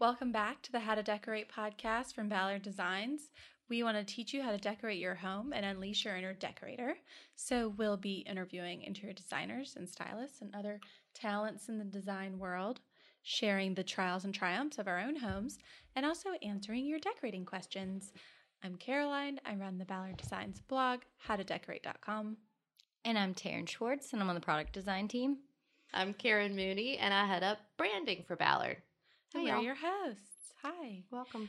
Welcome 0.00 0.32
back 0.32 0.62
to 0.62 0.72
the 0.72 0.80
How 0.80 0.94
to 0.94 1.02
Decorate 1.02 1.52
podcast 1.52 2.14
from 2.14 2.30
Ballard 2.30 2.62
Designs. 2.62 3.28
We 3.68 3.82
want 3.82 3.98
to 3.98 4.14
teach 4.14 4.32
you 4.32 4.40
how 4.40 4.50
to 4.50 4.56
decorate 4.56 4.98
your 4.98 5.14
home 5.14 5.52
and 5.52 5.62
unleash 5.62 6.06
your 6.06 6.16
inner 6.16 6.32
decorator. 6.32 6.94
So, 7.36 7.74
we'll 7.76 7.98
be 7.98 8.24
interviewing 8.26 8.80
interior 8.80 9.12
designers 9.12 9.74
and 9.76 9.86
stylists 9.86 10.40
and 10.40 10.54
other 10.54 10.80
talents 11.12 11.68
in 11.68 11.76
the 11.76 11.84
design 11.84 12.38
world, 12.38 12.80
sharing 13.20 13.74
the 13.74 13.84
trials 13.84 14.24
and 14.24 14.32
triumphs 14.32 14.78
of 14.78 14.88
our 14.88 14.98
own 14.98 15.16
homes, 15.16 15.58
and 15.94 16.06
also 16.06 16.30
answering 16.42 16.86
your 16.86 16.98
decorating 16.98 17.44
questions. 17.44 18.14
I'm 18.64 18.76
Caroline. 18.76 19.38
I 19.44 19.54
run 19.54 19.76
the 19.76 19.84
Ballard 19.84 20.16
Designs 20.16 20.62
blog, 20.62 21.00
howtodecorate.com. 21.28 22.38
And 23.04 23.18
I'm 23.18 23.34
Taryn 23.34 23.68
Schwartz, 23.68 24.14
and 24.14 24.22
I'm 24.22 24.30
on 24.30 24.34
the 24.34 24.40
product 24.40 24.72
design 24.72 25.08
team. 25.08 25.40
I'm 25.92 26.14
Karen 26.14 26.56
Mooney, 26.56 26.96
and 26.96 27.12
I 27.12 27.26
head 27.26 27.42
up 27.42 27.58
branding 27.76 28.24
for 28.26 28.34
Ballard. 28.34 28.78
And 29.32 29.46
Hey, 29.46 29.54
we're 29.54 29.60
your 29.60 29.76
hosts. 29.76 30.54
Hi. 30.62 31.04
Welcome. 31.12 31.48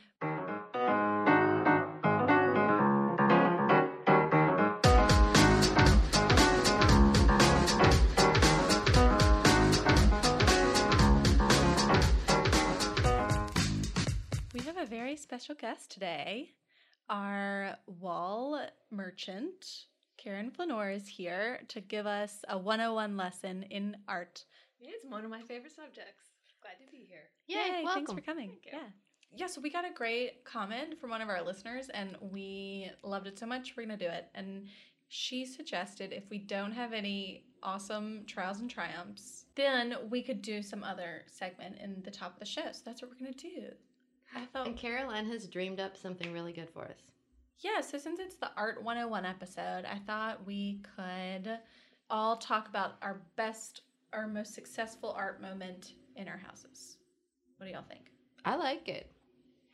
We 14.53 14.61
have 14.61 14.77
a 14.77 14.86
very 14.86 15.16
special 15.16 15.55
guest 15.55 15.89
today. 15.91 16.52
Our 17.09 17.77
wall 17.88 18.63
merchant, 18.91 19.86
Karen 20.17 20.52
Flanor, 20.52 20.91
is 20.91 21.08
here 21.08 21.61
to 21.70 21.81
give 21.81 22.05
us 22.05 22.45
a 22.48 22.59
101 22.59 23.17
lesson 23.17 23.63
in 23.63 23.98
art. 24.08 24.45
It's 24.80 25.03
one 25.05 25.25
of 25.25 25.31
my 25.31 25.41
favorite 25.41 25.75
subjects. 25.75 26.30
Glad 26.61 26.85
to 26.85 26.91
be 26.91 27.05
here. 27.07 27.29
Yay, 27.47 27.55
Thanks 27.55 27.85
welcome. 27.85 28.15
for 28.15 28.21
coming. 28.21 28.49
Thank 28.49 28.65
you. 28.65 28.71
Yeah. 28.73 28.88
Yeah, 29.33 29.47
so 29.47 29.61
we 29.61 29.69
got 29.69 29.85
a 29.85 29.93
great 29.93 30.43
comment 30.43 30.99
from 30.99 31.09
one 31.09 31.21
of 31.21 31.29
our 31.29 31.41
listeners 31.41 31.88
and 31.93 32.17
we 32.19 32.91
loved 33.02 33.27
it 33.27 33.39
so 33.39 33.45
much, 33.45 33.75
we're 33.77 33.86
going 33.86 33.97
to 33.97 34.05
do 34.05 34.11
it. 34.11 34.27
And 34.36 34.67
she 35.08 35.45
suggested 35.45 36.11
if 36.11 36.30
we 36.30 36.38
don't 36.38 36.73
have 36.73 36.91
any 36.91 37.45
awesome 37.63 38.23
trials 38.27 38.59
and 38.59 38.69
triumphs, 38.69 39.45
then 39.55 39.95
we 40.09 40.21
could 40.21 40.41
do 40.41 40.61
some 40.61 40.83
other 40.83 41.23
segment 41.27 41.77
in 41.81 42.02
the 42.03 42.11
top 42.11 42.33
of 42.33 42.39
the 42.39 42.45
show. 42.45 42.64
So 42.73 42.81
that's 42.83 43.02
what 43.02 43.11
we're 43.11 43.25
going 43.25 43.33
to 43.33 43.49
do. 43.49 43.67
I 44.36 44.45
thought 44.45 44.67
And 44.67 44.77
Caroline 44.77 45.25
has 45.27 45.47
dreamed 45.47 45.80
up 45.80 45.95
something 45.95 46.31
really 46.33 46.53
good 46.53 46.69
for 46.69 46.83
us. 46.83 46.99
Yeah, 47.59 47.81
so 47.81 47.97
since 47.97 48.19
it's 48.19 48.36
the 48.36 48.52
Art 48.58 48.83
101 48.83 49.25
episode, 49.25 49.86
I 49.86 49.99
thought 50.08 50.45
we 50.45 50.81
could 50.95 51.59
all 52.09 52.38
talk 52.38 52.67
about 52.67 52.95
our 53.02 53.21
best, 53.36 53.81
our 54.14 54.27
most 54.27 54.53
successful 54.53 55.14
art 55.17 55.41
moment 55.41 55.93
in 56.16 56.28
our 56.28 56.38
houses. 56.38 56.98
What 57.58 57.67
do 57.67 57.72
y'all 57.73 57.84
think? 57.88 58.06
I 58.45 58.56
like 58.56 58.88
it. 58.88 59.12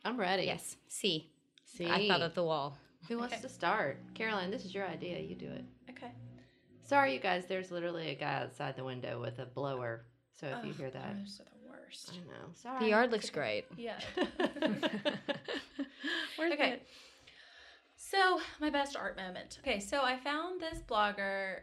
I'm 0.04 0.18
ready. 0.18 0.44
Yes, 0.44 0.76
C. 0.88 1.30
See, 1.64 1.86
I 1.86 2.06
thought 2.08 2.22
of 2.22 2.34
the 2.34 2.44
wall. 2.44 2.76
who 3.08 3.18
wants 3.18 3.34
Okay. 3.34 3.42
to 3.42 3.48
start? 3.48 3.98
Caroline, 4.14 4.50
this 4.50 4.64
is 4.64 4.74
your 4.74 4.86
idea. 4.86 5.18
You 5.18 5.34
do 5.34 5.46
it. 5.50 5.64
Okay. 5.90 6.10
Sorry, 6.84 7.12
you 7.14 7.20
guys. 7.20 7.44
There's 7.46 7.70
literally 7.70 8.10
a 8.10 8.14
guy 8.14 8.42
outside 8.42 8.76
the 8.76 8.84
window 8.84 9.20
with 9.20 9.38
a 9.38 9.46
blower. 9.46 10.06
So 10.32 10.46
if 10.46 10.64
you 10.64 10.72
hear 10.72 10.90
that, 10.90 11.16
Those 11.18 11.40
are 11.40 11.44
the 11.44 11.68
worst. 11.70 12.12
I 12.14 12.16
know. 12.26 12.48
Sorry. 12.54 12.80
The 12.80 12.88
yard 12.90 13.10
looks 13.12 13.28
great. 13.30 13.64
Yeah. 13.76 13.98
Where's 16.36 16.52
okay. 16.52 16.70
it? 16.72 16.86
So, 17.96 18.40
my 18.60 18.70
best 18.70 18.96
art 18.96 19.16
moment. 19.16 19.58
Okay, 19.60 19.80
so 19.80 20.00
I 20.02 20.16
found 20.18 20.60
this 20.60 20.78
blogger 20.88 21.60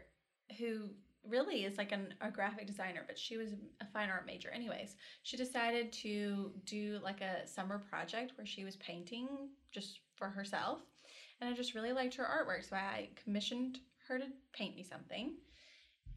who 0.58 0.90
really 1.28 1.64
is 1.64 1.78
like 1.78 1.92
an, 1.92 2.14
a 2.20 2.30
graphic 2.30 2.66
designer, 2.66 3.04
but 3.06 3.18
she 3.18 3.36
was 3.36 3.50
a 3.80 3.86
fine 3.92 4.08
art 4.08 4.26
major. 4.26 4.50
Anyways, 4.50 4.96
she 5.22 5.36
decided 5.36 5.92
to 5.94 6.52
do 6.64 6.98
like 7.02 7.20
a 7.20 7.46
summer 7.46 7.78
project 7.78 8.32
where 8.36 8.46
she 8.46 8.64
was 8.64 8.76
painting 8.76 9.28
just 9.72 10.00
for 10.14 10.28
herself. 10.28 10.80
And 11.40 11.50
I 11.50 11.52
just 11.52 11.74
really 11.74 11.92
liked 11.92 12.14
her 12.14 12.24
artwork. 12.24 12.68
So, 12.68 12.76
I 12.76 13.10
commissioned 13.22 13.78
her 14.08 14.18
to 14.18 14.26
paint 14.52 14.74
me 14.74 14.82
something. 14.82 15.34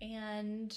And 0.01 0.73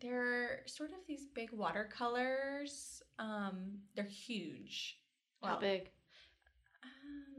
they're 0.00 0.62
sort 0.66 0.90
of 0.90 0.98
these 1.06 1.26
big 1.34 1.50
watercolors. 1.52 3.02
Um, 3.18 3.78
they're 3.94 4.04
huge. 4.04 4.98
How 5.42 5.58
big? 5.58 5.90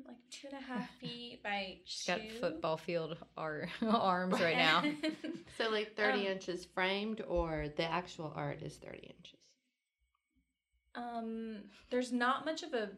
Like 0.08 0.18
two 0.30 0.47
and 0.52 0.58
a 0.58 0.62
half 0.62 0.90
feet 1.00 1.41
by 1.44 1.78
She's 1.86 2.06
got 2.08 2.19
football 2.40 2.78
field 2.78 3.18
ar- 3.38 3.69
arms 3.90 4.40
right 4.41 4.58
now. 4.58 4.84
So 5.58 5.69
like 5.69 5.96
30 5.96 6.19
Um, 6.22 6.25
inches 6.34 6.66
framed, 6.66 7.22
or 7.28 7.68
the 7.78 7.84
actual 7.84 8.34
art 8.36 8.62
is 8.64 8.75
30 8.78 8.97
inches. 9.00 9.40
um, 10.96 11.58
there's 11.90 12.12
not 12.12 12.46
much 12.46 12.64
of 12.64 12.74
a 12.74 12.90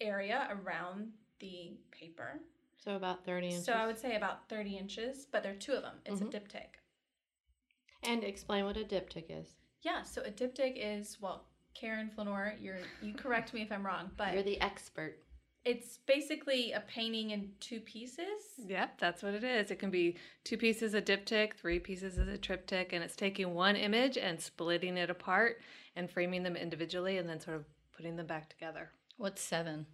area 0.00 0.48
around 0.50 1.08
the 1.40 1.72
paper, 1.90 2.40
So 2.84 2.96
about 2.96 3.24
30 3.24 3.46
inches. 3.46 3.64
so 3.64 3.72
I 3.72 3.86
would 3.86 3.98
say 3.98 4.16
about 4.16 4.48
thirty 4.48 4.76
inches. 4.76 5.26
But 5.30 5.42
there 5.42 5.52
are 5.52 5.56
two 5.56 5.72
of 5.72 5.82
them. 5.82 5.96
It's 6.06 6.20
Mhm. 6.20 6.28
a 6.34 6.38
diptych. 6.40 6.74
And 8.04 8.24
explain 8.24 8.64
what 8.64 8.76
a 8.76 8.84
diptych 8.84 9.26
is. 9.30 9.54
Yeah. 9.82 10.02
So 10.02 10.22
a 10.22 10.30
diptych 10.30 10.74
is 10.76 11.20
well, 11.20 11.46
Karen 11.74 12.10
Flanor, 12.10 12.56
you're 12.60 12.78
you 13.00 13.14
correct 13.14 13.54
me 13.54 13.62
if 13.62 13.70
I'm 13.72 13.86
wrong, 13.86 14.10
but 14.16 14.34
You're 14.34 14.42
the 14.42 14.60
expert. 14.60 15.18
It's 15.64 15.98
basically 16.06 16.72
a 16.72 16.80
painting 16.80 17.30
in 17.30 17.50
two 17.60 17.80
pieces. 17.80 18.26
Yep, 18.66 18.98
that's 18.98 19.22
what 19.22 19.34
it 19.34 19.44
is. 19.44 19.70
It 19.70 19.78
can 19.78 19.90
be 19.90 20.16
two 20.44 20.56
pieces 20.56 20.94
of 20.94 21.04
diptych, 21.04 21.54
three 21.54 21.78
pieces 21.78 22.18
of 22.18 22.28
a 22.28 22.38
triptych, 22.38 22.92
and 22.92 23.02
it's 23.04 23.16
taking 23.16 23.54
one 23.54 23.76
image 23.76 24.16
and 24.18 24.40
splitting 24.40 24.96
it 24.96 25.10
apart 25.10 25.58
and 25.94 26.10
framing 26.10 26.42
them 26.42 26.56
individually 26.56 27.18
and 27.18 27.28
then 27.28 27.40
sort 27.40 27.56
of 27.56 27.64
putting 27.96 28.16
them 28.16 28.26
back 28.26 28.48
together. 28.48 28.90
What's 29.18 29.42
seven? 29.42 29.86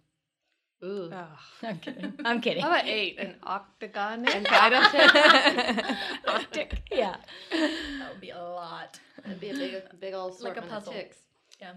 Ooh. 0.83 1.09
Oh. 1.11 1.27
I'm 1.63 1.77
kidding. 1.79 2.13
I'm 2.25 2.41
kidding. 2.41 2.63
How 2.63 2.69
about 2.69 2.87
eight? 2.87 3.19
An 3.19 3.35
octagon? 3.43 4.27
And 4.27 4.47
I 4.47 4.69
don't 4.69 4.93
Yeah. 6.91 7.15
That 7.51 8.09
would 8.11 8.21
be 8.21 8.29
a 8.29 8.41
lot. 8.41 8.99
That'd 9.23 9.39
be 9.39 9.49
a 9.49 9.53
big, 9.53 9.75
big 9.99 10.13
old 10.13 10.39
Like 10.41 10.57
a 10.57 10.61
puzzle. 10.61 10.93
of. 10.93 11.05
Yeah. 11.59 11.73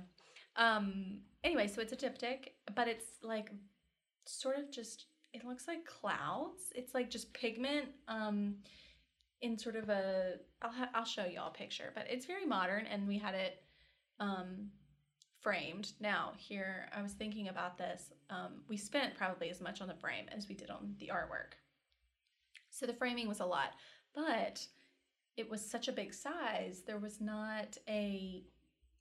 Um. 0.57 1.19
Anyway, 1.45 1.67
so 1.67 1.81
it's 1.83 1.93
a 1.93 1.97
diptych, 1.97 2.49
but 2.77 2.87
it's 2.87 3.05
like 3.23 3.51
sort 4.25 4.59
of 4.59 4.71
just. 4.71 5.07
It 5.33 5.47
looks 5.47 5.67
like 5.67 5.87
clouds. 5.87 6.65
It's 6.75 6.95
like 6.95 7.09
just 7.09 7.33
pigment. 7.33 7.89
Um, 8.09 8.57
in 9.41 9.59
sort 9.59 9.77
of 9.77 9.89
a. 9.89 10.35
I'll 10.63 10.73
ha- 10.73 10.91
I'll 10.95 11.05
show 11.05 11.25
you 11.25 11.41
all 11.41 11.49
a 11.49 11.53
picture, 11.53 11.93
but 11.95 12.07
it's 12.09 12.27
very 12.27 12.47
modern, 12.47 12.87
and 12.87 13.07
we 13.07 13.19
had 13.19 13.35
it, 13.35 13.63
um, 14.21 14.71
framed. 15.41 15.93
Now 16.01 16.33
here, 16.37 16.89
I 16.97 17.03
was 17.03 17.13
thinking 17.13 17.49
about 17.49 17.77
this. 17.77 18.13
Um, 18.31 18.63
we 18.69 18.77
spent 18.77 19.17
probably 19.17 19.51
as 19.51 19.61
much 19.61 19.81
on 19.81 19.89
the 19.89 19.95
frame 19.95 20.27
as 20.35 20.49
we 20.49 20.55
did 20.55 20.71
on 20.71 20.95
the 20.99 21.11
artwork. 21.13 21.59
So 22.71 22.87
the 22.87 22.95
framing 22.95 23.29
was 23.29 23.41
a 23.41 23.45
lot, 23.45 23.75
but 24.15 24.65
it 25.37 25.51
was 25.51 25.69
such 25.69 25.89
a 25.89 25.93
big 25.93 26.15
size. 26.15 26.83
There 26.87 26.99
was 26.99 27.21
not 27.21 27.77
a 27.89 28.45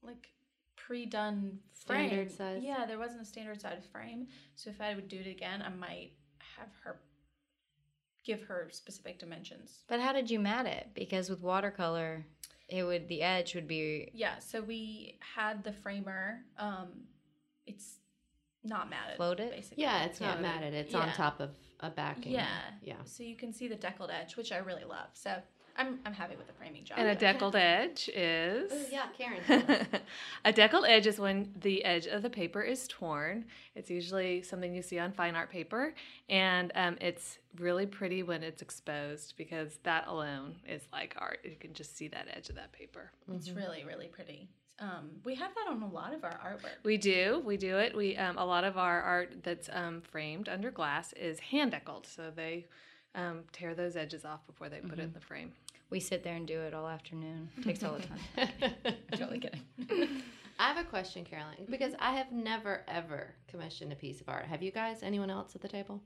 like 0.01 0.29
pre-done 0.75 1.59
frame. 1.85 2.07
Standard 2.07 2.31
size? 2.31 2.61
Yeah, 2.63 2.85
there 2.85 2.99
wasn't 2.99 3.21
a 3.21 3.25
standard 3.25 3.61
size 3.61 3.83
frame. 3.91 4.27
So 4.55 4.69
if 4.69 4.81
I 4.81 4.95
would 4.95 5.07
do 5.07 5.19
it 5.19 5.27
again, 5.27 5.61
I 5.61 5.69
might 5.69 6.11
have 6.57 6.69
her 6.83 6.99
give 8.23 8.43
her 8.43 8.67
specific 8.71 9.19
dimensions. 9.19 9.79
But 9.87 9.99
how 9.99 10.13
did 10.13 10.29
you 10.29 10.39
mat 10.39 10.67
it? 10.67 10.89
Because 10.93 11.29
with 11.29 11.41
watercolor, 11.41 12.25
it 12.69 12.83
would 12.83 13.07
the 13.07 13.21
edge 13.23 13.55
would 13.55 13.67
be 13.67 14.11
Yeah, 14.13 14.37
so 14.39 14.61
we 14.61 15.17
had 15.35 15.63
the 15.63 15.73
framer. 15.73 16.41
Um, 16.57 16.89
it's 17.65 17.95
not 18.63 18.89
matted. 18.91 19.17
Floated? 19.17 19.49
basically. 19.49 19.83
Yeah, 19.83 20.03
it's 20.05 20.21
not 20.21 20.35
Yeah. 20.35 20.41
matted. 20.41 20.73
It's 20.75 20.93
Yeah. 20.93 20.99
on 20.99 21.13
top 21.13 21.39
of 21.39 21.55
a 21.79 21.89
backing. 21.89 22.31
Yeah. 22.31 22.47
Yeah. 22.83 23.03
So 23.05 23.23
you 23.23 23.35
can 23.35 23.51
see 23.53 23.67
the 23.67 23.75
deckled 23.75 24.11
edge, 24.11 24.35
which 24.37 24.51
I 24.51 24.57
really 24.57 24.83
love. 24.83 25.09
So 25.13 25.41
I'm 25.77 25.99
I'm 26.05 26.13
happy 26.13 26.35
with 26.35 26.47
the 26.47 26.53
framing 26.53 26.83
job. 26.83 26.97
And 26.99 27.07
a 27.07 27.15
deckled 27.15 27.55
edge 27.55 28.09
is. 28.13 28.71
Ooh, 28.71 28.85
yeah, 28.91 29.05
Karen. 29.17 29.87
a 30.45 30.51
deckled 30.51 30.85
edge 30.85 31.07
is 31.07 31.19
when 31.19 31.51
the 31.61 31.83
edge 31.83 32.07
of 32.07 32.21
the 32.21 32.29
paper 32.29 32.61
is 32.61 32.87
torn. 32.87 33.45
It's 33.75 33.89
usually 33.89 34.41
something 34.41 34.73
you 34.73 34.81
see 34.81 34.99
on 34.99 35.11
fine 35.11 35.35
art 35.35 35.49
paper, 35.49 35.93
and 36.29 36.71
um, 36.75 36.97
it's 37.01 37.39
really 37.59 37.85
pretty 37.85 38.23
when 38.23 38.43
it's 38.43 38.61
exposed 38.61 39.35
because 39.37 39.79
that 39.83 40.07
alone 40.07 40.55
is 40.67 40.83
like 40.91 41.15
art. 41.17 41.39
You 41.43 41.55
can 41.59 41.73
just 41.73 41.97
see 41.97 42.07
that 42.09 42.27
edge 42.35 42.49
of 42.49 42.55
that 42.55 42.71
paper. 42.71 43.11
It's 43.33 43.51
really 43.51 43.83
really 43.83 44.07
pretty. 44.07 44.49
Um, 44.79 45.11
we 45.23 45.35
have 45.35 45.51
that 45.53 45.69
on 45.69 45.83
a 45.83 45.87
lot 45.87 46.11
of 46.11 46.23
our 46.23 46.39
artwork. 46.43 46.83
We 46.83 46.97
do, 46.97 47.43
we 47.45 47.55
do 47.55 47.77
it. 47.77 47.95
We 47.95 48.17
um, 48.17 48.37
a 48.39 48.45
lot 48.45 48.63
of 48.63 48.77
our 48.77 49.01
art 49.01 49.43
that's 49.43 49.69
um, 49.71 50.01
framed 50.01 50.49
under 50.49 50.71
glass 50.71 51.13
is 51.13 51.39
hand 51.39 51.71
deckled, 51.71 52.07
so 52.07 52.31
they 52.35 52.65
um, 53.13 53.41
tear 53.51 53.75
those 53.75 53.95
edges 53.95 54.25
off 54.25 54.45
before 54.47 54.69
they 54.69 54.79
put 54.79 54.97
it 54.97 55.03
in 55.03 55.13
the 55.13 55.19
frame. 55.19 55.51
We 55.91 55.99
sit 55.99 56.23
there 56.23 56.35
and 56.35 56.47
do 56.47 56.59
it 56.61 56.73
all 56.73 56.87
afternoon. 56.87 57.49
takes 57.63 57.83
all 57.83 57.97
the 57.97 58.07
time. 58.07 58.95
totally 59.15 59.39
kidding. 59.39 59.61
I 60.57 60.67
have 60.69 60.77
a 60.77 60.87
question, 60.87 61.25
Caroline, 61.25 61.55
mm-hmm. 61.61 61.71
because 61.71 61.93
I 61.99 62.15
have 62.15 62.31
never 62.31 62.83
ever 62.87 63.35
commissioned 63.47 63.91
a 63.91 63.95
piece 63.95 64.21
of 64.21 64.29
art. 64.29 64.45
Have 64.45 64.63
you 64.63 64.71
guys? 64.71 65.03
Anyone 65.03 65.29
else 65.29 65.53
at 65.53 65.61
the 65.61 65.67
table? 65.67 66.01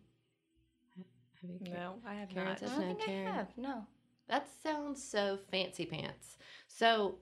Have 1.41 1.49
you? 1.49 1.73
No, 1.73 1.95
I 2.05 2.15
have 2.15 2.29
Karen 2.29 2.49
not. 2.49 2.59
says 2.59 2.71
I 2.71 2.75
don't 2.75 2.87
no, 2.87 3.05
think 3.05 3.27
I 3.27 3.31
have. 3.31 3.47
No. 3.57 3.85
That 4.27 4.47
sounds 4.63 5.03
so 5.03 5.37
fancy 5.51 5.85
pants. 5.85 6.37
So, 6.67 7.19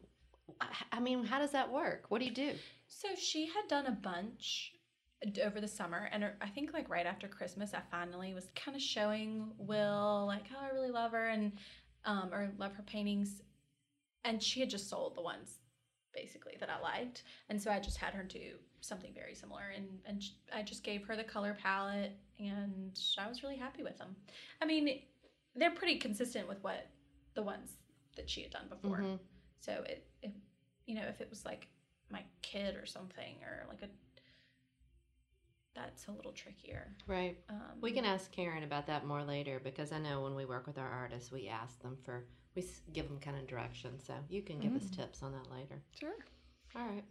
I- 0.61 0.67
I 0.93 0.99
mean, 1.01 1.25
how 1.25 1.39
does 1.39 1.51
that 1.51 1.71
work? 1.71 2.05
What 2.07 2.19
do 2.19 2.25
you 2.25 2.33
do? 2.33 2.53
So 2.87 3.09
she 3.17 3.47
had 3.47 3.67
done 3.67 3.87
a 3.87 3.91
bunch 3.91 4.73
over 5.43 5.59
the 5.59 5.67
summer, 5.67 6.09
and 6.11 6.23
er, 6.23 6.35
I 6.41 6.49
think 6.49 6.73
like 6.73 6.89
right 6.89 7.05
after 7.05 7.27
Christmas, 7.27 7.73
I 7.73 7.81
finally 7.91 8.33
was 8.33 8.49
kind 8.55 8.75
of 8.75 8.81
showing 8.81 9.51
Will 9.57 10.25
like, 10.27 10.43
oh, 10.55 10.63
I 10.63 10.73
really 10.73 10.91
love 10.91 11.11
her 11.11 11.29
and 11.29 11.53
um, 12.05 12.29
or 12.33 12.51
love 12.57 12.73
her 12.75 12.83
paintings, 12.83 13.41
and 14.23 14.41
she 14.41 14.59
had 14.59 14.69
just 14.69 14.89
sold 14.89 15.15
the 15.15 15.21
ones 15.21 15.59
basically 16.13 16.55
that 16.59 16.69
I 16.69 16.79
liked, 16.81 17.23
and 17.49 17.61
so 17.61 17.71
I 17.71 17.79
just 17.79 17.97
had 17.97 18.13
her 18.13 18.23
do 18.23 18.53
something 18.81 19.13
very 19.13 19.35
similar, 19.35 19.69
and 19.75 19.87
and 20.05 20.23
I 20.53 20.61
just 20.63 20.83
gave 20.83 21.05
her 21.05 21.15
the 21.15 21.23
color 21.23 21.57
palette, 21.61 22.15
and 22.39 22.99
I 23.17 23.27
was 23.27 23.43
really 23.43 23.57
happy 23.57 23.83
with 23.83 23.97
them. 23.97 24.15
I 24.61 24.65
mean, 24.65 25.01
they're 25.55 25.71
pretty 25.71 25.97
consistent 25.97 26.47
with 26.47 26.63
what 26.63 26.87
the 27.33 27.43
ones 27.43 27.77
that 28.15 28.29
she 28.29 28.41
had 28.41 28.51
done 28.51 28.67
before. 28.69 28.97
Mhm. 28.99 29.19
So 29.59 29.83
it, 29.87 30.05
it, 30.21 30.31
you 30.85 30.95
know, 30.95 31.05
if 31.07 31.21
it 31.21 31.29
was 31.29 31.45
like 31.45 31.67
my 32.09 32.23
kid 32.41 32.75
or 32.75 32.85
something, 32.85 33.35
or 33.43 33.65
like 33.67 33.81
a, 33.81 33.87
that's 35.75 36.07
a 36.07 36.11
little 36.11 36.31
trickier. 36.31 36.93
Right. 37.07 37.37
Um, 37.49 37.79
We 37.81 37.91
can 37.91 38.05
ask 38.05 38.31
Karen 38.31 38.63
about 38.63 38.87
that 38.87 39.05
more 39.05 39.23
later 39.23 39.59
because 39.63 39.91
I 39.91 39.99
know 39.99 40.21
when 40.21 40.35
we 40.35 40.45
work 40.45 40.67
with 40.67 40.77
our 40.77 40.89
artists, 40.89 41.31
we 41.31 41.47
ask 41.47 41.81
them 41.81 41.97
for 42.03 42.25
we 42.55 42.63
give 42.93 43.07
them 43.07 43.19
kind 43.19 43.37
of 43.37 43.47
direction. 43.47 43.99
So 43.99 44.13
you 44.29 44.41
can 44.43 44.59
give 44.59 44.75
us 44.75 44.89
tips 44.89 45.23
on 45.23 45.31
that 45.31 45.51
later. 45.51 45.81
Sure. 45.99 46.13
All 46.75 46.85
right. 46.87 47.03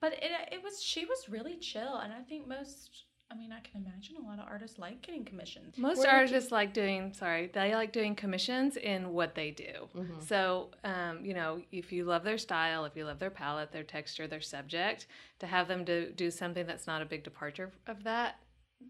But 0.00 0.14
it, 0.14 0.30
it 0.52 0.62
was 0.62 0.82
she 0.82 1.04
was 1.04 1.28
really 1.28 1.56
chill, 1.56 1.96
and 1.96 2.12
I 2.12 2.20
think 2.22 2.46
most. 2.46 3.04
I 3.30 3.34
mean, 3.34 3.50
I 3.52 3.58
can 3.60 3.84
imagine 3.84 4.16
a 4.16 4.20
lot 4.26 4.38
of 4.38 4.46
artists 4.48 4.78
like 4.78 5.02
getting 5.02 5.24
commissions. 5.24 5.76
Most 5.78 5.98
Where 5.98 6.06
did 6.06 6.30
you- 6.30 6.34
artists 6.36 6.52
like 6.52 6.72
doing, 6.72 7.12
sorry, 7.12 7.48
they 7.48 7.74
like 7.74 7.92
doing 7.92 8.14
commissions 8.14 8.76
in 8.76 9.12
what 9.12 9.34
they 9.34 9.50
do. 9.50 9.88
Mhm. 9.94 10.22
So, 10.22 10.70
um, 10.84 11.24
you 11.24 11.34
know, 11.34 11.62
if 11.72 11.92
you 11.92 12.04
love 12.04 12.22
their 12.22 12.38
style, 12.38 12.84
if 12.84 12.96
you 12.96 13.04
love 13.04 13.18
their 13.18 13.30
palette, 13.30 13.72
their 13.72 13.82
texture, 13.82 14.28
their 14.28 14.40
subject, 14.40 15.06
to 15.40 15.46
have 15.46 15.66
them 15.66 15.84
do, 15.84 16.12
do 16.12 16.30
something 16.30 16.66
that's 16.66 16.86
not 16.86 17.02
a 17.02 17.04
big 17.04 17.24
departure 17.24 17.72
of 17.88 18.04
that, 18.04 18.38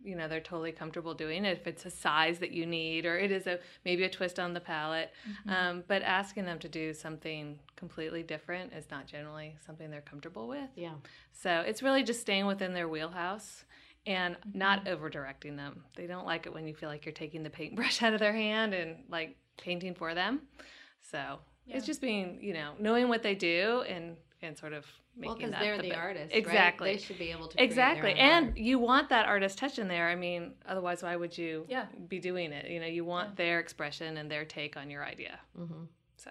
you 0.05 0.15
know, 0.15 0.29
they're 0.29 0.41
totally 0.41 0.73
comfortable 0.73 1.15
doing 1.15 1.45
it. 1.47 1.57
If 1.59 1.67
it's 1.67 1.87
a 1.87 1.91
size 1.91 2.39
that 2.41 2.51
you 2.51 2.67
need, 2.67 3.07
or 3.07 3.17
it 3.19 3.31
is 3.31 3.47
a 3.47 3.59
maybe 3.85 4.05
a 4.05 4.11
twist 4.11 4.39
on 4.39 4.53
the 4.53 4.61
palette, 4.61 5.13
um, 5.47 5.83
but 5.89 6.03
asking 6.03 6.45
them 6.45 6.59
to 6.59 6.69
do 6.69 6.93
something 6.93 7.59
completely 7.77 8.23
different 8.23 8.73
is 8.75 8.91
not 8.91 9.07
generally 9.07 9.57
something 9.65 9.91
they're 9.91 10.01
comfortable 10.03 10.47
with. 10.47 10.69
Yeah. 10.75 10.97
So 11.33 11.61
it's 11.61 11.83
really 11.83 12.03
just 12.03 12.21
staying 12.21 12.47
within 12.47 12.75
their 12.75 12.89
wheelhouse 12.89 13.65
and 14.07 14.37
not 14.55 14.87
over 14.89 15.09
directing 15.11 15.57
them. 15.57 15.83
They 15.97 16.07
don't 16.07 16.27
like 16.27 16.47
it 16.47 16.55
when 16.55 16.67
you 16.69 16.75
feel 16.75 16.89
like 16.89 17.05
you're 17.05 17.13
taking 17.13 17.43
the 17.43 17.51
paintbrush 17.51 18.03
out 18.03 18.13
of 18.15 18.21
their 18.21 18.33
hand 18.33 18.73
and 18.75 19.05
like 19.09 19.37
painting 19.59 19.95
for 19.95 20.15
them. 20.15 20.43
So 21.01 21.39
Yeah. 21.67 21.77
it's 21.77 21.87
just 21.87 22.01
being, 22.01 22.39
you 22.41 22.55
know, 22.55 22.73
knowing 22.79 23.09
what 23.09 23.23
they 23.23 23.35
do 23.35 23.83
and 23.89 24.17
and 24.43 24.57
sort 24.57 24.75
of 24.75 24.85
making 25.17 25.29
Well, 25.29 25.37
because 25.39 25.51
that 25.53 25.61
they're 25.61 25.77
the, 25.79 25.83
bit- 25.89 25.97
artists. 25.99 26.35
Exactly. 26.37 26.89
Right? 26.91 26.99
They 26.99 27.03
should 27.03 27.19
be 27.19 27.31
able 27.31 27.49
to. 27.49 27.57
create 27.57 27.75
their 27.75 27.87
Exactly. 27.91 28.11
own 28.13 28.19
And 28.19 28.47
art. 28.49 28.59
you 28.59 28.79
want 28.79 29.09
that 29.09 29.25
artist 29.27 29.57
touch 29.57 29.79
in 29.79 29.89
there. 29.89 30.09
I 30.09 30.15
mean, 30.15 30.53
otherwise 30.69 31.03
why 31.03 31.17
would 31.17 31.37
you 31.37 31.65
Yeah. 31.71 31.87
be 32.07 32.19
doing 32.19 32.53
it? 32.53 32.71
You 32.71 32.81
know, 32.81 32.87
you 32.87 33.05
want 33.05 33.31
Yeah. 33.31 33.35
their 33.37 33.61
expression 33.61 34.19
and 34.19 34.31
their 34.31 34.45
take 34.45 34.77
on 34.77 34.91
your 34.91 35.05
idea. 35.05 35.41
Mm-hmm. 35.59 35.85
So 36.19 36.31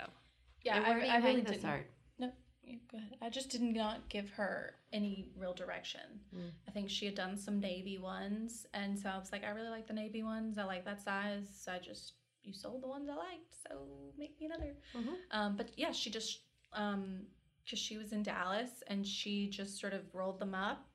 Yeah, 0.63 0.77
I, 0.77 0.89
where 0.91 0.99
do 0.99 1.05
you 1.07 1.11
I 1.11 1.17
really 1.17 1.41
this 1.41 1.51
didn't. 1.57 1.69
art? 1.69 1.89
No, 2.19 2.31
you 2.63 2.79
go 2.91 2.97
ahead. 2.99 3.17
I 3.23 3.29
just 3.29 3.49
did 3.49 3.63
not 3.63 4.07
give 4.07 4.29
her 4.31 4.75
any 4.95 5.27
real 5.37 5.53
direction. 5.53 6.01
Mm. 6.33 6.51
I 6.67 6.71
think 6.71 6.89
she 6.89 7.05
had 7.05 7.15
done 7.15 7.37
some 7.37 7.59
navy 7.59 7.97
ones, 7.97 8.65
and 8.73 8.97
so 8.97 9.09
I 9.09 9.17
was 9.17 9.31
like, 9.31 9.43
I 9.43 9.49
really 9.49 9.69
like 9.69 9.87
the 9.87 9.93
navy 9.93 10.23
ones. 10.23 10.57
I 10.57 10.63
like 10.63 10.85
that 10.85 11.01
size. 11.01 11.47
So 11.53 11.73
I 11.73 11.79
just 11.79 12.13
you 12.43 12.53
sold 12.53 12.81
the 12.81 12.87
ones 12.87 13.09
I 13.09 13.15
liked, 13.15 13.53
so 13.67 13.81
make 14.17 14.39
me 14.39 14.45
another. 14.45 14.75
Mhm. 14.93 15.15
Um, 15.31 15.57
but 15.57 15.71
yeah, 15.75 15.91
she 15.91 16.09
just 16.09 16.39
um, 16.73 17.27
because 17.63 17.79
she 17.79 17.97
was 17.97 18.13
in 18.13 18.23
Dallas, 18.23 18.83
and 18.87 19.05
she 19.05 19.49
just 19.49 19.79
sort 19.79 19.93
of 19.93 20.01
rolled 20.13 20.39
them 20.39 20.55
up 20.55 20.87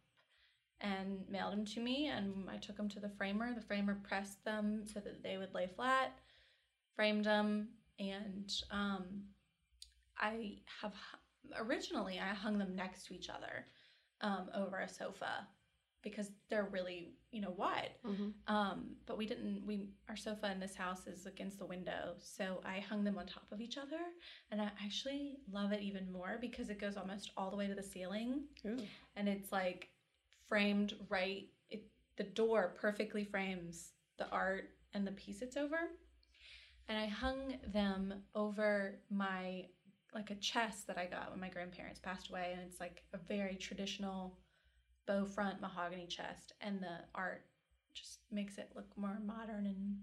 and 0.80 1.28
mailed 1.28 1.52
them 1.52 1.66
to 1.66 1.80
me, 1.80 2.06
and 2.06 2.48
I 2.48 2.56
took 2.56 2.76
them 2.76 2.88
to 2.90 3.00
the 3.00 3.10
framer. 3.10 3.52
The 3.54 3.60
framer 3.60 4.00
pressed 4.02 4.42
them 4.44 4.84
so 4.86 5.00
that 5.00 5.22
they 5.22 5.36
would 5.36 5.52
lay 5.54 5.66
flat, 5.66 6.12
framed 6.96 7.26
them, 7.26 7.68
and 7.98 8.50
um, 8.70 9.24
I 10.16 10.58
have 10.80 10.94
originally 11.58 12.20
I 12.20 12.34
hung 12.34 12.58
them 12.58 12.76
next 12.76 13.06
to 13.06 13.14
each 13.14 13.28
other 13.28 13.66
um, 14.20 14.50
over 14.54 14.78
a 14.80 14.88
sofa 14.88 15.46
because 16.02 16.30
they're 16.48 16.68
really 16.70 17.12
you 17.30 17.40
know 17.40 17.50
wide. 17.50 17.90
Mhm. 18.04 18.32
Um, 18.46 18.96
but 19.06 19.16
we 19.18 19.26
didn't. 19.26 19.66
We 19.66 19.88
our 20.08 20.16
sofa 20.16 20.50
in 20.50 20.58
this 20.60 20.74
house 20.74 21.06
is 21.06 21.26
against 21.26 21.58
the 21.58 21.66
window, 21.66 22.16
so 22.18 22.60
I 22.64 22.80
hung 22.80 23.04
them 23.04 23.18
on 23.18 23.26
top 23.26 23.50
of 23.52 23.60
each 23.60 23.76
other, 23.78 24.00
and 24.50 24.60
I 24.60 24.70
actually 24.84 25.38
love 25.50 25.72
it 25.72 25.82
even 25.82 26.10
more 26.10 26.38
because 26.40 26.70
it 26.70 26.78
goes 26.80 26.96
almost 26.96 27.30
all 27.36 27.50
the 27.50 27.56
way 27.56 27.66
to 27.66 27.74
the 27.74 27.82
ceiling, 27.82 28.44
and 29.16 29.28
it's 29.28 29.52
like 29.52 29.90
framed 30.48 30.94
right. 31.08 31.48
It 31.68 31.84
the 32.16 32.24
door 32.24 32.74
perfectly 32.80 33.24
frames 33.24 33.92
the 34.16 34.28
art 34.30 34.70
and 34.94 35.06
the 35.06 35.12
piece 35.12 35.40
it's 35.42 35.56
over, 35.56 35.90
and 36.88 36.98
I 36.98 37.06
hung 37.06 37.58
them 37.72 38.14
over 38.34 39.00
my 39.10 39.66
like 40.14 40.30
a 40.30 40.34
chest 40.36 40.86
that 40.86 40.98
I 40.98 41.06
got 41.06 41.30
when 41.30 41.40
my 41.40 41.48
grandparents 41.48 42.00
passed 42.00 42.30
away, 42.30 42.50
and 42.52 42.62
it's 42.62 42.80
like 42.80 43.02
a 43.12 43.18
very 43.18 43.56
traditional 43.56 44.38
bow 45.06 45.24
front 45.24 45.60
mahogany 45.60 46.06
chest, 46.06 46.52
and 46.60 46.80
the 46.80 46.98
art 47.14 47.44
just 47.94 48.20
makes 48.30 48.58
it 48.58 48.70
look 48.74 48.86
more 48.96 49.18
modern 49.24 49.66
and 49.66 49.96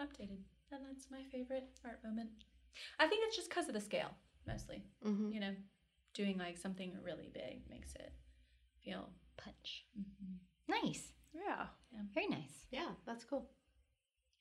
updated. 0.00 0.38
And 0.72 0.82
that's 0.88 1.10
my 1.10 1.22
favorite 1.30 1.68
art 1.84 2.02
moment. 2.04 2.30
I 2.98 3.06
think 3.06 3.22
it's 3.26 3.36
just 3.36 3.48
because 3.48 3.68
of 3.68 3.74
the 3.74 3.80
scale, 3.80 4.10
mostly. 4.46 4.82
Mhm. 5.04 5.32
You 5.32 5.40
know, 5.40 5.54
doing 6.14 6.38
like 6.38 6.56
something 6.58 6.96
really 7.02 7.28
big 7.32 7.68
makes 7.68 7.94
it 7.94 8.12
feel. 8.82 9.10
Punch. 9.36 9.86
mhm. 9.98 10.38
Nice. 10.68 11.12
yeah. 11.32 11.66
Very 12.14 12.28
nice. 12.28 12.66
Yeah, 12.70 12.88
that's 13.06 13.24
cool. 13.24 13.50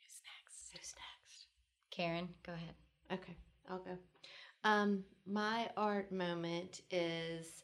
Who's 0.01 0.21
next? 0.23 0.71
Who's 0.71 0.95
next? 0.95 1.47
Karen, 1.91 2.29
go 2.43 2.53
ahead. 2.53 2.75
Okay, 3.11 3.35
I'll 3.69 3.79
go. 3.79 3.97
Um, 4.63 5.03
my 5.25 5.69
art 5.77 6.11
moment 6.11 6.81
is 6.91 7.63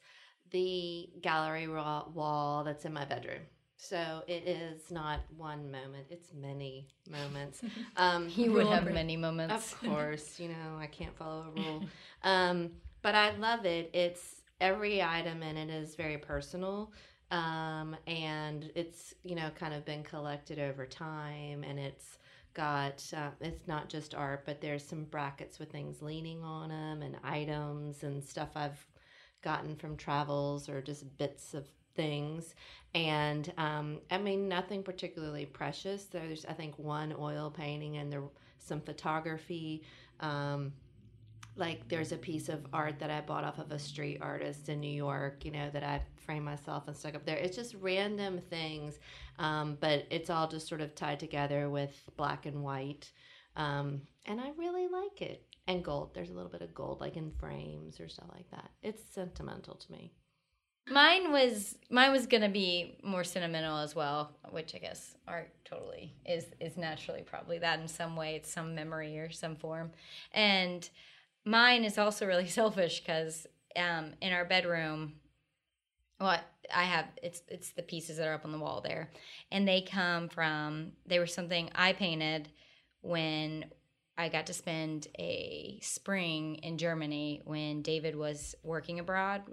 the 0.51 1.09
gallery 1.21 1.67
wa- 1.67 2.05
wall 2.13 2.63
that's 2.63 2.85
in 2.85 2.93
my 2.93 3.05
bedroom. 3.05 3.41
So 3.77 4.23
it 4.27 4.45
is 4.47 4.91
not 4.91 5.19
one 5.37 5.71
moment; 5.71 6.07
it's 6.09 6.33
many 6.33 6.87
moments. 7.09 7.61
Um, 7.97 8.29
You 8.35 8.51
would 8.53 8.67
have 8.67 8.85
many 8.91 9.15
moments. 9.17 9.73
Of 9.73 9.79
course, 9.89 10.39
you 10.39 10.49
know 10.49 10.77
I 10.79 10.87
can't 10.87 11.15
follow 11.17 11.45
a 11.47 11.51
rule, 11.51 11.83
um, 12.23 12.71
but 13.01 13.15
I 13.15 13.35
love 13.37 13.65
it. 13.65 13.89
It's 13.93 14.41
every 14.61 15.01
item 15.01 15.43
in 15.43 15.55
it 15.57 15.69
is 15.69 15.95
very 15.95 16.17
personal, 16.17 16.91
um, 17.31 17.95
and 18.07 18.69
it's 18.75 19.13
you 19.23 19.35
know 19.35 19.49
kind 19.55 19.73
of 19.73 19.85
been 19.85 20.03
collected 20.03 20.59
over 20.59 20.85
time, 20.85 21.63
and 21.63 21.79
it's 21.79 22.17
got 22.53 23.03
uh, 23.15 23.29
it's 23.41 23.67
not 23.67 23.89
just 23.89 24.15
art, 24.15 24.43
but 24.45 24.61
there's 24.61 24.85
some 24.85 25.05
brackets 25.05 25.59
with 25.59 25.71
things 25.71 26.01
leaning 26.01 26.43
on 26.43 26.69
them 26.69 27.01
and 27.01 27.17
items 27.23 28.03
and 28.03 28.23
stuff 28.23 28.49
I've 28.55 28.85
gotten 29.41 29.75
from 29.75 29.95
travels 29.95 30.67
or 30.69 30.81
just 30.81 31.17
bits 31.17 31.53
of 31.53 31.67
things. 31.95 32.55
And 32.95 33.51
um, 33.57 33.99
i 34.11 34.17
mean 34.17 34.47
nothing 34.47 34.83
particularly 34.83 35.45
precious. 35.45 36.05
There's 36.05 36.45
i 36.45 36.53
think 36.53 36.77
one 36.77 37.13
oil 37.17 37.51
painting 37.51 37.97
and 37.97 38.11
there 38.11 38.23
some 38.57 38.81
photography 38.81 39.83
um, 40.19 40.73
like 41.55 41.87
there's 41.89 42.11
a 42.11 42.17
piece 42.17 42.49
of 42.49 42.65
art 42.73 42.99
that 42.99 43.09
i 43.09 43.21
bought 43.21 43.43
off 43.43 43.59
of 43.59 43.71
a 43.71 43.79
street 43.79 44.19
artist 44.21 44.69
in 44.69 44.79
new 44.79 44.87
york 44.87 45.43
you 45.43 45.51
know 45.51 45.69
that 45.71 45.83
i 45.83 46.01
framed 46.29 46.45
myself 46.45 46.87
and 46.87 46.95
stuck 46.95 47.15
up 47.15 47.25
there. 47.25 47.37
It's 47.37 47.55
just 47.55 47.73
random 47.81 48.39
things 48.51 48.99
um, 49.39 49.79
but 49.81 50.05
it's 50.11 50.29
all 50.29 50.47
just 50.47 50.67
sort 50.67 50.79
of 50.79 50.93
tied 50.93 51.19
together 51.19 51.71
with 51.71 52.07
black 52.17 52.45
and 52.45 52.61
white 52.61 53.11
um, 53.55 54.01
and 54.27 54.39
i 54.39 54.51
really 54.55 54.87
like 54.87 55.21
it. 55.23 55.43
And 55.67 55.83
gold. 55.83 56.15
There's 56.15 56.31
a 56.31 56.33
little 56.33 56.49
bit 56.49 56.61
of 56.63 56.73
gold 56.73 56.99
like 56.99 57.15
in 57.15 57.31
frames 57.31 57.99
or 57.99 58.09
stuff 58.09 58.25
like 58.33 58.49
that. 58.49 58.71
It's 58.81 59.03
sentimental 59.13 59.75
to 59.75 59.91
me. 59.91 60.11
Mine 60.89 61.31
was 61.31 61.77
mine 61.91 62.11
was 62.11 62.25
gonna 62.25 62.49
be 62.49 62.97
more 63.03 63.23
sentimental 63.23 63.77
as 63.77 63.95
well, 63.95 64.31
which 64.49 64.73
I 64.73 64.79
guess 64.79 65.15
art 65.27 65.51
totally 65.65 66.15
is 66.25 66.45
is 66.59 66.75
naturally 66.75 67.21
probably 67.21 67.59
that 67.59 67.79
in 67.79 67.87
some 67.87 68.15
way. 68.15 68.35
It's 68.35 68.51
some 68.51 68.73
memory 68.73 69.19
or 69.19 69.29
some 69.29 69.55
form, 69.55 69.91
and 70.33 70.89
mine 71.45 71.83
is 71.83 71.97
also 71.97 72.25
really 72.25 72.47
selfish 72.59 72.99
because 72.99 73.47
um, 73.75 74.13
in 74.21 74.33
our 74.33 74.45
bedroom, 74.45 75.13
what 76.17 76.41
I 76.73 76.83
have 76.83 77.05
it's 77.23 77.41
it's 77.47 77.71
the 77.71 77.81
pieces 77.81 78.17
that 78.17 78.27
are 78.27 78.33
up 78.33 78.45
on 78.45 78.51
the 78.51 78.59
wall 78.59 78.81
there, 78.81 79.09
and 79.51 79.67
they 79.67 79.81
come 79.81 80.29
from 80.29 80.93
they 81.05 81.19
were 81.19 81.27
something 81.27 81.69
I 81.73 81.93
painted 81.93 82.49
when 83.01 83.65
I 84.19 84.27
got 84.27 84.47
to 84.47 84.53
spend 84.53 85.07
a 85.17 85.79
spring 85.81 86.55
in 86.55 86.77
Germany 86.77 87.41
when 87.45 87.81
David 87.81 88.17
was 88.17 88.53
working 88.63 88.99
abroad. 88.99 89.43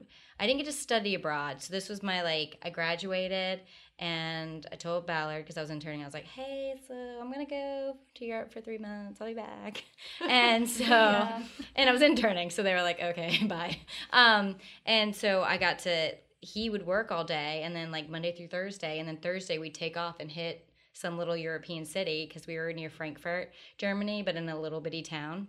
I 0.41 0.47
didn't 0.49 0.59
get 0.59 0.67
to 0.67 0.73
study 0.73 1.15
abroad. 1.15 1.63
So 1.63 1.73
this 1.73 1.89
was 1.89 2.03
my 2.03 2.23
like 2.23 2.59
I 2.65 2.71
graduated 2.71 3.61
and 3.99 4.67
I 4.71 4.77
told 4.77 5.07
Ballard 5.07 5.45
because 5.45 5.57
I 5.57 5.61
was 5.63 5.71
interning. 5.71 6.03
I 6.03 6.05
was 6.05 6.15
like, 6.15 6.27
"Hey, 6.27 6.75
so 6.87 6.95
I'm 6.95 7.33
going 7.33 7.45
to 7.47 7.51
go 7.51 7.97
to 8.17 8.25
Europe 8.25 8.53
for 8.53 8.61
3 8.61 8.79
months. 8.79 9.21
I'll 9.21 9.27
be 9.29 9.35
back." 9.35 9.85
And 10.29 10.69
so 10.69 10.85
Yeah. 10.85 11.43
and 11.75 11.89
I 11.89 11.93
was 11.93 12.03
interning, 12.03 12.51
so 12.51 12.63
they 12.63 12.75
were 12.75 12.83
like, 12.83 13.01
"Okay, 13.03 13.45
bye." 13.49 13.77
Um 14.13 14.57
and 14.85 15.15
so 15.15 15.43
I 15.43 15.57
got 15.57 15.79
to 15.81 16.13
he 16.41 16.71
would 16.71 16.87
work 16.87 17.11
all 17.11 17.25
day 17.25 17.63
and 17.65 17.75
then 17.75 17.91
like 17.91 18.09
Monday 18.09 18.31
through 18.37 18.49
Thursday 18.49 18.99
and 19.01 19.09
then 19.09 19.17
Thursday 19.17 19.59
we'd 19.59 19.75
take 19.75 19.97
off 19.97 20.17
and 20.21 20.31
hit 20.31 20.69
some 20.93 21.19
little 21.19 21.37
European 21.37 21.85
city 21.85 22.27
because 22.27 22.47
we 22.47 22.57
were 22.57 22.73
near 22.73 22.89
Frankfurt, 22.91 23.53
Germany, 23.79 24.23
but 24.23 24.37
in 24.37 24.49
a 24.49 24.59
little 24.61 24.81
bitty 24.81 25.03
town. 25.03 25.49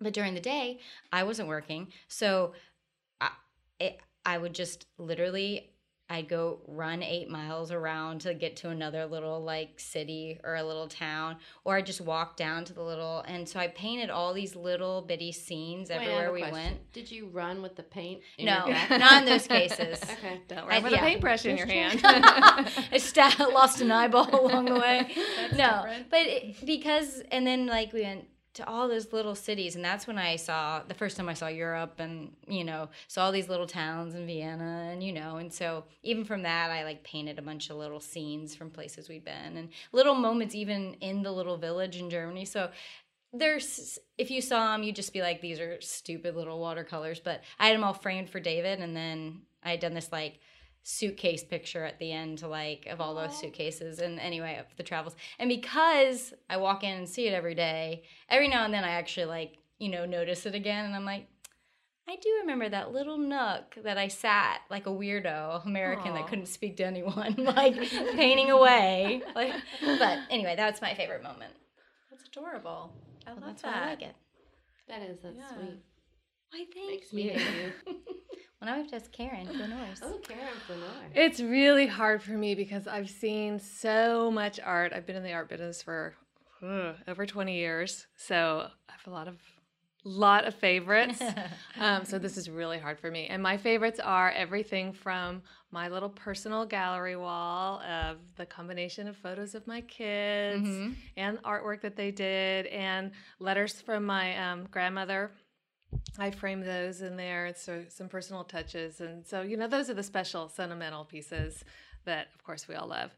But 0.00 0.12
during 0.12 0.34
the 0.34 0.40
day, 0.40 0.80
I 1.12 1.22
wasn't 1.22 1.48
working, 1.48 1.88
so 2.08 2.52
I, 3.20 3.30
it, 3.78 4.00
I 4.26 4.38
would 4.38 4.54
just 4.54 4.86
literally 4.98 5.70
I'd 6.10 6.28
go 6.28 6.58
run 6.66 7.02
eight 7.02 7.30
miles 7.30 7.72
around 7.72 8.20
to 8.22 8.34
get 8.34 8.56
to 8.56 8.68
another 8.68 9.06
little 9.06 9.42
like 9.42 9.80
city 9.80 10.38
or 10.44 10.56
a 10.56 10.62
little 10.62 10.86
town, 10.86 11.36
or 11.64 11.76
I'd 11.76 11.86
just 11.86 12.02
walk 12.02 12.36
down 12.36 12.64
to 12.66 12.74
the 12.74 12.82
little. 12.82 13.20
And 13.26 13.48
so 13.48 13.58
I 13.58 13.68
painted 13.68 14.10
all 14.10 14.34
these 14.34 14.54
little 14.54 15.00
bitty 15.00 15.32
scenes 15.32 15.88
Wait, 15.88 15.96
everywhere 15.96 16.30
we 16.32 16.40
question. 16.40 16.58
went. 16.58 16.92
Did 16.92 17.10
you 17.10 17.28
run 17.28 17.62
with 17.62 17.74
the 17.74 17.82
paint? 17.82 18.20
In 18.36 18.46
No, 18.46 18.66
not 18.90 19.22
in 19.22 19.24
those 19.24 19.46
cases. 19.46 20.02
okay. 20.02 20.42
Don't 20.46 20.58
I- 20.58 20.68
run 20.68 20.82
with 20.82 20.92
yeah. 20.92 20.98
a 20.98 21.02
paintbrush 21.08 21.46
in 21.46 21.56
your 21.56 21.66
hand. 21.66 22.00
I 22.04 22.98
sta- 22.98 23.48
lost 23.54 23.80
an 23.80 23.90
eyeball 23.90 24.28
along 24.46 24.66
the 24.66 24.74
way. 24.78 25.10
That's 25.40 25.56
no, 25.56 25.82
different. 25.84 26.10
but 26.10 26.20
it, 26.20 26.66
because 26.66 27.22
and 27.30 27.46
then 27.46 27.66
like 27.66 27.92
we 27.94 28.02
went 28.02 28.26
to 28.54 28.68
all 28.68 28.88
those 28.88 29.12
little 29.12 29.34
cities, 29.34 29.76
and 29.76 29.84
that's 29.84 30.06
when 30.06 30.16
I 30.16 30.36
saw 30.36 30.82
the 30.86 30.94
first 30.94 31.16
time 31.16 31.28
I 31.28 31.34
saw 31.34 31.48
Europe, 31.48 31.98
and 31.98 32.34
you 32.48 32.64
know 32.64 32.88
saw 33.08 33.26
all 33.26 33.32
these 33.32 33.48
little 33.48 33.66
towns 33.66 34.14
in 34.14 34.26
Vienna, 34.26 34.90
and 34.92 35.02
you 35.02 35.12
know, 35.12 35.36
and 35.36 35.52
so 35.52 35.84
even 36.02 36.24
from 36.24 36.42
that, 36.42 36.70
I 36.70 36.84
like 36.84 37.02
painted 37.04 37.38
a 37.38 37.42
bunch 37.42 37.70
of 37.70 37.76
little 37.76 38.00
scenes 38.00 38.54
from 38.54 38.70
places 38.70 39.08
we'd 39.08 39.24
been, 39.24 39.56
and 39.56 39.68
little 39.92 40.14
moments 40.14 40.54
even 40.54 40.94
in 40.94 41.22
the 41.22 41.32
little 41.32 41.56
village 41.56 41.96
in 41.96 42.10
Germany. 42.10 42.44
So 42.44 42.70
there's 43.32 43.98
if 44.16 44.30
you 44.30 44.40
saw 44.40 44.72
them, 44.72 44.84
you'd 44.84 44.96
just 44.96 45.12
be 45.12 45.22
like, 45.22 45.40
these 45.40 45.58
are 45.60 45.80
stupid 45.80 46.36
little 46.36 46.60
watercolors. 46.60 47.20
But 47.20 47.42
I 47.58 47.66
had 47.66 47.76
them 47.76 47.84
all 47.84 47.92
framed 47.92 48.30
for 48.30 48.40
David, 48.40 48.78
and 48.80 48.96
then 48.96 49.42
I 49.62 49.70
had 49.70 49.80
done 49.80 49.94
this 49.94 50.12
like 50.12 50.38
suitcase 50.86 51.42
picture 51.42 51.82
at 51.84 51.98
the 51.98 52.12
end 52.12 52.36
to 52.38 52.46
like 52.46 52.86
of 52.90 53.00
all 53.00 53.14
those 53.14 53.30
oh. 53.32 53.40
suitcases 53.40 53.98
and 54.00 54.20
anyway 54.20 54.58
of 54.60 54.66
the 54.76 54.82
travels 54.82 55.16
and 55.38 55.48
because 55.48 56.34
i 56.50 56.58
walk 56.58 56.84
in 56.84 56.92
and 56.98 57.08
see 57.08 57.26
it 57.26 57.32
every 57.32 57.54
day 57.54 58.02
every 58.28 58.48
now 58.48 58.66
and 58.66 58.74
then 58.74 58.84
i 58.84 58.90
actually 58.90 59.24
like 59.24 59.56
you 59.78 59.88
know 59.88 60.04
notice 60.04 60.44
it 60.44 60.54
again 60.54 60.84
and 60.84 60.94
i'm 60.94 61.06
like 61.06 61.26
i 62.06 62.16
do 62.16 62.28
remember 62.42 62.68
that 62.68 62.92
little 62.92 63.16
nook 63.16 63.74
that 63.82 63.96
i 63.96 64.08
sat 64.08 64.60
like 64.70 64.86
a 64.86 64.90
weirdo 64.90 65.64
american 65.66 66.12
Aw. 66.12 66.16
that 66.16 66.28
couldn't 66.28 66.48
speak 66.48 66.76
to 66.76 66.84
anyone 66.84 67.34
like 67.38 67.74
painting 68.14 68.50
away 68.50 69.22
like 69.34 69.54
but 69.80 70.18
anyway 70.28 70.54
that's 70.54 70.82
my 70.82 70.92
favorite 70.94 71.22
moment 71.22 71.54
That's 72.10 72.24
adorable. 72.28 72.92
I 73.26 73.30
well, 73.30 73.36
love 73.40 73.44
that's 73.46 73.62
that. 73.62 73.72
why 73.74 73.86
i 73.86 73.90
like 73.90 74.02
it 74.02 74.14
That 74.88 75.00
is 75.00 75.18
that's 75.22 75.34
Yeah. 75.34 75.48
sweet. 75.56 75.78
why 76.50 76.64
thank 76.74 76.90
Makes 76.90 77.12
me 77.14 77.22
you 77.22 77.30
hate 77.30 77.72
you. 77.86 77.94
well 78.64 78.72
now 78.72 78.76
we 78.76 78.82
have 78.82 78.90
to 78.90 78.96
ask 78.96 79.12
karen 79.12 79.46
for 79.46 79.52
yours 79.54 80.00
Oh, 80.02 80.18
Karen 80.22 80.44
Flanor. 80.66 81.10
It's 81.14 81.40
really 81.40 81.86
hard 81.86 82.22
for 82.22 82.32
me 82.32 82.54
because 82.54 82.86
I've 82.86 83.10
seen 83.10 83.58
so 83.58 84.30
much 84.30 84.58
art. 84.60 84.92
I've 84.94 85.06
been 85.06 85.16
in 85.16 85.22
the 85.22 85.32
art 85.32 85.48
business 85.48 85.82
for 85.82 86.14
ugh, 86.62 86.96
over 87.06 87.26
20 87.26 87.54
years, 87.54 88.06
so 88.16 88.68
I 88.88 88.92
have 88.92 89.06
a 89.06 89.10
lot 89.10 89.28
of 89.28 89.36
lot 90.06 90.44
of 90.46 90.54
favorites. 90.54 91.22
um, 91.80 92.04
so 92.04 92.18
this 92.18 92.36
is 92.36 92.50
really 92.50 92.78
hard 92.78 92.98
for 93.00 93.10
me. 93.10 93.26
And 93.28 93.42
my 93.42 93.56
favorites 93.56 93.98
are 94.00 94.30
everything 94.32 94.92
from 94.92 95.40
my 95.70 95.88
little 95.88 96.10
personal 96.10 96.66
gallery 96.66 97.16
wall 97.16 97.80
of 97.80 98.18
the 98.36 98.44
combination 98.44 99.08
of 99.08 99.16
photos 99.16 99.54
of 99.54 99.66
my 99.66 99.80
kids 99.80 100.68
Mhm. 100.68 100.94
and 101.16 101.38
artwork 101.42 101.80
that 101.82 101.96
they 101.96 102.10
did, 102.10 102.66
and 102.66 103.12
letters 103.38 103.80
from 103.80 104.04
my 104.04 104.36
um, 104.38 104.66
grandmother. 104.70 105.30
I 106.18 106.30
framed 106.30 106.64
those 106.64 107.02
in 107.02 107.16
there. 107.16 107.52
So 107.56 107.84
some 107.88 108.08
personal 108.08 108.44
touches, 108.44 109.00
and 109.00 109.26
so 109.26 109.42
you 109.42 109.56
know 109.56 109.68
those 109.68 109.90
are 109.90 109.94
the 109.94 110.02
special 110.02 110.48
sentimental 110.48 111.04
pieces 111.04 111.64
that, 112.04 112.28
of 112.34 112.44
course, 112.44 112.68
we 112.68 112.74
all 112.74 112.88
love. 112.88 113.14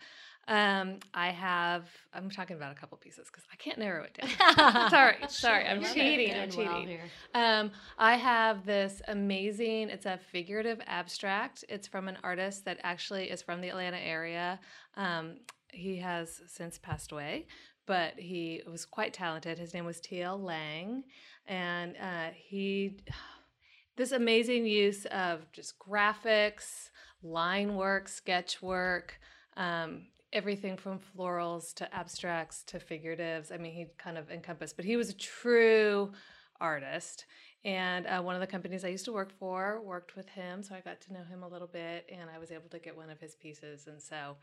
Um, 0.48 1.00
I 1.12 1.30
have. 1.30 1.88
I'm 2.14 2.30
talking 2.30 2.56
about 2.56 2.70
a 2.70 2.76
couple 2.76 2.96
pieces 2.98 3.26
because 3.26 3.42
I 3.52 3.56
can't 3.56 3.78
narrow 3.78 4.04
it 4.04 4.16
down. 4.20 4.90
sorry, 4.90 5.16
sorry, 5.28 5.66
I'm 5.66 5.82
cheating. 5.82 6.34
I'm 6.34 6.48
Doing 6.48 6.68
well 6.68 6.80
cheating. 6.80 6.98
Um, 7.34 7.72
I 7.98 8.16
have 8.16 8.64
this 8.64 9.02
amazing. 9.08 9.90
It's 9.90 10.06
a 10.06 10.18
figurative 10.30 10.80
abstract. 10.86 11.64
It's 11.68 11.88
from 11.88 12.06
an 12.06 12.16
artist 12.22 12.64
that 12.64 12.78
actually 12.84 13.24
is 13.24 13.42
from 13.42 13.60
the 13.60 13.68
Atlanta 13.70 13.98
area. 13.98 14.60
Um, 14.96 15.38
he 15.72 15.96
has 15.96 16.42
since 16.46 16.78
passed 16.78 17.10
away, 17.10 17.46
but 17.86 18.18
he 18.18 18.62
was 18.70 18.84
quite 18.84 19.12
talented. 19.12 19.58
His 19.58 19.74
name 19.74 19.84
was 19.84 20.00
T.L. 20.00 20.40
Lang, 20.40 21.04
and 21.46 21.96
uh, 21.96 22.30
he 22.34 22.98
this 23.96 24.12
amazing 24.12 24.66
use 24.66 25.06
of 25.06 25.50
just 25.52 25.78
graphics, 25.78 26.90
line 27.22 27.74
work, 27.76 28.08
sketch 28.08 28.60
work. 28.60 29.18
Um, 29.56 30.02
everything 30.32 30.76
from 30.76 30.98
florals 30.98 31.72
to 31.72 31.94
abstracts 31.94 32.62
to 32.64 32.78
figuratives. 32.78 33.50
I 33.50 33.56
mean, 33.56 33.72
he 33.72 33.86
kind 33.96 34.18
of 34.18 34.30
encompassed, 34.30 34.76
but 34.76 34.84
he 34.84 34.96
was 34.96 35.08
a 35.08 35.14
true 35.14 36.12
artist. 36.60 37.24
And 37.64 38.06
uh, 38.06 38.20
one 38.22 38.34
of 38.34 38.40
the 38.40 38.46
companies 38.46 38.84
I 38.84 38.88
used 38.88 39.06
to 39.06 39.12
work 39.12 39.32
for 39.38 39.80
worked 39.82 40.14
with 40.14 40.28
him, 40.28 40.62
so 40.62 40.74
I 40.74 40.80
got 40.80 41.00
to 41.02 41.12
know 41.12 41.24
him 41.24 41.42
a 41.42 41.48
little 41.48 41.66
bit, 41.66 42.08
and 42.12 42.30
I 42.32 42.38
was 42.38 42.52
able 42.52 42.68
to 42.70 42.78
get 42.78 42.96
one 42.96 43.10
of 43.10 43.18
his 43.18 43.34
pieces. 43.34 43.86
And 43.86 44.00
so 44.00 44.36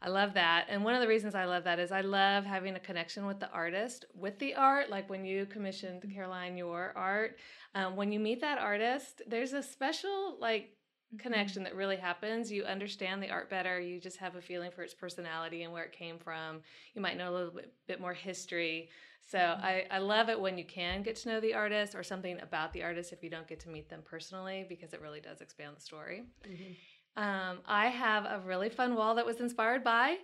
I 0.00 0.08
love 0.08 0.34
that. 0.34 0.66
And 0.68 0.84
one 0.84 0.94
of 0.94 1.00
the 1.00 1.08
reasons 1.08 1.34
I 1.34 1.44
love 1.44 1.64
that 1.64 1.78
is 1.78 1.90
I 1.90 2.02
love 2.02 2.44
having 2.44 2.76
a 2.76 2.80
connection 2.80 3.26
with 3.26 3.40
the 3.40 3.50
artist, 3.50 4.04
with 4.14 4.38
the 4.38 4.54
art. 4.54 4.90
Like 4.90 5.10
when 5.10 5.24
you 5.24 5.46
commissioned 5.46 6.04
Caroline 6.14 6.56
your 6.56 6.92
art, 6.96 7.38
um, 7.74 7.96
when 7.96 8.12
you 8.12 8.20
meet 8.20 8.40
that 8.40 8.58
artist, 8.58 9.22
there's 9.26 9.54
a 9.54 9.62
special 9.62 10.36
like 10.40 10.70
connection 11.18 11.64
that 11.64 11.74
really 11.74 11.96
happens. 11.96 12.52
You 12.52 12.64
understand 12.64 13.22
the 13.22 13.30
art 13.30 13.50
better. 13.50 13.80
You 13.80 13.98
just 13.98 14.18
have 14.18 14.36
a 14.36 14.40
feeling 14.40 14.70
for 14.70 14.82
its 14.82 14.94
personality 14.94 15.64
and 15.64 15.72
where 15.72 15.84
it 15.84 15.92
came 15.92 16.18
from. 16.18 16.60
You 16.94 17.00
might 17.00 17.16
know 17.16 17.30
a 17.30 17.34
little 17.34 17.50
bit, 17.50 17.72
bit 17.88 18.00
more 18.00 18.14
history. 18.14 18.90
So 19.26 19.38
I, 19.38 19.84
I 19.90 19.98
love 19.98 20.28
it 20.28 20.40
when 20.40 20.56
you 20.56 20.64
can 20.64 21.02
get 21.02 21.16
to 21.16 21.28
know 21.28 21.40
the 21.40 21.54
artist 21.54 21.94
or 21.94 22.02
something 22.02 22.40
about 22.40 22.72
the 22.72 22.82
artist 22.82 23.12
if 23.12 23.22
you 23.22 23.30
don't 23.30 23.46
get 23.48 23.60
to 23.60 23.68
meet 23.68 23.88
them 23.88 24.00
personally 24.04 24.64
because 24.68 24.92
it 24.94 25.00
really 25.02 25.20
does 25.20 25.40
expand 25.40 25.76
the 25.76 25.80
story. 25.80 26.22
Mhm. 26.46 26.76
Um, 27.16 27.58
I 27.66 27.88
have 27.88 28.24
a 28.24 28.40
really 28.44 28.68
fun 28.68 28.94
wall 28.94 29.16
that 29.16 29.26
was 29.26 29.40
inspired 29.40 29.82
by 29.82 30.18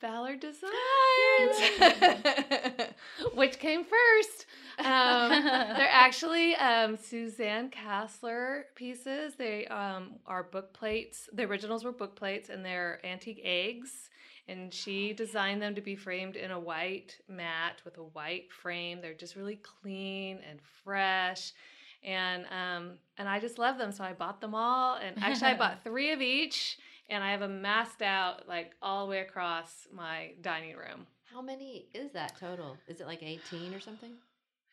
Ballard 0.00 0.40
Designs, 0.40 0.72
which 3.34 3.58
came 3.58 3.84
first. 3.84 4.46
Um, 4.78 5.30
they're 5.30 5.88
actually 5.90 6.54
um, 6.56 6.96
Suzanne 6.96 7.70
Kasler 7.70 8.64
pieces. 8.74 9.34
They 9.36 9.66
um, 9.66 10.16
are 10.26 10.42
book 10.42 10.72
plates. 10.72 11.28
The 11.32 11.44
originals 11.44 11.84
were 11.84 11.92
book 11.92 12.16
plates, 12.16 12.48
and 12.48 12.64
they're 12.64 13.00
antique 13.04 13.40
eggs. 13.44 14.10
And 14.46 14.74
she 14.74 15.14
designed 15.14 15.62
them 15.62 15.74
to 15.74 15.80
be 15.80 15.96
framed 15.96 16.36
in 16.36 16.50
a 16.50 16.60
white 16.60 17.16
mat 17.28 17.80
with 17.84 17.96
a 17.96 18.02
white 18.02 18.52
frame. 18.52 19.00
They're 19.00 19.14
just 19.14 19.36
really 19.36 19.56
clean 19.56 20.38
and 20.48 20.60
fresh. 20.84 21.52
And 22.04 22.44
um, 22.46 22.92
and 23.16 23.28
I 23.28 23.40
just 23.40 23.58
love 23.58 23.78
them, 23.78 23.90
so 23.92 24.04
I 24.04 24.12
bought 24.12 24.40
them 24.40 24.54
all. 24.54 24.96
And 24.96 25.16
actually, 25.22 25.52
I 25.52 25.54
bought 25.56 25.78
three 25.84 26.12
of 26.12 26.20
each, 26.20 26.78
and 27.08 27.24
I 27.24 27.30
have 27.30 27.40
them 27.40 27.62
masked 27.62 28.02
out 28.02 28.46
like 28.48 28.72
all 28.82 29.06
the 29.06 29.10
way 29.10 29.20
across 29.20 29.88
my 29.92 30.32
dining 30.42 30.76
room. 30.76 31.06
How 31.32 31.40
many 31.40 31.86
is 31.94 32.12
that 32.12 32.36
total? 32.38 32.80
Is 32.86 33.00
it 33.00 33.06
like 33.06 33.22
18 33.22 33.74
or 33.74 33.80
something? 33.80 34.12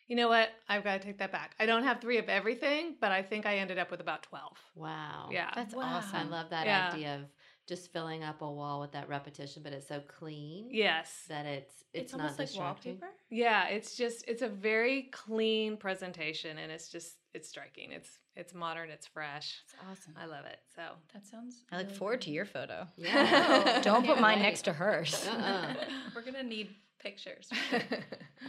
You 0.07 0.17
know 0.17 0.27
what? 0.27 0.50
I've 0.67 0.83
got 0.83 1.00
to 1.00 1.07
take 1.07 1.19
that 1.19 1.31
back. 1.31 1.55
I 1.57 1.65
don't 1.65 1.83
have 1.83 2.01
three 2.01 2.17
of 2.17 2.27
everything, 2.27 2.95
but 3.00 3.13
I 3.13 3.23
think 3.23 3.45
I 3.45 3.57
ended 3.57 3.79
up 3.79 3.89
with 3.91 4.01
about 4.01 4.23
12. 4.23 4.57
Wow. 4.75 5.29
Yeah. 5.31 5.50
That's 5.55 5.73
Wow. 5.73 5.83
awesome. 5.97 6.19
I 6.19 6.23
love 6.23 6.50
that 6.50 6.65
Yeah. 6.65 6.89
idea 6.91 7.15
of 7.15 7.21
just 7.65 7.93
filling 7.93 8.21
up 8.21 8.41
a 8.41 8.51
wall 8.51 8.81
with 8.81 8.91
that 8.91 9.07
repetition, 9.07 9.63
but 9.63 9.71
it's 9.71 9.88
so 9.88 10.01
clean 10.01 10.67
Yes. 10.69 11.23
that 11.29 11.45
it's 11.45 11.85
it's, 11.93 12.03
It's, 12.03 12.13
not 12.13 12.21
almost 12.31 12.39
like 12.39 12.53
wallpaper. 12.53 13.09
Yeah, 13.29 13.67
it's 13.67 13.95
just 13.95 14.25
it's 14.27 14.41
a 14.41 14.50
very 14.50 15.03
clean 15.03 15.77
presentation 15.77 16.57
and 16.57 16.71
it's 16.71 16.89
just 16.89 17.15
it's 17.33 17.50
striking. 17.50 17.91
It's 17.91 18.09
it's 18.35 18.53
modern, 18.53 18.89
it's 18.89 19.07
fresh. 19.07 19.61
That's 19.71 20.00
awesome. 20.01 20.13
I 20.21 20.25
love 20.25 20.45
it. 20.45 20.59
So 20.75 20.81
That 21.13 21.25
sounds. 21.25 21.63
I 21.71 21.77
look 21.77 21.88
really 21.88 21.97
forward 21.97 22.19
good. 22.19 22.25
to 22.25 22.31
your 22.31 22.45
photo. 22.45 22.88
Yeah. 22.97 23.81
Don't 23.83 24.05
put 24.05 24.19
mine 24.19 24.38
wait. 24.39 24.43
next 24.43 24.63
to 24.63 24.73
hers. 24.73 25.27
Uh-uh. 25.27 25.73
We're 26.15 26.23
gonna 26.23 26.43
need 26.43 26.75
pictures. 27.00 27.50
All 27.73 27.79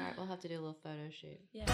right, 0.03 0.17
we'll 0.17 0.27
have 0.27 0.41
to 0.41 0.49
do 0.49 0.55
a 0.55 0.61
little 0.61 0.79
photo 0.83 1.09
shoot. 1.11 1.41
Yeah. 1.53 1.67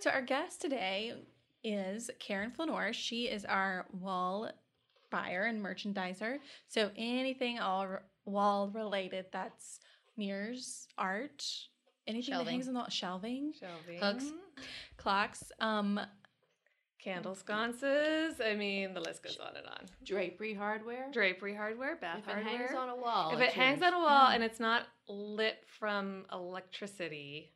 So 0.00 0.10
our 0.10 0.22
guest 0.22 0.60
today 0.60 1.14
is 1.62 2.10
Karen 2.20 2.50
Flanor. 2.50 2.92
She 2.92 3.24
is 3.24 3.44
our 3.46 3.86
wall 3.92 4.50
buyer 5.14 5.44
and 5.44 5.64
merchandiser. 5.64 6.38
So 6.66 6.90
anything 6.96 7.60
all 7.60 7.98
wall 8.24 8.68
related 8.74 9.26
that's 9.32 9.78
mirrors, 10.16 10.88
art, 10.98 11.44
anything 12.08 12.32
that 12.32 12.38
Shelving. 12.38 12.54
hangs 12.54 12.68
on 12.68 12.74
the 12.74 12.88
shelving, 12.88 13.52
Shelby. 13.58 13.98
Hooks. 14.00 14.32
clocks. 14.96 15.52
Um, 15.60 16.00
Candle 16.98 17.34
sconces. 17.34 18.40
I 18.40 18.54
mean, 18.54 18.94
the 18.94 19.00
list 19.00 19.22
goes 19.22 19.38
on 19.38 19.56
and 19.56 19.66
on. 19.66 19.86
Drapery 20.04 20.54
hardware. 20.54 21.10
Drapery 21.12 21.54
hardware, 21.54 21.96
bath 21.96 22.20
if 22.26 22.36
it 22.36 22.42
hangs 22.42 22.74
on 22.74 22.88
a 22.88 22.96
wall. 22.96 23.30
if 23.34 23.40
it 23.40 23.44
it's 23.44 23.54
hangs 23.54 23.82
on 23.82 23.92
a 23.92 23.98
wall 23.98 24.28
and 24.28 24.42
it's 24.42 24.58
not 24.58 24.84
lit 25.06 25.58
from 25.78 26.24
electricity, 26.32 27.52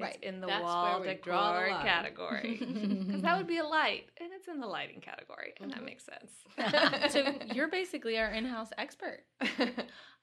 Right. 0.00 0.14
it's 0.14 0.22
in 0.22 0.40
the 0.40 0.46
That's 0.46 0.62
wall 0.62 1.00
where 1.00 1.14
we 1.14 1.20
draw 1.22 1.52
the 1.54 1.58
decor 1.60 1.74
line. 1.76 1.86
category. 1.86 2.58
Because 3.06 3.22
that 3.22 3.36
would 3.36 3.46
be 3.46 3.58
a 3.58 3.64
light, 3.64 4.04
and 4.20 4.30
it's 4.32 4.48
in 4.48 4.58
the 4.60 4.66
lighting 4.66 5.00
category, 5.00 5.52
and 5.60 5.70
Mhm. 5.70 5.74
that 5.74 5.84
makes 5.84 6.04
sense. 6.04 6.32
so 7.12 7.34
you're 7.54 7.68
basically 7.68 8.18
our 8.18 8.30
in-house 8.30 8.70
expert. 8.78 9.24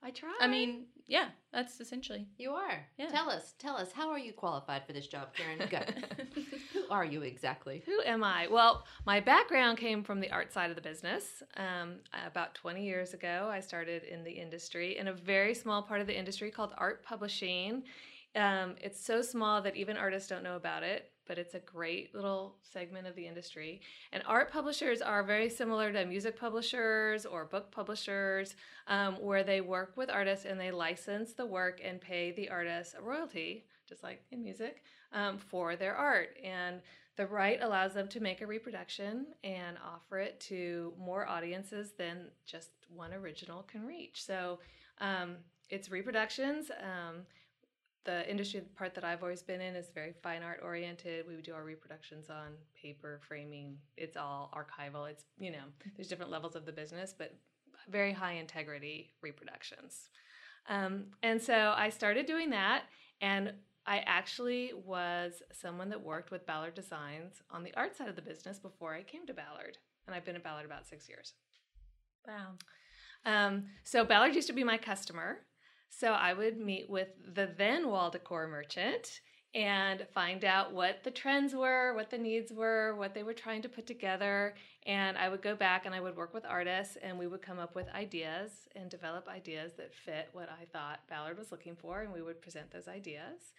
I 0.02 0.12
try. 0.12 0.34
I 0.40 0.48
mean, 0.48 0.86
yeah, 1.08 1.28
that's 1.52 1.82
essentially. 1.82 2.26
You 2.38 2.52
are. 2.52 2.88
Yeah. 2.98 3.08
Tell 3.10 3.30
us. 3.30 3.54
Tell 3.60 3.76
us. 3.76 3.92
How 3.92 4.10
are 4.10 4.18
you 4.18 4.32
qualified 4.32 4.86
for 4.88 4.94
this 4.94 5.08
job, 5.08 5.34
Karen? 5.36 5.68
Go. 5.70 5.80
Who 6.74 6.84
are 6.90 7.04
you 7.04 7.22
exactly? 7.24 7.84
Who 7.86 8.02
am 8.06 8.24
I? 8.24 8.48
Well, 8.48 8.86
my 9.06 9.20
background 9.20 9.78
came 9.78 10.02
from 10.04 10.22
the 10.22 10.32
art 10.32 10.54
side 10.54 10.70
of 10.70 10.78
the 10.78 10.82
business. 10.82 11.44
Um, 11.58 11.96
about 12.26 12.56
20 12.56 12.82
years 12.86 13.14
ago, 13.14 13.50
I 13.52 13.60
started 13.60 14.04
in 14.04 14.24
the 14.24 14.32
industry, 14.32 14.98
in 14.98 15.10
a 15.10 15.14
very 15.14 15.54
small 15.54 15.82
part 15.84 16.00
of 16.00 16.08
the 16.08 16.18
industry 16.18 16.50
called 16.50 16.72
art 16.78 17.04
publishing. 17.04 17.84
Um, 18.36 18.76
it's 18.82 19.04
so 19.04 19.22
small 19.22 19.62
that 19.62 19.76
even 19.76 19.98
artists 19.98 20.30
don't 20.30 20.44
know 20.44 20.56
about 20.56 20.84
it, 20.84 21.12
but 21.28 21.38
it's 21.38 21.56
a 21.56 21.60
great 21.60 22.14
little 22.14 22.56
segment 22.62 23.08
of 23.08 23.16
the 23.16 23.28
industry. 23.28 23.82
And 24.12 24.24
art 24.26 24.52
publishers 24.52 25.02
are 25.02 25.24
very 25.24 25.50
similar 25.50 25.92
to 25.94 26.06
music 26.06 26.40
publishers 26.40 27.26
or 27.26 27.46
book 27.46 27.72
publishers, 27.72 28.56
um, 28.88 29.16
where 29.16 29.44
they 29.44 29.62
work 29.62 29.94
with 29.96 30.10
artists 30.10 30.46
and 30.46 30.60
they 30.60 30.72
license 30.72 31.34
the 31.34 31.46
work 31.46 31.82
and 31.84 32.02
pay 32.02 32.32
the 32.32 32.50
artists 32.50 32.96
a 32.98 33.02
royalty, 33.02 33.66
just 33.88 34.04
like 34.04 34.24
in 34.32 34.44
music, 34.44 34.84
um, 35.14 35.38
for 35.38 35.76
their 35.76 35.96
art. 35.96 36.38
And 36.44 36.82
the 37.16 37.28
right 37.28 37.60
allows 37.62 37.94
them 37.94 38.08
to 38.08 38.20
make 38.20 38.42
a 38.42 38.48
reproduction 38.48 39.26
and 39.44 39.78
offer 39.86 40.20
it 40.20 40.40
to 40.40 40.94
more 40.98 41.28
audiences 41.28 41.92
than 41.98 42.28
just 42.46 42.70
one 42.88 43.14
original 43.14 43.64
can 43.64 43.86
reach. 43.86 44.24
So 44.26 44.60
um, 45.00 45.36
it's 45.70 45.92
reproductions. 45.92 46.72
Um, 46.82 47.26
the 48.06 48.30
industry 48.30 48.62
part 48.76 48.96
that 48.96 49.04
I've 49.04 49.22
always 49.22 49.42
been 49.42 49.62
in 49.62 49.76
is 49.76 49.90
very 49.94 50.14
fine 50.24 50.42
art 50.42 50.62
oriented. 50.64 51.28
We 51.28 51.36
would 51.36 51.46
do 51.46 51.54
our 51.54 51.64
reproductions 51.64 52.30
on 52.30 52.54
paper, 52.80 53.20
framing. 53.28 53.78
It's 53.98 54.18
all 54.18 54.52
archival. 54.56 55.10
It's, 55.10 55.26
you 55.38 55.52
know, 55.52 55.66
there's 55.96 56.08
different 56.08 56.32
levels 56.32 56.56
of 56.56 56.66
the 56.66 56.72
business, 56.72 57.14
but 57.18 57.36
very 57.90 58.12
high 58.12 58.34
integrity 58.34 59.12
reproductions. 59.22 60.10
Um, 60.68 61.06
and 61.24 61.42
so 61.42 61.74
I 61.76 61.90
started 61.90 62.26
doing 62.26 62.52
that, 62.52 62.84
and 63.22 63.54
I 63.86 64.04
actually 64.06 64.72
was 64.86 65.42
someone 65.52 65.90
that 65.90 66.04
worked 66.04 66.32
with 66.32 66.46
Ballard 66.46 66.76
Designs 66.76 67.42
on 67.50 67.64
the 67.64 67.74
art 67.76 67.96
side 67.96 68.08
of 68.08 68.16
the 68.16 68.22
business 68.22 68.60
before 68.60 68.94
I 68.94 69.04
came 69.04 69.26
to 69.26 69.34
Ballard. 69.34 69.78
And 70.06 70.16
I've 70.16 70.26
been 70.26 70.36
at 70.36 70.44
Ballard 70.44 70.66
about 70.66 70.88
six 70.88 71.10
years. 71.10 71.34
Wow. 72.28 72.54
Um, 73.26 73.66
so 73.84 74.06
Ballard 74.06 74.36
used 74.36 74.48
to 74.48 74.54
be 74.54 74.64
my 74.64 74.78
customer. 74.78 75.40
So 75.90 76.14
I 76.14 76.34
would 76.34 76.58
meet 76.58 76.90
with 76.90 77.10
the 77.34 77.50
then 77.58 77.90
wall 77.90 78.10
decor 78.10 78.48
merchant 78.48 79.22
and 79.56 80.06
find 80.14 80.46
out 80.46 80.74
what 80.74 81.04
the 81.04 81.10
trends 81.10 81.56
were, 81.56 81.96
what 81.96 82.12
the 82.12 82.18
needs 82.18 82.52
were, 82.52 82.96
what 82.96 83.16
they 83.16 83.24
were 83.24 83.34
trying 83.34 83.64
to 83.64 83.70
put 83.70 83.88
together. 83.88 84.54
And 84.86 85.18
I 85.18 85.28
would 85.28 85.42
go 85.42 85.56
back 85.56 85.86
and 85.86 85.96
I 85.96 86.00
would 86.00 86.16
work 86.16 86.34
with 86.34 86.46
artists 86.46 86.98
and 87.02 87.18
we 87.18 87.26
would 87.26 87.42
come 87.42 87.58
up 87.58 87.76
with 87.76 87.90
ideas 87.90 88.52
and 88.76 88.90
develop 88.90 89.28
ideas 89.28 89.74
that 89.78 89.94
fit 89.94 90.30
what 90.34 90.50
I 90.50 90.66
thought 90.66 91.00
Ballard 91.10 91.38
was 91.38 91.52
looking 91.52 91.76
for. 91.76 92.02
And 92.02 92.14
we 92.14 92.22
would 92.22 92.42
present 92.42 92.72
those 92.72 92.88
ideas. 92.88 93.54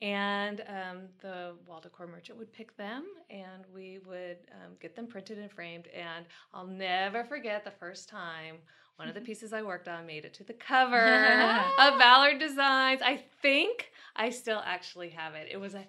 And 0.00 0.62
um, 0.68 0.98
the 1.20 1.54
wall 1.66 1.80
decor 1.80 2.06
merchant 2.06 2.38
would 2.38 2.52
pick 2.52 2.76
them 2.76 3.04
and 3.30 3.64
we 3.72 3.98
would 4.06 4.38
um, 4.52 4.72
get 4.80 4.94
them 4.96 5.06
printed 5.06 5.38
and 5.38 5.50
framed. 5.50 5.88
And 5.88 6.26
I'll 6.54 6.66
never 6.66 7.24
forget 7.24 7.64
the 7.64 7.70
first 7.72 8.08
time 8.08 8.56
one 9.02 9.08
of 9.08 9.16
the 9.16 9.20
pieces 9.20 9.52
I 9.52 9.62
worked 9.62 9.88
on 9.88 10.06
made 10.06 10.24
it 10.24 10.32
to 10.34 10.44
the 10.44 10.52
cover 10.52 10.96
of 11.80 11.98
Ballard 11.98 12.38
Designs. 12.38 13.00
I 13.02 13.20
think 13.42 13.90
I 14.14 14.30
still 14.30 14.62
actually 14.64 15.08
have 15.08 15.34
it. 15.34 15.48
It 15.50 15.56
was 15.56 15.74
a 15.74 15.84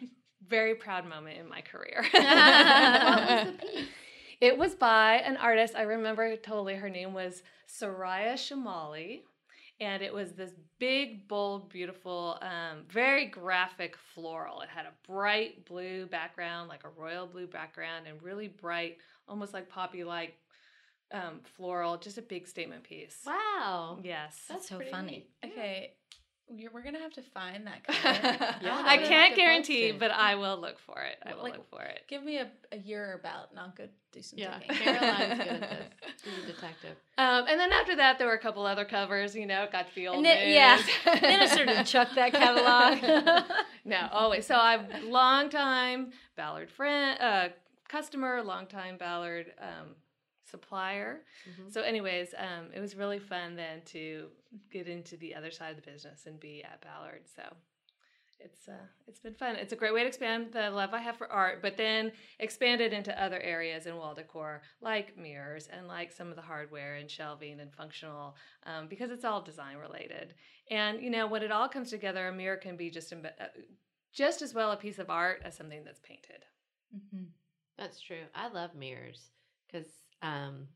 very 0.47 0.73
proud 0.73 1.07
moment 1.07 1.37
in 1.37 1.47
my 1.47 1.61
career. 1.61 2.03
Was? 2.13 3.53
It 4.41 4.57
was 4.57 4.75
by 4.75 5.17
an 5.17 5.37
artist. 5.37 5.73
I 5.73 5.83
remember 5.83 6.35
totally. 6.35 6.75
Her 6.75 6.89
name 6.89 7.13
was 7.13 7.43
Soraya 7.69 8.33
Shamali. 8.33 9.21
And 9.79 10.03
it 10.03 10.13
was 10.13 10.33
this 10.33 10.51
big, 10.79 11.29
bold, 11.29 11.69
beautiful, 11.69 12.39
um, 12.41 12.83
very 12.89 13.27
graphic 13.27 13.95
floral. 14.13 14.59
It 14.59 14.67
had 14.67 14.85
a 14.85 14.91
bright 15.07 15.65
blue 15.65 16.07
background, 16.07 16.67
like 16.67 16.83
a 16.83 16.89
royal 17.01 17.25
blue 17.25 17.47
background, 17.47 18.05
and 18.05 18.21
really 18.21 18.49
bright, 18.49 18.97
almost 19.29 19.53
like 19.53 19.69
poppy 19.69 20.03
like 20.03 20.35
um, 21.13 21.39
floral. 21.55 21.97
Just 21.97 22.17
a 22.17 22.21
big 22.21 22.47
statement 22.47 22.83
piece. 22.83 23.19
Wow. 23.25 23.99
Yes. 24.03 24.35
That's 24.49 24.67
so 24.67 24.79
funny. 24.91 25.29
neat. 25.43 25.51
Okay, 25.51 25.93
we're, 26.49 26.69
we're 26.73 26.83
gonna 26.83 26.99
have 26.99 27.13
to 27.13 27.21
find 27.21 27.65
that 27.67 27.83
cover. 27.85 28.55
Yeah, 28.61 28.81
I 28.85 28.97
can't 28.97 29.35
guarantee, 29.35 29.91
post 29.91 29.99
but 29.99 30.11
I 30.11 30.35
will 30.35 30.59
look 30.59 30.77
for 30.79 31.01
it. 31.01 31.15
I 31.25 31.33
will 31.35 31.43
like- 31.43 31.53
look 31.53 31.69
for 31.69 31.81
it. 31.83 32.01
Give 32.07 32.23
me 32.23 32.37
a, 32.37 32.49
a 32.71 32.77
year 32.77 33.17
about, 33.19 33.51
and 33.51 33.59
I'll 33.59 33.73
go 33.77 33.87
do 34.11 34.21
some 34.21 34.39
Yeah. 34.39 34.59
digging. 34.59 34.75
Caroline's 34.83 35.39
good 35.39 35.47
at 35.47 35.69
this. 35.69 35.79
She's 36.23 36.43
a 36.43 36.47
detective. 36.47 36.97
Um, 37.17 37.45
and 37.49 37.59
then 37.59 37.71
after 37.71 37.95
that, 37.95 38.17
there 38.17 38.27
were 38.27 38.33
a 38.33 38.39
couple 38.39 38.65
other 38.65 38.85
covers. 38.85 39.35
You 39.35 39.45
know, 39.45 39.67
got 39.71 39.87
to 39.87 39.95
the 39.95 40.07
old 40.09 40.17
And 40.17 40.25
then, 40.25 40.49
yeah, 40.53 40.75
news. 40.75 41.21
then 41.21 41.39
I 41.41 41.45
started 41.47 41.75
to 41.75 41.83
chuck 41.83 42.09
that 42.15 42.33
catalog. 42.33 43.43
no, 43.85 44.07
always. 44.11 44.45
So 44.45 44.55
I'm 44.55 44.87
long 45.09 45.49
time 45.49 46.11
Ballard 46.35 46.69
friend, 46.69 47.19
uh, 47.21 47.47
customer, 47.87 48.41
long 48.43 48.67
time 48.67 48.97
Ballard 48.97 49.51
um, 49.61 49.95
supplier. 50.53 51.11
Mhm. 51.49 51.71
So, 51.73 51.79
anyways, 51.81 52.29
um, 52.47 52.63
it 52.77 52.79
was 52.85 52.95
really 52.95 53.19
fun 53.19 53.55
then 53.55 53.77
to 53.95 54.03
get 54.75 54.87
into 54.87 55.17
the 55.17 55.31
other 55.37 55.51
side 55.51 55.71
of 55.75 55.79
the 55.81 55.91
business 55.91 56.19
and 56.27 56.39
be 56.39 56.63
at 56.71 56.81
Ballard. 56.81 57.23
So. 57.37 57.43
It's 58.47 58.67
uh, 58.67 58.87
it's 59.07 59.21
been 59.21 59.35
fun. 59.35 59.55
It's 59.55 59.71
a 59.71 59.75
great 59.81 59.93
way 59.93 60.01
to 60.01 60.07
expand 60.13 60.51
the 60.51 60.69
love 60.69 60.93
I 60.93 60.99
have 61.07 61.15
for 61.15 61.31
art, 61.31 61.61
but 61.61 61.77
then 61.77 62.11
expand 62.39 62.81
it 62.81 62.91
into 62.91 63.13
other 63.25 63.39
areas 63.39 63.85
in 63.85 63.95
wall 63.95 64.13
decor, 64.13 64.61
like 64.81 65.15
mirrors 65.17 65.67
and 65.67 65.87
like 65.87 66.11
some 66.11 66.29
of 66.29 66.35
the 66.35 66.41
hardware 66.51 66.95
and 66.95 67.09
shelving 67.09 67.61
and 67.61 67.71
functional, 67.73 68.35
um, 68.65 68.87
because 68.89 69.11
it's 69.11 69.23
all 69.23 69.41
design 69.41 69.77
related. 69.77 70.33
And 70.69 71.01
you 71.01 71.09
know, 71.09 71.25
when 71.25 71.41
it 71.43 71.51
all 71.53 71.69
comes 71.69 71.89
together, 71.89 72.27
a 72.27 72.33
mirror 72.33 72.57
can 72.57 72.75
be 72.75 72.89
just 72.89 73.11
imbe- 73.13 73.39
uh, 73.39 73.47
just 74.11 74.41
as 74.41 74.53
well 74.53 74.71
a 74.71 74.77
piece 74.85 74.99
of 74.99 75.09
art 75.09 75.41
as 75.45 75.55
something 75.55 75.83
that's 75.85 76.01
painted. 76.01 76.43
Mhm. 76.93 77.27
That's 77.77 78.01
true. 78.01 78.25
I 78.35 78.49
love 78.49 78.75
mirrors 78.75 79.31
because 79.67 80.02
um, 80.23 80.69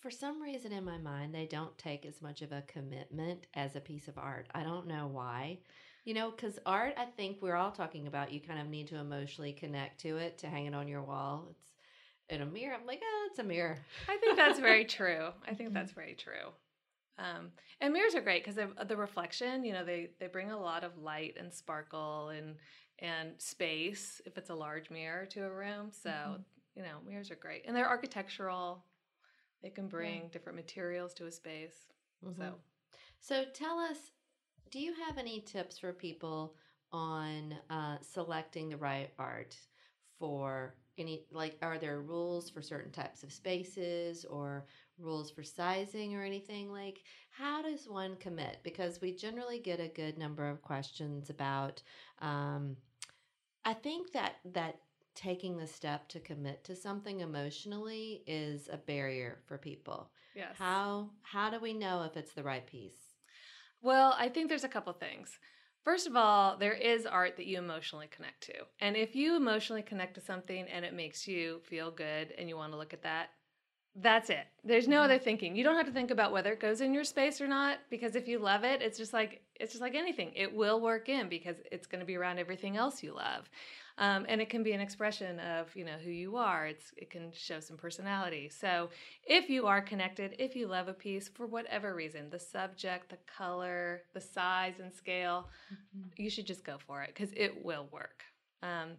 for 0.00 0.10
some 0.10 0.42
reason 0.42 0.72
in 0.72 0.84
my 0.84 0.98
mind, 0.98 1.34
they 1.34 1.46
don't 1.46 1.76
take 1.78 2.06
as 2.06 2.22
much 2.22 2.42
of 2.42 2.52
a 2.52 2.62
commitment 2.66 3.46
as 3.54 3.76
a 3.76 3.80
piece 3.80 4.08
of 4.08 4.18
art. 4.18 4.48
I 4.54 4.62
don't 4.64 4.86
know 4.86 5.08
why. 5.08 5.58
You 6.04 6.14
know, 6.14 6.30
because 6.30 6.58
art, 6.66 6.94
I 6.96 7.06
think 7.06 7.38
we're 7.42 7.56
all 7.56 7.72
talking 7.72 8.06
about, 8.06 8.32
you 8.32 8.40
kind 8.40 8.60
of 8.60 8.68
need 8.68 8.88
to 8.88 8.96
emotionally 8.96 9.52
connect 9.52 10.00
to 10.02 10.18
it 10.18 10.38
to 10.38 10.48
hang 10.48 10.66
it 10.66 10.74
on 10.74 10.88
your 10.88 11.02
wall. 11.02 11.48
It's 11.50 11.72
in 12.28 12.42
a 12.42 12.46
mirror. 12.46 12.76
I'm 12.80 12.86
like, 12.86 13.02
oh, 13.04 13.28
it's 13.30 13.40
a 13.40 13.44
mirror. 13.44 13.78
I 14.08 14.16
think 14.18 14.36
that's 14.36 14.60
very 14.60 14.84
true. 14.98 15.30
I 15.48 15.54
think 15.54 15.74
that's 15.74 15.92
very 15.92 16.14
true. 16.14 16.52
Um, 17.18 17.52
and 17.80 17.92
mirrors 17.92 18.14
are 18.14 18.20
great 18.22 18.44
because 18.44 18.58
of 18.58 18.88
the 18.88 18.96
reflection. 18.96 19.64
You 19.64 19.72
know, 19.72 19.84
they 19.84 20.10
they 20.20 20.28
bring 20.28 20.50
a 20.50 20.60
lot 20.60 20.84
of 20.84 20.98
light 20.98 21.36
and 21.38 21.52
sparkle 21.52 22.28
and 22.30 22.56
and 23.00 23.30
space 23.38 24.20
if 24.26 24.38
it's 24.38 24.50
a 24.50 24.54
large 24.54 24.90
mirror 24.90 25.26
to 25.26 25.44
a 25.44 25.50
room. 25.50 25.90
So 25.92 26.10
Mhm. 26.10 26.44
You 26.76 26.82
know, 26.82 27.00
mirrors 27.08 27.30
are 27.32 27.36
great, 27.36 27.64
and 27.66 27.76
they're 27.76 27.88
architectural. 27.88 28.84
They 29.62 29.70
can 29.70 29.88
bring 29.88 30.28
different 30.30 30.56
materials 30.56 31.14
to 31.14 31.26
a 31.26 31.32
space. 31.32 31.86
Mhm. 32.24 32.38
So 32.38 32.60
So 33.20 33.44
tell 33.46 33.78
us, 33.80 34.12
do 34.70 34.80
you 34.80 34.94
have 34.94 35.18
any 35.18 35.40
tips 35.42 35.78
for 35.78 35.92
people 35.92 36.56
on 36.92 37.54
uh, 37.70 37.98
selecting 38.00 38.68
the 38.70 38.76
right 38.78 39.12
art 39.18 39.58
for 40.18 40.76
any, 40.98 41.26
like, 41.30 41.58
are 41.62 41.78
there 41.78 42.02
rules 42.02 42.50
for 42.50 42.62
certain 42.62 42.92
types 42.92 43.22
of 43.24 43.32
spaces 43.32 44.24
or 44.24 44.66
rules 44.98 45.30
for 45.30 45.42
sizing 45.44 46.14
or 46.16 46.22
anything? 46.22 46.70
Like, 46.72 47.04
how 47.30 47.62
does 47.62 47.88
one 47.88 48.16
commit? 48.16 48.58
Because 48.64 49.00
we 49.00 49.12
generally 49.14 49.58
get 49.60 49.80
a 49.80 49.88
good 49.88 50.18
number 50.18 50.48
of 50.48 50.62
questions 50.62 51.30
about, 51.30 51.82
um, 52.20 52.76
I 53.64 53.74
think 53.74 54.12
that, 54.12 54.36
that 54.54 54.80
taking 55.16 55.56
the 55.56 55.66
step 55.66 56.08
to 56.08 56.20
commit 56.20 56.64
to 56.64 56.76
something 56.76 57.20
emotionally 57.20 58.22
is 58.26 58.68
a 58.72 58.76
barrier 58.76 59.40
for 59.46 59.58
people. 59.58 60.10
yes. 60.34 60.56
How 60.56 61.10
how 61.22 61.50
do 61.50 61.58
we 61.58 61.72
know 61.72 62.02
if 62.04 62.16
it's 62.16 62.32
the 62.32 62.44
right 62.44 62.66
piece? 62.66 63.16
Well, 63.82 64.14
I 64.18 64.28
think 64.28 64.48
there's 64.48 64.64
a 64.64 64.68
couple 64.68 64.92
things. 64.92 65.38
First 65.82 66.06
of 66.06 66.16
all, 66.16 66.56
there 66.56 66.72
is 66.72 67.06
art 67.06 67.36
that 67.36 67.46
you 67.46 67.58
emotionally 67.58 68.08
connect 68.08 68.42
to. 68.44 68.54
And 68.80 68.96
if 68.96 69.14
you 69.14 69.36
emotionally 69.36 69.82
connect 69.82 70.14
to 70.14 70.20
something 70.20 70.66
and 70.66 70.84
it 70.84 70.94
makes 70.94 71.28
you 71.28 71.60
feel 71.64 71.90
good 71.90 72.32
and 72.36 72.48
you 72.48 72.56
want 72.56 72.72
to 72.72 72.78
look 72.78 72.92
at 72.92 73.02
that, 73.02 73.30
That's 73.98 74.28
it. 74.28 74.46
There's 74.62 74.88
no 74.88 75.00
other 75.00 75.18
thinking. 75.18 75.56
You 75.56 75.64
don't 75.64 75.76
have 75.76 75.86
to 75.86 75.92
think 75.92 76.10
about 76.10 76.30
whether 76.30 76.52
it 76.52 76.60
goes 76.60 76.82
in 76.82 76.92
your 76.92 77.04
space 77.04 77.40
or 77.40 77.46
not 77.46 77.78
because 77.88 78.14
if 78.14 78.28
you 78.28 78.38
love 78.38 78.62
it, 78.62 78.82
it's 78.82 78.98
just 78.98 79.14
like 79.14 79.40
it's 79.58 79.72
just 79.72 79.80
like 79.80 79.94
anything. 79.94 80.32
It 80.34 80.54
will 80.54 80.80
work 80.80 81.08
in 81.08 81.30
because 81.30 81.56
it's 81.72 81.86
going 81.86 82.00
to 82.00 82.06
be 82.06 82.16
around 82.16 82.38
everything 82.38 82.76
else 82.76 83.02
you 83.02 83.14
love. 83.14 83.48
Um, 83.98 84.26
and 84.28 84.42
it 84.42 84.50
can 84.50 84.62
be 84.62 84.72
an 84.72 84.82
expression 84.82 85.40
of 85.40 85.74
you 85.74 85.84
know 85.86 85.96
who 86.04 86.10
you 86.10 86.36
are. 86.36 86.66
It's 86.66 86.92
it 86.98 87.08
can 87.08 87.32
show 87.32 87.58
some 87.58 87.78
personality. 87.78 88.50
So 88.50 88.90
if 89.26 89.48
you 89.48 89.66
are 89.66 89.80
connected, 89.80 90.36
if 90.38 90.54
you 90.54 90.66
love 90.66 90.88
a 90.88 90.92
piece 90.92 91.28
for 91.28 91.46
whatever 91.46 91.94
reason, 91.94 92.28
the 92.28 92.38
subject, 92.38 93.08
the 93.08 93.18
color, 93.26 94.02
the 94.12 94.20
size 94.20 94.74
and 94.78 94.92
scale, 94.92 95.48
you 96.18 96.28
should 96.28 96.46
just 96.46 96.64
go 96.64 96.76
for 96.86 97.00
it 97.00 97.14
because 97.14 97.32
it 97.34 97.64
will 97.64 97.88
work. 97.90 98.24
Um, 98.62 98.90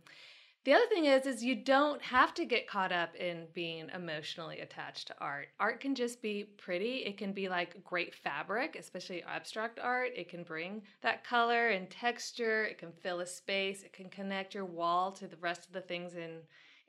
the 0.68 0.74
other 0.74 0.86
thing 0.88 1.06
is 1.06 1.26
is 1.26 1.46
you 1.46 1.56
don't 1.56 2.02
have 2.02 2.34
to 2.34 2.44
get 2.44 2.68
caught 2.68 2.92
up 2.92 3.16
in 3.16 3.46
being 3.54 3.88
emotionally 3.96 4.60
attached 4.60 5.08
to 5.08 5.16
art. 5.22 5.48
Art 5.62 5.80
can 5.80 5.96
just 5.96 6.22
be 6.22 6.44
pretty. 6.58 7.06
It 7.06 7.18
can 7.18 7.32
be 7.32 7.48
like 7.48 7.82
great 7.86 8.14
fabric, 8.14 8.76
especially 8.78 9.24
abstract 9.24 9.80
art. 9.80 10.12
It 10.14 10.28
can 10.28 10.44
bring 10.44 10.82
that 11.04 11.24
color 11.24 11.70
and 11.70 11.90
texture. 11.90 12.66
It 12.66 12.80
can 12.80 12.92
fill 12.92 13.22
a 13.22 13.26
space. 13.26 13.84
It 13.84 13.94
can 13.94 14.10
connect 14.10 14.54
your 14.54 14.66
wall 14.66 15.14
to 15.14 15.26
the 15.26 15.38
rest 15.38 15.66
of 15.66 15.72
the 15.72 15.80
things 15.80 16.16
in 16.16 16.40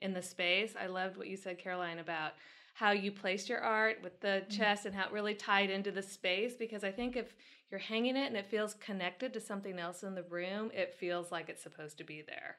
in 0.01 0.13
the 0.13 0.23
space. 0.23 0.75
I 0.77 0.89
loved 0.89 1.17
what 1.17 1.29
you 1.29 1.37
said 1.37 1.61
Caroline 1.61 2.01
about 2.01 2.33
how 2.75 2.91
you 2.91 3.13
placed 3.13 3.49
your 3.49 3.61
art 3.61 3.99
with 4.03 4.21
the 4.21 4.43
mm-hmm. 4.43 4.57
chest 4.59 4.87
and 4.87 4.95
how 4.97 5.07
it 5.07 5.13
really 5.13 5.35
tied 5.35 5.71
into 5.71 5.93
the 5.93 6.03
space 6.03 6.55
because 6.59 6.83
I 6.83 6.91
think 6.91 7.15
if 7.15 7.37
you're 7.71 7.79
hanging 7.79 8.17
it 8.17 8.27
and 8.27 8.37
it 8.37 8.47
feels 8.47 8.75
connected 8.75 9.33
to 9.35 9.41
something 9.41 9.79
else 9.79 10.03
in 10.03 10.17
the 10.17 10.25
room, 10.25 10.73
it 10.75 10.97
feels 10.99 11.31
like 11.31 11.49
it's 11.49 11.63
supposed 11.63 11.97
to 11.99 12.05
be 12.05 12.23
there. 12.27 12.57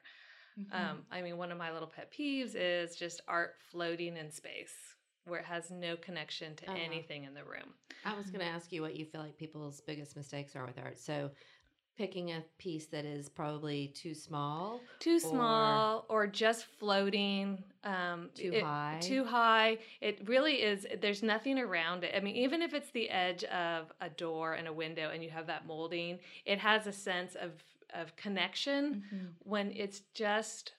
Um, 0.72 1.04
I 1.10 1.22
mean, 1.22 1.36
one 1.38 1.50
of 1.52 1.58
my 1.58 1.72
little 1.72 1.88
pet 1.88 2.12
peeves 2.12 2.52
is 2.54 2.96
just 2.96 3.20
art 3.28 3.54
floating 3.70 4.16
in 4.16 4.30
space 4.30 4.74
where 5.26 5.38
it 5.40 5.46
has 5.46 5.70
no 5.70 5.96
connection 5.96 6.56
to 6.56 6.66
Uh-huh. 6.70 6.78
anything 6.82 7.24
in 7.24 7.34
the 7.34 7.44
room. 7.44 7.74
I 8.04 8.14
was 8.16 8.26
going 8.30 8.40
to 8.40 8.50
ask 8.50 8.72
you 8.72 8.82
what 8.82 8.96
you 8.96 9.04
feel 9.06 9.20
like 9.20 9.36
people's 9.36 9.80
biggest 9.80 10.16
mistakes 10.16 10.56
are 10.56 10.66
with 10.66 10.78
art. 10.78 10.98
So, 10.98 11.30
picking 11.96 12.30
a 12.32 12.42
piece 12.56 12.86
that 12.86 13.04
is 13.04 13.28
probably 13.28 13.88
too 13.88 14.14
small, 14.14 14.80
Too 15.00 15.18
small 15.18 16.06
or, 16.08 16.26
just 16.26 16.64
floating. 16.64 17.62
Um, 17.84 18.30
Too 18.34 18.52
it- 18.54 18.62
high. 18.64 18.98
Too 19.02 19.22
high. 19.24 19.78
It 20.00 20.26
really 20.26 20.62
is. 20.62 20.86
There's 21.00 21.22
nothing 21.22 21.58
around 21.58 22.04
it. 22.04 22.14
I 22.16 22.20
mean, 22.20 22.36
even 22.36 22.62
if 22.62 22.72
it's 22.72 22.90
the 22.90 23.10
edge 23.10 23.44
of 23.44 23.92
a 24.00 24.08
door 24.08 24.54
and 24.54 24.66
a 24.66 24.72
window 24.72 25.10
and 25.10 25.22
you 25.22 25.28
have 25.30 25.46
that 25.48 25.66
molding, 25.66 26.18
it 26.46 26.58
has 26.58 26.86
a 26.86 26.92
sense 26.92 27.34
of, 27.34 27.52
of 27.94 28.16
connection. 28.16 29.04
Mm-hmm. 29.06 29.26
when 29.40 29.72
it's 29.72 30.00
just 30.14 30.72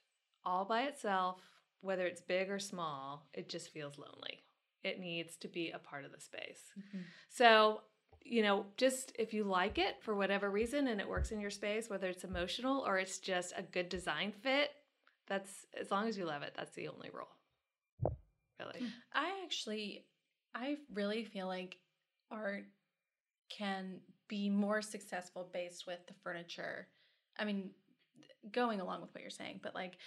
all 0.43 0.65
by 0.65 0.83
itself, 0.83 1.41
whether 1.81 2.05
it's 2.05 2.21
big 2.21 2.49
or 2.49 2.59
small, 2.59 3.27
it 3.33 3.49
just 3.49 3.71
feels 3.71 3.97
lonely. 3.97 4.43
It 4.83 4.99
needs 4.99 5.35
to 5.37 5.47
be 5.47 5.71
a 5.71 5.79
part 5.79 6.05
of 6.05 6.11
the 6.11 6.19
space. 6.19 6.61
Mm-hmm. 6.77 6.99
So, 7.29 7.81
you 8.23 8.43
know, 8.43 8.65
just 8.77 9.13
if 9.17 9.33
you 9.33 9.43
like 9.43 9.77
it 9.77 9.95
for 10.01 10.15
whatever 10.15 10.49
reason 10.49 10.87
and 10.87 10.99
it 10.99 11.09
works 11.09 11.31
in 11.31 11.39
your 11.39 11.49
space, 11.49 11.89
whether 11.89 12.07
it's 12.07 12.23
emotional 12.23 12.83
or 12.85 12.97
it's 12.97 13.19
just 13.19 13.53
a 13.57 13.63
good 13.63 13.89
design 13.89 14.31
fit, 14.31 14.69
that's 15.27 15.65
as 15.79 15.91
long 15.91 16.07
as 16.07 16.17
you 16.17 16.25
love 16.25 16.41
it, 16.41 16.53
that's 16.55 16.75
the 16.75 16.87
only 16.87 17.09
rule. 17.13 17.29
Really. 18.59 18.87
I 19.13 19.41
actually, 19.43 20.05
I 20.53 20.77
really 20.93 21.23
feel 21.23 21.47
like 21.47 21.77
art 22.29 22.65
can 23.49 24.01
be 24.31 24.49
more 24.49 24.81
successful 24.81 25.49
based 25.51 25.85
with 25.85 25.99
the 26.07 26.13
furniture. 26.23 26.87
I 27.37 27.43
mean, 27.43 27.71
going 28.49 28.79
along 28.79 29.01
with 29.01 29.13
what 29.13 29.21
you're 29.21 29.29
saying, 29.29 29.59
but 29.61 29.75
like, 29.75 29.97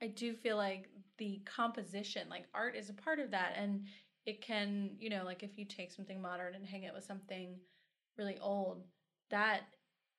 I 0.00 0.06
do 0.06 0.32
feel 0.32 0.56
like 0.56 0.88
the 1.18 1.42
composition, 1.44 2.28
like 2.30 2.44
art 2.54 2.76
is 2.76 2.88
a 2.88 2.94
part 2.94 3.18
of 3.18 3.32
that. 3.32 3.54
And 3.56 3.84
it 4.26 4.40
can, 4.42 4.92
you 5.00 5.10
know, 5.10 5.24
like 5.24 5.42
if 5.42 5.58
you 5.58 5.64
take 5.64 5.90
something 5.90 6.22
modern 6.22 6.54
and 6.54 6.64
hang 6.64 6.84
it 6.84 6.94
with 6.94 7.02
something 7.02 7.58
really 8.16 8.38
old, 8.40 8.84
that 9.30 9.62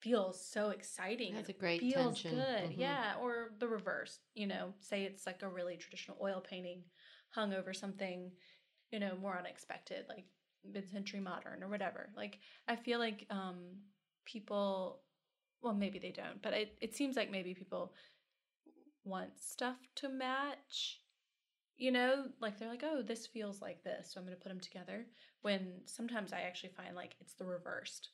feels 0.01 0.45
so 0.45 0.71
exciting. 0.71 1.33
That's 1.33 1.47
a 1.47 1.53
great 1.53 1.79
feels 1.79 2.21
tension. 2.21 2.31
good. 2.31 2.71
Mhm. 2.71 2.77
Yeah. 2.77 3.15
Or 3.21 3.51
the 3.57 3.69
reverse, 3.69 4.19
you 4.35 4.47
know, 4.47 4.73
say 4.81 5.03
it's 5.03 5.25
like 5.25 5.43
a 5.43 5.47
really 5.49 5.77
traditional 5.77 6.17
oil 6.21 6.41
painting 6.41 6.83
hung 7.29 7.53
over 7.53 7.73
something, 7.73 8.31
you 8.91 8.99
know, 8.99 9.15
more 9.15 9.39
unexpected, 9.39 10.05
like 10.09 10.25
mid-century 10.69 11.19
modern 11.19 11.63
or 11.63 11.69
whatever. 11.69 12.09
Like 12.15 12.39
I 12.67 12.75
feel 12.75 12.99
like 12.99 13.25
um 13.29 13.57
people 14.25 15.01
well 15.61 15.73
maybe 15.73 15.99
they 15.99 16.11
don't, 16.11 16.41
but 16.41 16.53
it, 16.53 16.75
it 16.81 16.95
seems 16.95 17.15
like 17.15 17.31
maybe 17.31 17.53
people 17.53 17.93
want 19.03 19.39
stuff 19.39 19.77
to 19.95 20.09
match. 20.09 20.99
You 21.77 21.91
know, 21.91 22.25
like 22.39 22.59
they're 22.59 22.69
like, 22.69 22.83
oh, 22.83 23.01
this 23.01 23.25
feels 23.25 23.61
like 23.61 23.83
this, 23.83 24.11
so 24.11 24.19
I'm 24.19 24.25
going 24.25 24.37
to 24.37 24.41
put 24.41 24.49
them 24.49 24.59
together. 24.59 25.07
When 25.41 25.81
sometimes 25.85 26.31
I 26.31 26.41
actually 26.41 26.73
find 26.77 26.95
like 26.95 27.15
it's 27.19 27.33
the 27.33 27.45
reversed. 27.45 28.09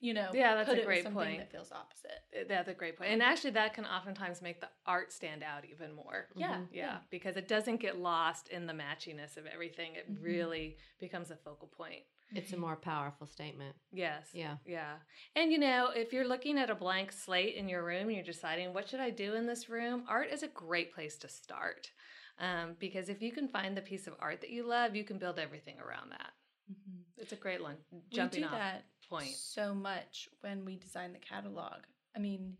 You 0.00 0.12
know, 0.12 0.30
Yeah, 0.34 0.54
that's 0.54 0.68
put 0.68 0.78
a 0.78 0.82
it 0.82 0.86
great 0.86 1.04
point. 1.12 1.38
That 1.38 1.50
feels 1.50 1.72
opposite. 1.72 2.10
Uh, 2.38 2.44
That's 2.48 2.68
a 2.68 2.74
great 2.74 2.96
point. 2.98 3.10
And 3.10 3.22
actually, 3.22 3.52
that 3.52 3.72
can 3.74 3.86
oftentimes 3.86 4.42
make 4.42 4.60
the 4.60 4.68
art 4.86 5.12
stand 5.12 5.42
out 5.42 5.64
even 5.64 5.94
more. 5.94 6.28
Yeah, 6.36 6.60
Yeah, 6.70 6.98
because 7.10 7.36
it 7.36 7.48
doesn't 7.48 7.78
get 7.78 7.98
lost 7.98 8.48
in 8.48 8.66
the 8.66 8.74
matchiness 8.74 9.36
of 9.36 9.46
everything. 9.46 9.94
It 9.94 10.10
Mhm. 10.10 10.22
really 10.22 10.76
becomes 10.98 11.30
a 11.30 11.36
focal 11.36 11.68
point. 11.68 12.04
it's 12.36 12.52
a 12.52 12.56
more 12.56 12.74
powerful 12.74 13.28
statement. 13.28 13.76
Yes. 13.92 14.30
Yeah. 14.34 14.56
Yeah. 14.66 14.98
And 15.36 15.52
you 15.52 15.58
know, 15.58 15.90
if 15.90 16.12
you're 16.12 16.26
looking 16.26 16.58
at 16.58 16.68
a 16.68 16.74
blank 16.74 17.12
slate 17.12 17.54
in 17.54 17.68
your 17.68 17.84
room 17.84 18.08
and 18.08 18.12
you're 18.16 18.24
deciding 18.24 18.72
what 18.74 18.88
should 18.88 18.98
I 18.98 19.10
do 19.10 19.34
in 19.34 19.46
this 19.46 19.68
room, 19.68 20.04
art 20.08 20.30
is 20.32 20.42
a 20.42 20.48
great 20.48 20.92
place 20.92 21.16
to 21.18 21.28
start. 21.28 21.92
Um, 22.38 22.74
because 22.80 23.08
if 23.08 23.22
you 23.22 23.30
can 23.30 23.46
find 23.46 23.76
the 23.76 23.82
piece 23.82 24.08
of 24.08 24.16
art 24.18 24.40
that 24.40 24.50
you 24.50 24.64
love, 24.66 24.96
you 24.96 25.04
can 25.04 25.18
build 25.18 25.38
everything 25.38 25.78
around 25.78 26.10
that. 26.10 26.32
Mhm. 26.72 27.04
It's 27.18 27.32
a 27.32 27.36
great 27.36 27.62
one. 27.62 27.76
We 27.92 28.00
Jumping 28.10 28.40
do 28.40 28.46
off 28.46 28.52
that 28.52 28.84
point. 29.08 29.30
so 29.34 29.74
much 29.74 30.28
when 30.40 30.64
we 30.64 30.76
design 30.76 31.12
the 31.12 31.18
catalog. 31.18 31.80
I 32.16 32.18
mean, 32.20 32.56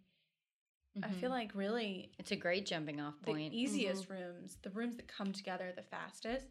I 1.02 1.08
Mhm. 1.08 1.14
feel 1.20 1.30
like 1.30 1.54
really 1.54 2.12
it's 2.18 2.30
a 2.30 2.36
great 2.36 2.66
jumping 2.66 3.00
off 3.00 3.14
point. 3.22 3.24
the 3.24 3.32
point. 3.32 3.54
easiest 3.54 4.08
rooms, 4.08 4.56
the 4.62 4.70
rooms 4.70 4.96
that 4.96 5.08
come 5.08 5.32
together 5.32 5.72
the 5.74 5.82
fastest, 5.82 6.46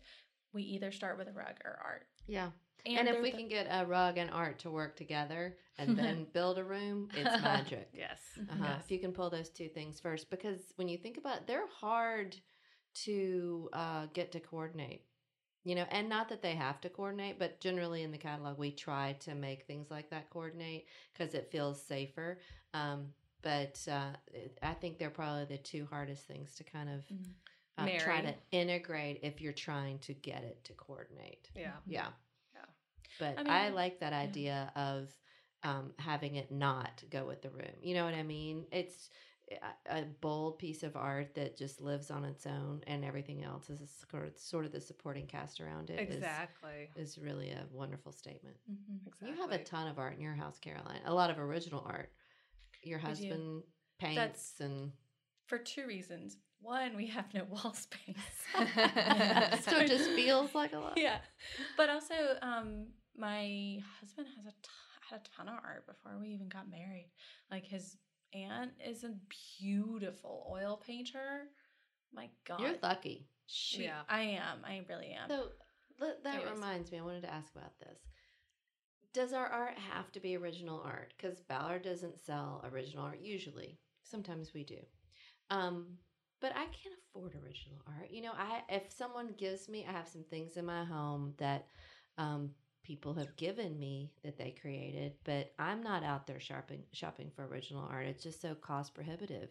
we 0.51 0.63
either 0.63 0.91
start 0.91 1.17
with 1.17 1.27
a 1.27 1.31
rug 1.33 1.55
or 1.63 1.79
art. 1.83 2.07
Yeah. 2.27 2.51
And, 2.85 3.07
if 3.07 3.21
we 3.21 3.31
the- 3.31 3.37
can 3.37 3.47
get 3.47 3.67
a 3.69 3.85
rug 3.85 4.17
and 4.17 4.29
art 4.29 4.59
to 4.59 4.71
work 4.71 4.97
together 4.97 5.57
and 5.77 5.97
then 5.97 6.25
build 6.25 6.57
a 6.57 6.63
room, 6.63 7.09
it's 7.13 7.23
magic. 7.41 7.89
Yes. 7.93 8.19
Uh-huh. 8.49 8.63
Yes. 8.65 8.83
If 8.83 8.91
you 8.91 8.99
can 8.99 9.13
pull 9.13 9.29
those 9.29 9.49
two 9.49 9.69
things 9.69 10.01
first, 10.01 10.29
because 10.29 10.59
when 10.75 10.89
you 10.89 10.97
think 10.97 11.17
about 11.17 11.37
it, 11.37 11.47
they're 11.47 11.67
hard 11.67 12.35
to 13.05 13.69
uh, 13.73 14.07
get 14.07 14.31
to 14.33 14.39
coordinate. 14.41 15.05
You 15.63 15.75
know, 15.75 15.85
and 15.91 16.09
not 16.09 16.29
that 16.29 16.41
they 16.41 16.55
have 16.55 16.81
to 16.81 16.89
coordinate, 16.89 17.39
but 17.39 17.59
generally 17.61 18.03
in 18.03 18.11
the 18.11 18.17
catalog, 18.17 18.57
we 18.57 18.71
try 18.71 19.13
to 19.21 19.33
make 19.33 19.63
things 19.65 19.89
like 19.89 20.09
that 20.09 20.29
coordinate 20.29 20.87
because 21.13 21.33
it 21.33 21.51
feels 21.51 21.81
safer. 21.81 22.39
Um, 22.73 23.07
but 23.41 23.79
uh, 23.89 24.11
I 24.61 24.73
think 24.73 24.97
they're 24.97 25.09
probably 25.09 25.45
the 25.45 25.57
two 25.57 25.87
hardest 25.89 26.23
things 26.25 26.53
to 26.55 26.63
kind 26.63 26.89
of 26.89 27.05
Mhm. 27.11 27.33
uh, 27.77 27.87
try 27.97 28.21
to 28.21 28.33
integrate 28.51 29.19
if 29.23 29.41
you're 29.41 29.53
trying 29.53 29.99
to 29.99 30.13
get 30.13 30.43
it 30.43 30.63
to 30.65 30.73
coordinate. 30.73 31.49
Yeah. 31.55 31.71
Yeah. 31.87 32.07
Yeah. 32.53 32.65
But 33.17 33.37
I 33.47 33.67
I, 33.67 33.69
like 33.69 33.99
that 33.99 34.13
idea 34.13 34.71
of 34.75 35.09
um, 35.63 35.93
having 35.97 36.35
it 36.35 36.51
not 36.51 37.03
go 37.09 37.25
with 37.25 37.41
the 37.41 37.49
room. 37.49 37.75
You 37.81 37.93
know 37.95 38.05
what 38.05 38.13
I 38.15 38.23
mean? 38.23 38.65
It's 38.71 39.09
a, 39.89 40.03
bold 40.21 40.57
piece 40.59 40.83
of 40.83 40.95
art 40.95 41.35
that 41.35 41.57
just 41.57 41.81
lives 41.81 42.09
on 42.11 42.23
its 42.25 42.45
own, 42.47 42.81
and 42.87 43.03
everything 43.05 43.43
else 43.43 43.69
is 43.69 43.81
a 43.81 43.87
sort 44.09 44.27
of, 44.27 44.37
sort 44.37 44.65
of 44.65 44.71
the 44.71 44.81
supporting 44.81 45.27
cast 45.27 45.59
around 45.61 45.89
it. 45.89 46.09
is- 46.09 46.15
Exactly. 46.15 46.89
Is, 46.95 47.17
really 47.17 47.49
a 47.51 47.65
wonderful 47.71 48.11
statement. 48.11 48.55
Mhm. 48.71 49.05
Exactly. 49.07 49.29
You 49.29 49.41
have 49.41 49.51
a 49.51 49.63
ton 49.63 49.87
of 49.87 49.99
art 49.99 50.13
in 50.15 50.21
your 50.21 50.33
house, 50.35 50.59
Caroline. 50.59 51.01
A 51.05 51.13
lot 51.13 51.29
of 51.29 51.37
original 51.39 51.83
art. 51.85 52.11
Your 52.83 52.99
husband 52.99 53.63
paints 53.99 54.15
That's- 54.15 54.59
and 54.59 54.91
For 55.47 55.57
two 55.57 55.85
reasons. 55.87 56.37
One, 56.61 56.95
we 56.95 57.07
have 57.07 57.33
no 57.33 57.43
wall 57.43 57.73
space. 57.73 58.15
so 58.55 59.77
it 59.79 59.87
just 59.87 60.09
feels 60.11 60.55
like 60.55 60.73
a 60.73 60.79
lot. 60.79 60.97
yeah. 60.97 61.19
But 61.77 61.89
also, 61.89 62.13
um, 62.41 62.87
my 63.17 63.79
husband 63.99 64.27
has 64.37 64.45
a 64.45 64.51
t- 64.51 64.69
had 65.09 65.19
a 65.19 65.23
ton 65.35 65.47
of 65.49 65.55
art 65.63 65.85
before 65.85 66.17
we 66.19 66.29
even 66.29 66.47
got 66.47 66.69
married. 66.69 67.09
Like 67.51 67.65
his 67.65 67.97
aunt 68.33 68.71
is 68.85 69.03
a 69.03 69.13
beautiful 69.59 70.47
oil 70.51 70.81
painter. 70.85 71.49
My 72.13 72.29
God, 72.47 72.59
You're 72.59 72.75
lucky. 72.81 73.27
she, 73.47 73.83
Yeah. 73.83 74.01
I 74.09 74.21
am. 74.21 74.59
I 74.65 74.83
really 74.89 75.11
am. 75.11 75.29
So 75.29 75.49
that 76.23 76.35
Anyways. 76.35 76.53
reminds 76.53 76.91
me, 76.91 76.99
I 76.99 77.03
wanted 77.03 77.21
to 77.23 77.33
ask 77.33 77.55
about 77.55 77.77
this. 77.79 77.99
Does 79.13 79.33
our 79.33 79.45
art 79.47 79.77
have 79.77 80.11
to 80.13 80.19
be 80.19 80.35
original 80.35 80.81
art? 80.83 81.13
Because 81.15 81.39
Ballard 81.41 81.83
doesn't 81.83 82.19
sell 82.19 82.65
original 82.71 83.05
art 83.05 83.19
usually. 83.21 83.79
Sometimes 84.03 84.53
we 84.53 84.63
do. 84.63 84.79
Um, 85.49 85.97
but 86.41 86.51
I 86.51 86.65
can't 86.65 86.95
afford 87.07 87.35
original 87.35 87.81
art. 87.87 88.09
You 88.11 88.21
know, 88.23 88.33
I 88.37 88.61
if 88.69 88.91
someone 88.91 89.33
gives 89.37 89.69
me, 89.69 89.85
I 89.87 89.91
have 89.91 90.07
some 90.07 90.23
things 90.23 90.57
in 90.57 90.65
my 90.65 90.83
home 90.83 91.33
that 91.37 91.67
um, 92.17 92.49
people 92.83 93.13
have 93.13 93.35
given 93.37 93.79
me 93.79 94.11
that 94.23 94.37
they 94.37 94.53
created, 94.61 95.13
but 95.23 95.53
I'm 95.57 95.81
not 95.81 96.03
out 96.03 96.27
there 96.27 96.39
shopping 96.39 96.83
shopping 96.91 97.31
for 97.35 97.45
original 97.45 97.87
art. 97.89 98.05
It's 98.05 98.23
just 98.23 98.41
so 98.41 98.55
cost 98.55 98.93
prohibitive. 98.93 99.49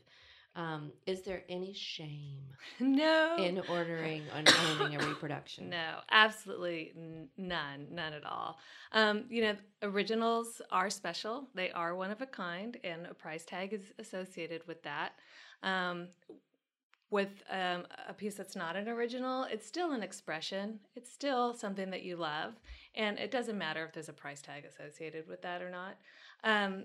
Um, 0.55 0.93
is 1.07 1.23
there 1.23 1.45
any 1.49 1.73
shame 1.73 2.43
no. 2.81 3.37
in 3.39 3.63
ordering 3.71 4.23
and 4.37 4.53
owning 4.69 5.01
a 5.01 5.07
reproduction? 5.07 5.71
No, 5.71 6.01
absolutely 6.11 6.93
none, 7.39 7.87
none 7.91 8.13
at 8.13 8.27
all. 8.27 8.59
Um, 8.93 9.25
you 9.31 9.43
know, 9.43 9.57
originals 9.83 10.61
are 10.71 10.91
special. 10.91 11.49
They 11.55 11.71
are 11.71 11.95
one 11.95 12.11
of 12.11 12.21
a 12.21 12.27
kind, 12.27 12.77
and 12.85 13.07
a 13.07 13.15
price 13.15 13.47
tag 13.47 13.73
is 13.73 13.93
associated 13.99 14.67
with 14.67 14.83
that. 14.83 15.13
Um, 15.63 16.09
with 17.13 17.43
um, 17.51 17.85
a 18.09 18.15
piece 18.15 18.35
that's 18.35 18.57
not 18.57 18.75
an 18.75 18.89
original, 18.89 19.45
it's 19.45 19.67
still 19.67 19.93
an 19.93 20.03
expression. 20.03 20.81
It's 20.97 21.13
still 21.13 21.53
something 21.53 21.91
that 21.91 22.03
you 22.03 22.17
love, 22.17 22.55
and 22.95 23.19
it 23.19 23.31
doesn't 23.31 23.59
matter 23.59 23.85
if 23.85 23.93
there's 23.93 24.09
a 24.09 24.15
price 24.15 24.43
tag 24.43 24.65
associated 24.65 25.27
with 25.29 25.43
that 25.43 25.63
or 25.63 25.71
not. 25.71 25.97
Um, 26.45 26.85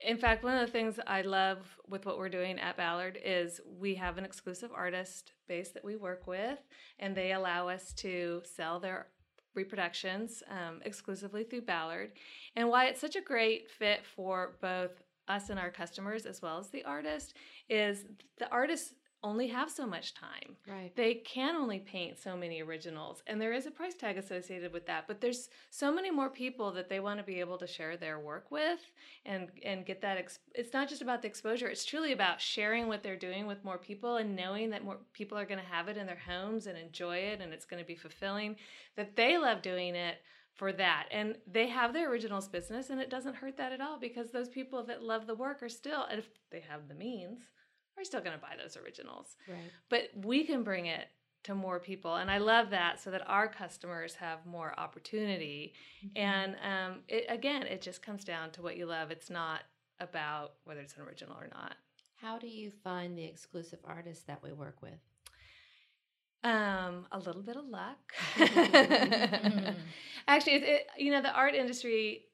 in 0.00 0.18
fact, 0.18 0.44
one 0.44 0.54
of 0.54 0.66
the 0.66 0.72
things 0.72 0.98
I 1.06 1.22
love 1.22 1.76
with 1.88 2.04
what 2.04 2.18
we're 2.18 2.28
doing 2.28 2.58
at 2.58 2.76
Ballard 2.76 3.18
is 3.24 3.60
we 3.78 3.94
have 3.94 4.18
an 4.18 4.24
exclusive 4.24 4.70
artist 4.74 5.32
base 5.48 5.70
that 5.70 5.84
we 5.84 5.96
work 5.96 6.26
with, 6.26 6.58
and 6.98 7.14
they 7.14 7.32
allow 7.32 7.68
us 7.68 7.92
to 7.94 8.42
sell 8.44 8.80
their 8.80 9.06
reproductions 9.54 10.42
um, 10.50 10.80
exclusively 10.84 11.44
through 11.44 11.62
Ballard. 11.62 12.12
And 12.56 12.68
why 12.68 12.86
it's 12.86 13.00
such 13.00 13.16
a 13.16 13.20
great 13.20 13.70
fit 13.70 14.04
for 14.04 14.56
both 14.60 14.90
us 15.28 15.48
and 15.48 15.58
our 15.58 15.70
customers 15.70 16.26
as 16.26 16.42
well 16.42 16.58
as 16.58 16.68
the 16.68 16.84
artist 16.84 17.34
is 17.70 18.04
the 18.38 18.50
artists 18.50 18.94
only 19.24 19.48
have 19.48 19.70
so 19.70 19.86
much 19.86 20.14
time. 20.14 20.56
Right. 20.68 20.94
They 20.94 21.14
can 21.14 21.56
only 21.56 21.80
paint 21.80 22.18
so 22.18 22.36
many 22.36 22.62
originals, 22.62 23.22
and 23.26 23.40
there 23.40 23.52
is 23.52 23.66
a 23.66 23.70
price 23.70 23.94
tag 23.94 24.18
associated 24.18 24.72
with 24.72 24.86
that. 24.86 25.08
But 25.08 25.20
there's 25.20 25.48
so 25.70 25.92
many 25.92 26.10
more 26.10 26.30
people 26.30 26.70
that 26.72 26.88
they 26.88 27.00
want 27.00 27.18
to 27.18 27.24
be 27.24 27.40
able 27.40 27.58
to 27.58 27.66
share 27.66 27.96
their 27.96 28.20
work 28.20 28.50
with, 28.50 28.80
and 29.24 29.48
and 29.64 29.84
get 29.84 30.02
that. 30.02 30.38
It's 30.54 30.72
not 30.72 30.88
just 30.88 31.02
about 31.02 31.22
the 31.22 31.28
exposure; 31.28 31.66
it's 31.66 31.84
truly 31.84 32.12
about 32.12 32.40
sharing 32.40 32.86
what 32.86 33.02
they're 33.02 33.16
doing 33.16 33.46
with 33.46 33.64
more 33.64 33.78
people, 33.78 34.18
and 34.18 34.36
knowing 34.36 34.70
that 34.70 34.84
more 34.84 34.98
people 35.12 35.38
are 35.38 35.46
going 35.46 35.60
to 35.60 35.66
have 35.66 35.88
it 35.88 35.96
in 35.96 36.06
their 36.06 36.22
homes 36.24 36.66
and 36.66 36.78
enjoy 36.78 37.16
it, 37.16 37.40
and 37.40 37.52
it's 37.52 37.66
going 37.66 37.82
to 37.82 37.86
be 37.86 37.96
fulfilling. 37.96 38.56
That 38.96 39.16
they 39.16 39.38
love 39.38 39.62
doing 39.62 39.96
it 39.96 40.18
for 40.54 40.72
that. 40.72 41.08
And 41.10 41.36
they 41.50 41.68
have 41.68 41.92
their 41.92 42.10
originals 42.10 42.48
business, 42.48 42.90
and 42.90 43.00
it 43.00 43.10
doesn't 43.10 43.36
hurt 43.36 43.56
that 43.56 43.72
at 43.72 43.80
all 43.80 43.98
because 43.98 44.30
those 44.30 44.48
people 44.48 44.84
that 44.84 45.02
love 45.02 45.26
the 45.26 45.34
work 45.34 45.62
are 45.62 45.68
still, 45.68 46.06
if 46.10 46.28
they 46.50 46.60
have 46.60 46.88
the 46.88 46.94
means, 46.94 47.40
are 47.96 48.04
still 48.04 48.20
going 48.20 48.32
to 48.34 48.40
buy 48.40 48.54
those 48.60 48.76
originals. 48.76 49.36
Right. 49.48 49.70
But 49.88 50.10
we 50.24 50.44
can 50.44 50.62
bring 50.62 50.86
it 50.86 51.08
to 51.44 51.54
more 51.54 51.78
people, 51.78 52.16
and 52.16 52.30
I 52.30 52.38
love 52.38 52.70
that 52.70 53.00
so 53.00 53.10
that 53.10 53.22
our 53.26 53.48
customers 53.48 54.14
have 54.14 54.46
more 54.46 54.78
opportunity. 54.78 55.74
Mm-hmm. 56.04 56.16
And 56.16 56.56
um, 56.62 57.00
it, 57.08 57.26
again, 57.28 57.62
it 57.64 57.82
just 57.82 58.02
comes 58.02 58.24
down 58.24 58.50
to 58.52 58.62
what 58.62 58.76
you 58.76 58.86
love. 58.86 59.10
It's 59.10 59.30
not 59.30 59.60
about 60.00 60.54
whether 60.64 60.80
it's 60.80 60.96
an 60.96 61.02
original 61.02 61.36
or 61.36 61.48
not. 61.52 61.74
How 62.16 62.38
do 62.38 62.46
you 62.46 62.70
find 62.82 63.16
the 63.18 63.24
exclusive 63.24 63.80
artists 63.84 64.24
that 64.24 64.42
we 64.42 64.52
work 64.52 64.80
with? 64.80 64.98
Um, 66.42 67.06
a 67.12 67.18
little 67.18 67.42
bit 67.42 67.56
of 67.56 67.64
luck. 67.66 68.12
Actually, 70.28 70.54
it, 70.54 70.62
it, 70.62 70.86
you 70.98 71.10
know, 71.10 71.22
the 71.22 71.32
art 71.32 71.54
industry, 71.54 72.26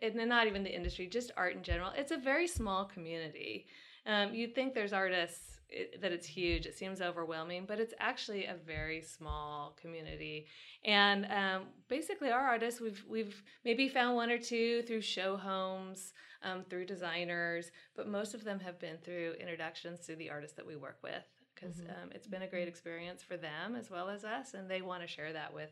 and 0.00 0.14
not 0.28 0.46
even 0.46 0.64
the 0.64 0.74
industry, 0.74 1.06
just 1.06 1.30
art 1.36 1.54
in 1.54 1.62
general, 1.62 1.90
it's 1.96 2.12
a 2.12 2.16
very 2.16 2.46
small 2.48 2.84
community. 2.84 3.66
Um, 4.06 4.34
you'd 4.34 4.54
think 4.54 4.74
there's 4.74 4.92
artists 4.92 5.58
it, 5.68 6.00
that 6.02 6.12
it's 6.12 6.26
huge. 6.26 6.66
It 6.66 6.76
seems 6.76 7.00
overwhelming, 7.00 7.64
but 7.66 7.80
it's 7.80 7.94
actually 7.98 8.44
a 8.44 8.56
very 8.66 9.00
small 9.02 9.76
community. 9.80 10.46
And 10.84 11.26
um, 11.26 11.62
basically, 11.88 12.30
our 12.30 12.40
artists, 12.40 12.80
we've 12.80 13.02
we've 13.08 13.42
maybe 13.64 13.88
found 13.88 14.16
one 14.16 14.30
or 14.30 14.38
two 14.38 14.82
through 14.82 15.00
show 15.00 15.36
homes, 15.36 16.12
um, 16.42 16.64
through 16.68 16.86
designers, 16.86 17.70
but 17.96 18.08
most 18.08 18.34
of 18.34 18.44
them 18.44 18.60
have 18.60 18.78
been 18.78 18.98
through 18.98 19.34
introductions 19.40 20.00
to 20.06 20.16
the 20.16 20.28
artists 20.30 20.56
that 20.56 20.66
we 20.66 20.76
work 20.76 20.98
with 21.02 21.24
because 21.54 21.76
Mhm. 21.76 21.90
um, 21.90 22.10
it's 22.12 22.26
been 22.26 22.42
a 22.42 22.48
great 22.48 22.66
experience 22.68 23.22
for 23.22 23.36
them 23.36 23.76
as 23.76 23.90
well 23.90 24.08
as 24.08 24.24
us, 24.24 24.54
and 24.54 24.68
they 24.70 24.82
want 24.82 25.02
to 25.02 25.06
share 25.06 25.32
that 25.32 25.52
with 25.54 25.70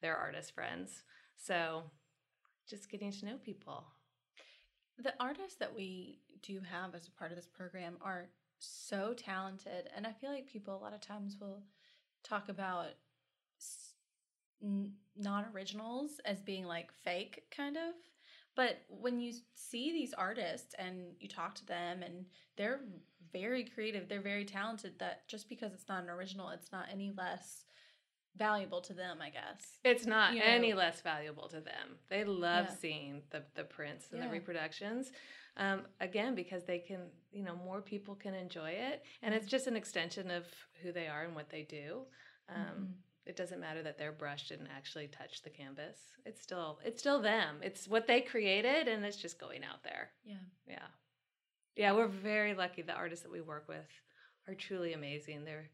their 0.00 0.16
artist 0.16 0.52
friends. 0.54 1.02
So, 1.36 1.90
just 2.68 2.90
getting 2.90 3.10
to 3.12 3.26
know 3.26 3.38
people. 3.38 3.84
The 4.98 5.14
artists 5.18 5.56
that 5.58 5.74
we 5.74 6.20
do 6.42 6.52
you 6.52 6.60
have 6.60 6.94
as 6.94 7.06
a 7.06 7.10
part 7.12 7.30
of 7.30 7.36
this 7.36 7.46
program 7.46 7.96
are 8.02 8.26
so 8.58 9.14
talented, 9.14 9.88
and 9.96 10.06
I 10.06 10.12
feel 10.12 10.30
like 10.30 10.46
people 10.46 10.74
a 10.76 10.82
lot 10.82 10.94
of 10.94 11.00
times 11.00 11.36
will 11.40 11.62
talk 12.22 12.48
about 12.48 12.88
non-originals 15.16 16.20
as 16.24 16.40
being 16.40 16.64
like 16.64 16.92
fake, 16.92 17.44
kind 17.54 17.76
of. 17.76 17.94
But 18.56 18.82
when 18.88 19.20
you 19.20 19.32
see 19.54 19.92
these 19.92 20.12
artists 20.12 20.74
and 20.78 21.14
you 21.18 21.28
talk 21.28 21.54
to 21.56 21.66
them, 21.66 22.02
and 22.02 22.26
they're 22.56 22.80
very 23.32 23.64
creative, 23.64 24.08
they're 24.08 24.20
very 24.20 24.44
talented. 24.44 24.98
That 24.98 25.26
just 25.28 25.48
because 25.48 25.72
it's 25.72 25.88
not 25.88 26.02
an 26.02 26.10
original, 26.10 26.50
it's 26.50 26.72
not 26.72 26.86
any 26.92 27.12
less 27.16 27.64
valuable 28.36 28.80
to 28.82 28.92
them, 28.92 29.18
I 29.22 29.30
guess. 29.30 29.78
It's 29.84 30.06
not 30.06 30.34
you 30.34 30.42
any 30.44 30.74
less 30.74 31.00
valuable 31.00 31.48
to 31.48 31.60
them. 31.60 31.96
They 32.08 32.24
love 32.24 32.66
Yeah. 32.68 32.76
seeing 32.76 33.22
the, 33.30 33.42
the 33.54 33.64
prints 33.64 34.06
and 34.12 34.22
the 34.22 34.28
reproductions. 34.28 35.10
Um, 35.60 35.82
again, 36.00 36.34
because 36.34 36.64
they 36.64 36.78
can, 36.78 37.00
you 37.30 37.44
know, 37.44 37.54
more 37.54 37.80
people 37.82 38.14
can 38.14 38.34
enjoy 38.34 38.70
it. 38.70 39.04
And 39.22 39.34
it's 39.34 39.46
just 39.46 39.66
an 39.66 39.76
extension 39.76 40.30
of 40.30 40.44
who 40.82 40.90
they 40.90 41.06
are 41.06 41.22
and 41.24 41.34
what 41.36 41.50
they 41.50 41.62
do. 41.62 42.06
Um, 42.48 42.56
Mhm. 42.56 42.94
It 43.26 43.36
doesn't 43.36 43.60
matter 43.60 43.82
that 43.82 43.98
their 43.98 44.10
brush 44.10 44.48
didn't 44.48 44.68
actually 44.68 45.06
touch 45.06 45.42
the 45.42 45.50
canvas. 45.50 45.98
It's 46.24 46.40
still 46.42 46.80
it's 46.82 47.00
still 47.00 47.20
them. 47.20 47.60
It's 47.62 47.86
what 47.86 48.06
they 48.06 48.22
created 48.22 48.88
and 48.88 49.04
it's 49.04 49.18
just 49.18 49.38
going 49.38 49.62
out 49.62 49.84
there. 49.84 50.10
Yeah. 50.24 50.38
Yeah. 50.66 50.88
Yeah, 51.76 51.92
we're 51.92 52.08
very 52.08 52.54
lucky. 52.54 52.82
The 52.82 52.94
artists 52.94 53.22
that 53.22 53.30
we 53.30 53.42
work 53.42 53.68
with 53.68 53.86
are 54.48 54.54
truly 54.54 54.94
amazing. 54.94 55.44
They're 55.44 55.70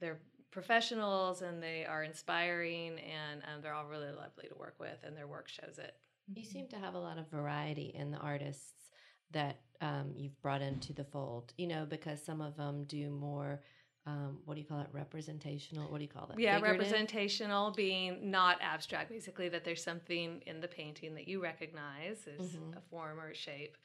they're 0.00 0.20
professionals 0.50 1.42
and 1.42 1.62
they 1.62 1.84
are 1.84 2.02
inspiring 2.02 2.98
and 3.00 3.42
um, 3.44 3.60
they're 3.60 3.74
all 3.74 3.86
really 3.86 4.10
lovely 4.10 4.48
to 4.48 4.54
work 4.56 4.76
with 4.80 5.04
and 5.04 5.16
their 5.16 5.28
work 5.28 5.48
shows 5.48 5.78
it. 5.78 5.94
You 6.34 6.44
seem 6.44 6.66
to 6.68 6.76
have 6.78 6.94
a 6.94 6.98
lot 6.98 7.18
of 7.18 7.28
variety 7.28 7.92
in 7.94 8.10
the 8.10 8.18
artists 8.18 8.90
that 9.32 9.60
um, 9.80 10.12
you've 10.16 10.40
brought 10.42 10.62
into 10.62 10.92
the 10.92 11.04
fold, 11.04 11.52
you 11.56 11.66
know, 11.66 11.86
because 11.88 12.22
some 12.22 12.40
of 12.40 12.56
them 12.56 12.84
do 12.84 13.10
more, 13.10 13.60
um, 14.06 14.38
what 14.44 14.54
do 14.54 14.60
you 14.60 14.66
call 14.66 14.80
it, 14.80 14.88
representational? 14.92 15.90
What 15.90 15.98
do 15.98 16.04
you 16.04 16.08
call 16.10 16.26
that? 16.26 16.38
Yeah, 16.38 16.56
Figurative? 16.56 16.80
representational 16.80 17.70
being 17.72 18.30
not 18.30 18.58
abstract, 18.60 19.10
basically 19.10 19.48
that 19.48 19.64
there's 19.64 19.82
something 19.82 20.42
in 20.46 20.60
the 20.60 20.68
painting 20.68 21.14
that 21.14 21.28
you 21.28 21.42
recognize 21.42 22.26
as 22.26 22.40
Mhm. 22.56 22.76
a 22.76 22.80
form 22.90 23.18
or 23.18 23.28
a 23.28 23.34
shape. 23.34 23.76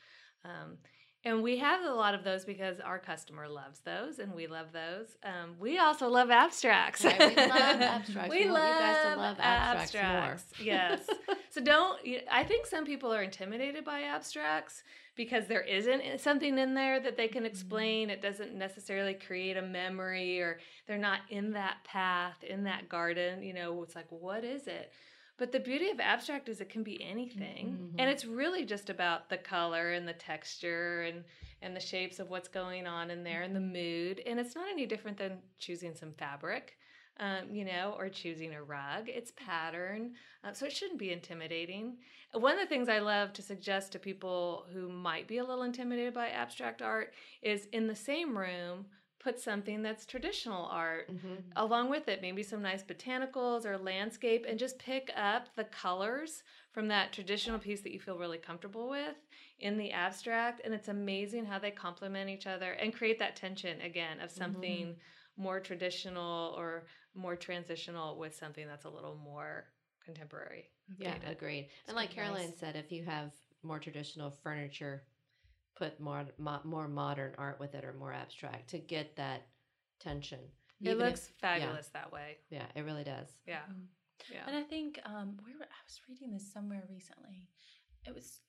Um, 0.43 0.77
and 1.26 1.42
we 1.44 1.58
have 1.58 1.84
a 1.84 1.94
lot 1.94 2.14
of 2.14 2.24
those 2.24 2.46
because 2.46 2.80
our 2.80 3.00
customer 3.00 3.50
loves 3.50 3.80
those 3.80 4.20
and 4.20 4.34
we 4.34 4.48
love 4.48 4.68
those. 4.72 5.08
Um, 5.24 5.56
we 5.60 5.80
also 5.80 6.08
love 6.08 6.30
abstracts. 6.30 7.04
Right, 7.04 7.20
we 7.20 7.36
love 7.36 7.82
abstracts. 7.82 8.30
We 8.36 8.46
We 8.46 8.52
want 8.52 8.64
you 8.64 8.80
guys 8.80 9.02
to 9.04 9.10
love 9.10 9.18
love 9.18 9.38
abstracts 9.40 10.46
more. 10.60 10.66
Yes. 10.66 11.10
so 11.50 11.62
don't, 11.62 12.00
I 12.32 12.44
think 12.44 12.66
some 12.66 12.86
people 12.86 13.12
are 13.14 13.24
intimidated 13.24 13.84
by 13.84 14.02
abstracts 14.04 14.84
because 15.16 15.48
there 15.48 15.62
isn't 15.62 16.20
something 16.20 16.58
in 16.58 16.74
there 16.76 17.00
that 17.00 17.18
they 17.18 17.26
Mm-hmm. 17.26 17.34
can 17.34 17.46
explain. 17.46 18.10
It 18.10 18.22
doesn't 18.22 18.54
necessarily 18.54 19.14
create 19.16 19.58
a 19.58 19.62
memory 19.62 20.40
or 20.42 20.60
they're 20.88 20.98
not 20.98 21.22
in 21.30 21.52
that 21.54 21.78
path, 21.84 22.44
in 22.44 22.64
that 22.66 22.88
garden. 22.90 23.42
You 23.42 23.54
know, 23.54 23.82
it's 23.84 23.96
like, 23.96 24.08
what 24.10 24.44
is 24.44 24.68
it? 24.68 24.92
But 25.38 25.52
the 25.52 25.60
beauty 25.60 25.89
of 25.89 26.00
abstract 26.00 26.48
is 26.48 26.62
it 26.62 26.69
can 26.69 26.84
be 26.84 27.04
anything. 27.04 27.91
Mhm. 27.93 28.00
And 28.00 28.10
it's 28.10 28.26
really 28.26 28.63
just 28.65 28.89
about 28.89 29.30
the 29.30 29.38
color 29.38 29.91
and 29.91 30.08
the 30.08 30.13
texture 30.13 31.02
and, 31.02 31.26
and 31.62 31.76
the 31.76 31.82
shapes 31.82 32.19
of 32.19 32.30
what's 32.30 32.48
going 32.48 32.88
on 32.88 33.12
in 33.12 33.24
there 33.24 33.41
and 33.41 33.56
the 33.56 33.60
mood. 33.60 34.21
And 34.26 34.39
it's 34.39 34.56
not 34.56 34.69
any 34.69 34.86
different 34.86 35.17
than 35.17 35.41
choosing 35.60 35.93
some 35.93 36.13
fabric, 36.13 36.78
um, 37.17 37.54
you 37.54 37.65
know, 37.65 37.95
or 37.98 38.08
choosing 38.08 38.54
a 38.54 38.63
rug. 38.63 39.10
It's 39.10 39.32
pattern. 39.32 40.13
Uh, 40.43 40.54
so 40.54 40.65
it 40.65 40.71
shouldn't 40.71 41.00
be 41.00 41.12
intimidating. 41.12 41.98
One 42.34 42.54
of 42.54 42.60
the 42.60 42.67
things 42.67 42.88
I 42.88 43.00
love 43.00 43.34
to 43.34 43.41
suggest 43.41 43.91
to 43.91 44.00
people 44.00 44.65
who 44.74 44.88
might 44.89 45.28
be 45.28 45.38
a 45.39 45.43
little 45.43 45.63
intimidated 45.63 46.13
by 46.13 46.30
abstract 46.30 46.82
art 46.82 47.13
is 47.41 47.65
in 47.74 47.88
the 47.88 47.95
same 47.95 48.38
room, 48.38 48.86
put 49.26 49.40
something 49.40 49.82
that's 49.82 50.06
traditional 50.06 50.68
art 50.68 51.10
Mhm. 51.10 51.42
along 51.56 51.90
with 51.90 52.08
it 52.08 52.22
maybe 52.22 52.44
some 52.44 52.62
nice 52.62 52.84
botanicals 52.84 53.66
or 53.66 53.76
landscape 53.76 54.46
and 54.48 54.60
just 54.60 54.78
pick 54.78 55.10
up 55.16 55.48
the 55.56 55.64
colors 55.64 56.44
from 56.72 56.88
that 56.88 57.12
traditional 57.12 57.58
piece 57.58 57.82
that 57.82 57.92
you 57.92 58.00
feel 58.00 58.20
really 58.20 58.38
comfortable 58.38 58.88
with 58.88 59.16
in 59.58 59.80
the 59.80 59.92
abstract 59.92 60.62
and 60.64 60.76
it's 60.76 60.90
amazing 60.90 61.44
how 61.44 61.58
they 61.58 61.72
complement 61.72 62.30
each 62.30 62.46
other 62.46 62.74
and 62.74 62.94
create 62.94 63.18
that 63.18 63.36
tension 63.36 63.82
again 63.82 64.20
of 64.20 64.30
something 64.30 64.96
more 65.38 65.60
traditional 65.60 66.54
or 66.56 66.86
more 67.16 67.36
transitional 67.36 68.20
with 68.20 68.36
something 68.36 68.68
that's 68.68 68.86
a 68.86 68.90
little 68.90 69.16
more 69.16 69.66
contemporary 70.04 70.70
Yeah, 71.00 71.16
agreed. 71.28 71.70
It's 71.80 71.88
and 71.88 71.96
like 71.96 72.10
nice. 72.10 72.16
Caroline 72.16 72.54
said, 72.56 72.76
if 72.76 72.92
you 72.92 73.04
have 73.06 73.32
more 73.64 73.80
traditional 73.80 74.30
furniture, 74.44 75.04
put 75.76 76.00
more 76.00 76.26
mo- 76.38 76.62
more 76.64 76.88
modern 76.88 77.34
art 77.38 77.60
with 77.60 77.76
it 77.76 77.84
or 77.86 77.94
more 77.94 78.14
abstract 78.14 78.70
to 78.70 78.78
get 78.80 79.16
that 79.18 79.48
tension. 80.00 80.40
it 80.82 80.90
Even 80.92 81.06
looks 81.08 81.28
if- 81.30 81.36
fabulous 81.36 81.88
that 81.90 82.12
way 82.12 82.38
yeah, 82.50 82.60
yeah, 82.60 82.82
it 82.82 82.86
really 82.86 83.04
does. 83.04 83.30
yeah 83.46 83.62
Mhm. 83.70 83.88
yeah 84.32 84.44
And 84.48 84.56
I 84.56 84.64
think 84.64 85.00
um, 85.06 85.38
we 85.46 85.54
were 85.54 85.66
I 85.66 85.82
was 85.86 86.00
reading 86.08 86.32
this 86.32 86.52
somewhere 86.52 86.84
recently. 86.90 87.50
It 88.06 88.14
was 88.14 88.42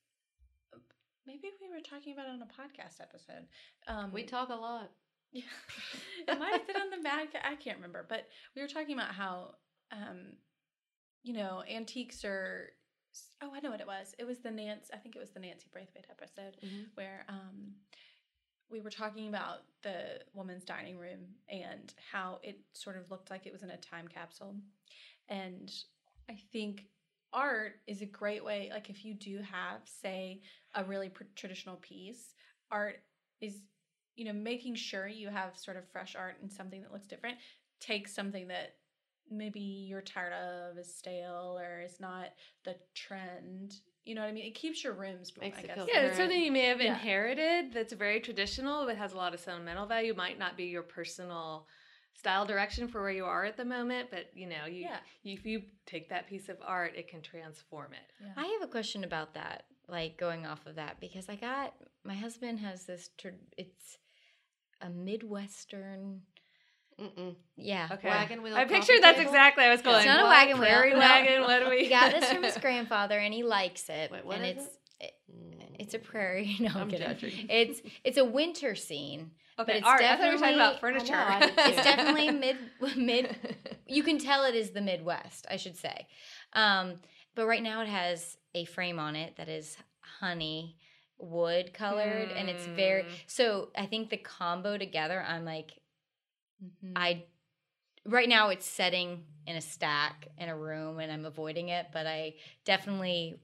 maybe 1.25 1.49
we 1.61 1.69
were 1.69 1.81
talking 1.81 2.13
about 2.13 2.27
it 2.27 2.31
on 2.31 2.41
a 2.41 2.45
podcast 2.45 3.01
episode. 3.01 3.47
Um, 3.87 4.11
We 4.11 4.23
talk 4.23 4.49
a 4.49 4.55
lot. 4.55 4.91
Yeah. 5.33 5.43
it 6.27 6.39
might 6.39 6.53
have 6.53 6.67
been 6.67 6.77
on 6.77 6.89
the 6.89 7.03
back 7.03 7.29
I 7.43 7.55
can't 7.55 7.77
remember, 7.77 8.05
but 8.07 8.27
we 8.55 8.61
were 8.61 8.67
talking 8.67 8.93
about 8.97 9.13
how, 9.13 9.55
um, 9.91 10.33
you 11.23 11.33
know, 11.33 11.63
antiques 11.69 12.23
are. 12.23 12.69
Oh, 13.41 13.51
I 13.53 13.59
know 13.59 13.71
what 13.71 13.81
it 13.81 13.87
was. 13.87 14.13
It 14.17 14.25
was 14.25 14.39
the 14.39 14.51
Nancy. 14.51 14.89
I 14.93 14.97
think 14.97 15.15
it 15.15 15.19
was 15.19 15.31
the 15.31 15.39
Nancy 15.39 15.67
Braithwaite 15.71 16.07
episode 16.09 16.57
Mhm. 16.63 16.85
where 16.95 17.25
um, 17.29 17.75
we 18.69 18.81
were 18.81 18.89
talking 18.89 19.27
about 19.29 19.63
the 19.81 20.21
woman's 20.33 20.65
dining 20.65 20.97
room 20.97 21.35
and 21.49 21.93
how 22.11 22.39
it 22.43 22.59
sort 22.73 22.97
of 22.97 23.09
looked 23.09 23.29
like 23.29 23.45
it 23.45 23.53
was 23.53 23.63
in 23.63 23.69
a 23.69 23.77
time 23.77 24.07
capsule. 24.07 24.55
And 25.29 25.71
I 26.29 26.35
think 26.51 26.85
art 27.33 27.79
is 27.87 28.01
a 28.01 28.05
great 28.05 28.43
way. 28.43 28.69
Like 28.73 28.89
if 28.89 29.05
you 29.05 29.13
do 29.13 29.39
have, 29.39 29.81
say, 29.85 30.41
a 30.75 30.83
really 30.83 31.09
pr- 31.09 31.23
traditional 31.35 31.77
piece, 31.77 32.33
art 32.71 33.03
is 33.39 33.63
you 34.15 34.25
know 34.25 34.33
making 34.33 34.73
sure 34.75 35.07
you 35.07 35.29
have 35.29 35.55
sort 35.57 35.77
of 35.77 35.87
fresh 35.87 36.15
art 36.15 36.37
and 36.41 36.51
something 36.51 36.81
that 36.81 36.91
looks 36.91 37.05
different 37.05 37.37
take 37.79 38.07
something 38.07 38.47
that 38.47 38.75
maybe 39.31 39.59
you're 39.59 40.01
tired 40.01 40.33
of 40.33 40.77
is 40.77 40.93
stale 40.95 41.57
or 41.61 41.81
is 41.81 41.99
not 41.99 42.27
the 42.65 42.75
trend 42.95 43.75
you 44.05 44.15
know 44.15 44.21
what 44.21 44.27
i 44.29 44.31
mean 44.31 44.45
it 44.45 44.55
keeps 44.55 44.83
your 44.83 44.93
rooms 44.93 45.31
Makes 45.39 45.57
I 45.57 45.61
it 45.61 45.67
guess. 45.67 45.75
feel 45.75 45.87
Yeah, 45.87 46.01
it's 46.01 46.17
something 46.17 46.41
you 46.41 46.51
may 46.51 46.65
have 46.65 46.81
Yeah. 46.81 46.93
inherited 46.93 47.73
that's 47.73 47.93
very 47.93 48.19
traditional, 48.21 48.85
but 48.85 48.95
has 48.97 49.13
a 49.13 49.17
lot 49.17 49.33
of 49.33 49.39
sentimental 49.39 49.85
value. 49.85 50.13
Might 50.13 50.39
not 50.39 50.55
be 50.55 50.65
your 50.65 50.83
personal 50.83 51.67
style 52.13 52.45
direction 52.45 52.87
for 52.87 53.01
where 53.01 53.11
you 53.11 53.25
are 53.25 53.43
at 53.45 53.57
the 53.57 53.65
moment, 53.65 54.09
but 54.09 54.27
you 54.33 54.47
know, 54.47 54.65
you, 54.65 54.83
Yeah. 54.83 54.99
if 55.25 55.45
you 55.45 55.63
take 55.85 56.09
that 56.09 56.27
piece 56.27 56.47
of 56.49 56.57
art, 56.63 56.95
it 56.95 57.07
can 57.09 57.21
transform 57.21 57.91
it. 57.93 58.11
yeah. 58.21 58.31
I 58.37 58.45
have 58.47 58.61
a 58.63 58.71
question 58.71 59.03
about 59.03 59.33
that, 59.33 59.65
like 59.89 60.17
going 60.17 60.45
off 60.45 60.65
of 60.65 60.75
that, 60.75 60.99
because 61.01 61.27
I 61.29 61.35
got 61.35 61.73
my 62.03 62.15
husband 62.15 62.59
has 62.59 62.85
this. 62.85 63.09
Tr- 63.17 63.29
it's 63.57 63.97
a 64.81 64.89
midwestern. 64.89 66.21
Mm-mm. 66.99 67.35
Yeah. 67.57 67.87
Okay. 67.91 68.07
Wagon 68.09 68.41
wheel 68.41 68.55
I 68.55 68.65
pictured 68.65 69.01
that's 69.01 69.17
table? 69.17 69.29
exactly. 69.29 69.63
I 69.63 69.69
was 69.69 69.81
going. 69.81 69.97
It's 69.97 70.05
not 70.05 70.21
a 70.21 70.25
wagon 70.25 70.57
wheel. 70.59 70.67
Prairie 70.69 70.93
No. 70.93 70.99
wagon. 70.99 71.41
What 71.43 71.59
do 71.63 71.69
we? 71.69 71.83
He 71.83 71.89
got 71.89 72.11
this 72.11 72.31
from 72.31 72.43
his 72.43 72.57
grandfather, 72.61 73.17
and 73.19 73.33
he 73.33 73.43
likes 73.43 73.87
it. 73.89 74.11
Wait, 74.11 74.25
what 74.25 74.37
and 74.37 74.45
is 74.45 74.51
it's 74.65 74.65
it- 74.99 75.13
Mm. 75.31 75.75
it's 75.77 75.93
a 75.93 75.99
prairie. 75.99 76.55
No, 76.59 76.69
I'm, 76.69 76.77
I'm 76.83 76.89
kidding. 76.89 77.07
judging. 77.07 77.47
It's 77.49 77.81
it's 78.03 78.17
a 78.17 78.25
winter 78.25 78.73
scene. 78.73 79.29
okay, 79.59 79.77
it's 79.77 79.85
art. 79.85 80.01
I 80.01 80.17
thought 80.17 80.27
we 80.29 80.33
were 80.33 80.39
talking 80.39 80.55
about 80.55 80.79
furniture. 80.79 81.13
I 81.13 81.39
know, 81.39 81.45
I 81.45 81.49
did 81.49 81.55
too. 81.55 81.61
It's 81.65 81.83
definitely 81.83 82.31
mid 82.31 82.57
mid. 82.95 83.35
You 83.85 84.01
can 84.03 84.17
tell 84.17 84.43
it 84.45 84.55
is 84.55 84.71
the 84.71 84.81
Midwest, 84.81 85.45
I 85.51 85.57
should 85.57 85.77
say. 85.77 86.07
Um, 86.53 86.95
but 87.35 87.45
right 87.45 87.61
now 87.61 87.81
it 87.81 87.87
has 87.89 88.37
a 88.55 88.65
frame 88.65 88.97
on 88.97 89.15
it 89.15 89.35
that 89.37 89.49
is 89.49 89.77
honey 90.19 90.77
wood 91.19 91.73
colored, 91.73 92.31
and 92.35 92.49
it's 92.49 92.65
very. 92.65 93.03
Hmm. 93.03 93.09
So 93.27 93.69
I 93.77 93.85
think 93.85 94.09
the 94.09 94.17
combo 94.17 94.77
together, 94.77 95.23
I'm 95.27 95.45
like, 95.45 95.73
Mhm. 96.63 96.93
I. 96.95 97.23
Right 98.05 98.29
now 98.29 98.49
it's 98.49 98.65
setting 98.65 99.25
in 99.45 99.57
a 99.57 99.61
stack 99.61 100.27
in 100.37 100.47
a 100.47 100.55
room, 100.57 100.99
and 100.99 101.11
I'm 101.11 101.25
avoiding 101.25 101.69
it. 101.69 101.87
But 101.91 102.07
I 102.07 102.35
definitely 102.63 103.35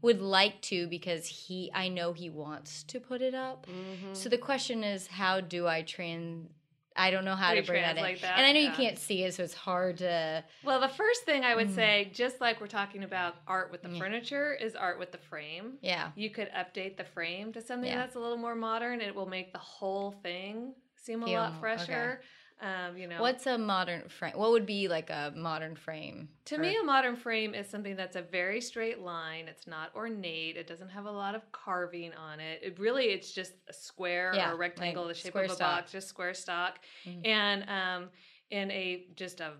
would 0.00 0.20
like 0.20 0.60
to 0.62 0.86
because 0.88 1.26
he, 1.26 1.70
I 1.74 1.88
know 1.88 2.12
he 2.12 2.28
wants 2.30 2.82
to 2.84 2.98
put 3.00 3.20
it 3.22 3.34
up. 3.34 3.66
Mhm. 3.66 4.16
So 4.16 4.28
the 4.28 4.38
question 4.38 4.82
is, 4.84 5.06
how 5.06 5.40
do 5.40 5.66
I 5.66 5.82
trans? 5.82 6.50
I 6.94 7.10
don't 7.10 7.24
know 7.24 7.34
how 7.36 7.54
to 7.54 7.62
bring 7.62 7.80
that 7.80 7.96
in. 7.96 8.02
translate 8.02 8.20
that? 8.20 8.36
And 8.36 8.44
I 8.46 8.52
know 8.52 8.58
Yeah. 8.60 8.70
you 8.70 8.76
can't 8.76 8.98
see 8.98 9.24
it, 9.24 9.32
so 9.32 9.42
it's 9.42 9.54
hard 9.54 9.98
to. 9.98 10.44
Well, 10.62 10.78
the 10.78 10.88
first 10.90 11.24
thing 11.24 11.42
I 11.42 11.54
would 11.54 11.68
Mm. 11.68 11.74
say, 11.74 12.10
just 12.12 12.38
like 12.40 12.60
we're 12.60 12.66
talking 12.66 13.02
about 13.02 13.36
art 13.46 13.70
with 13.72 13.82
the 13.82 13.88
Yeah. 13.88 13.98
furniture, 13.98 14.52
is 14.54 14.76
art 14.76 14.98
with 14.98 15.10
the 15.10 15.16
frame. 15.18 15.78
Yeah. 15.80 16.12
You 16.16 16.28
could 16.28 16.50
update 16.50 16.98
the 16.98 17.04
frame 17.04 17.50
to 17.54 17.62
something 17.62 17.88
Yeah. 17.90 17.96
that's 17.96 18.14
a 18.14 18.20
little 18.20 18.36
more 18.36 18.54
modern. 18.54 19.00
It 19.00 19.14
will 19.14 19.26
make 19.28 19.52
the 19.54 19.58
whole 19.58 20.10
thing 20.22 20.74
seem 20.96 21.22
a 21.22 21.26
Feel 21.26 21.40
lot 21.40 21.58
fresher. 21.60 22.22
Um, 22.62 22.96
you 22.96 23.08
know, 23.08 23.20
What's 23.20 23.46
a 23.48 23.58
modern 23.58 24.08
frame? 24.08 24.34
What 24.36 24.52
would 24.52 24.66
be 24.66 24.86
like 24.86 25.10
a 25.10 25.32
modern 25.34 25.74
frame? 25.74 26.28
to 26.44 26.54
Or- 26.54 26.58
me 26.60 26.76
a 26.76 26.82
modern 26.84 27.16
frame 27.16 27.54
is 27.54 27.68
something 27.68 27.96
that's 27.96 28.14
a 28.14 28.22
very 28.22 28.60
straight 28.60 29.00
line. 29.00 29.48
It's 29.48 29.66
not 29.66 29.90
ornate. 29.96 30.56
It 30.56 30.68
doesn't 30.68 30.90
have 30.90 31.06
a 31.06 31.10
lot 31.10 31.34
of 31.34 31.50
carving 31.50 32.14
on 32.14 32.38
it. 32.38 32.60
It 32.62 32.78
really 32.78 33.06
it's 33.06 33.32
just 33.32 33.54
a 33.68 33.72
square 33.72 34.32
Yeah, 34.34 34.50
or 34.50 34.54
a 34.54 34.56
rectangle, 34.56 35.04
like 35.06 35.16
the 35.16 35.20
shape 35.20 35.34
of 35.34 35.42
a 35.42 35.48
stock. 35.48 35.58
box, 35.80 35.92
just 35.92 36.08
square 36.08 36.34
stock, 36.34 36.78
Mhm. 37.04 37.26
and 37.26 37.68
um, 37.68 38.10
in 38.50 38.70
a 38.70 39.06
just 39.16 39.40
a 39.40 39.54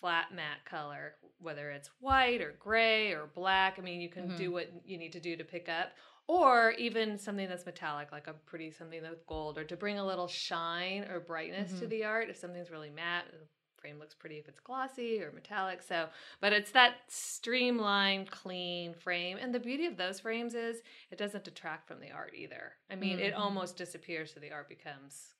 flat 0.00 0.32
matte 0.32 0.64
color, 0.64 1.16
whether 1.40 1.70
it's 1.70 1.88
white 2.00 2.40
or 2.40 2.52
gray 2.52 3.12
or 3.12 3.26
black. 3.26 3.78
I 3.78 3.82
mean, 3.82 4.00
you 4.00 4.08
can 4.10 4.30
Mhm. 4.30 4.36
do 4.36 4.52
what 4.52 4.70
you 4.86 4.96
need 4.96 5.12
to 5.12 5.20
do 5.20 5.36
to 5.36 5.44
pick 5.44 5.68
up. 5.68 5.92
Or 6.28 6.72
even 6.72 7.18
something 7.18 7.48
that's 7.48 7.64
metallic, 7.64 8.12
like 8.12 8.26
a 8.26 8.34
pretty 8.34 8.70
something 8.70 9.00
with 9.02 9.26
gold, 9.26 9.56
or 9.56 9.64
to 9.64 9.76
bring 9.76 9.98
a 9.98 10.04
little 10.06 10.28
shine 10.28 11.04
or 11.10 11.20
brightness 11.20 11.78
to 11.80 11.86
Mhm. 11.86 11.90
the 11.90 12.04
art. 12.04 12.28
If 12.28 12.36
something's 12.36 12.70
really 12.70 12.90
matte, 12.90 13.30
the 13.32 13.46
frame 13.80 13.98
looks 13.98 14.14
pretty 14.14 14.36
if 14.38 14.46
it's 14.46 14.60
glossy 14.60 15.22
or 15.22 15.32
metallic. 15.32 15.80
So, 15.82 16.10
but 16.40 16.52
it's 16.52 16.70
that 16.72 16.96
streamlined, 17.10 18.30
clean 18.30 18.92
frame. 18.92 19.38
And 19.38 19.54
the 19.54 19.60
beauty 19.60 19.86
of 19.86 19.96
those 19.96 20.20
frames 20.20 20.54
is 20.54 20.82
it 21.10 21.16
doesn't 21.16 21.44
detract 21.44 21.88
from 21.88 21.98
the 22.00 22.10
art 22.10 22.34
either. 22.34 22.76
I 22.90 22.96
mean, 22.96 23.18
it 23.18 23.32
Mhm. 23.32 23.38
almost 23.38 23.76
disappears, 23.78 24.34
so 24.34 24.40
the 24.40 24.52
art 24.52 24.68
becomes 24.68 25.34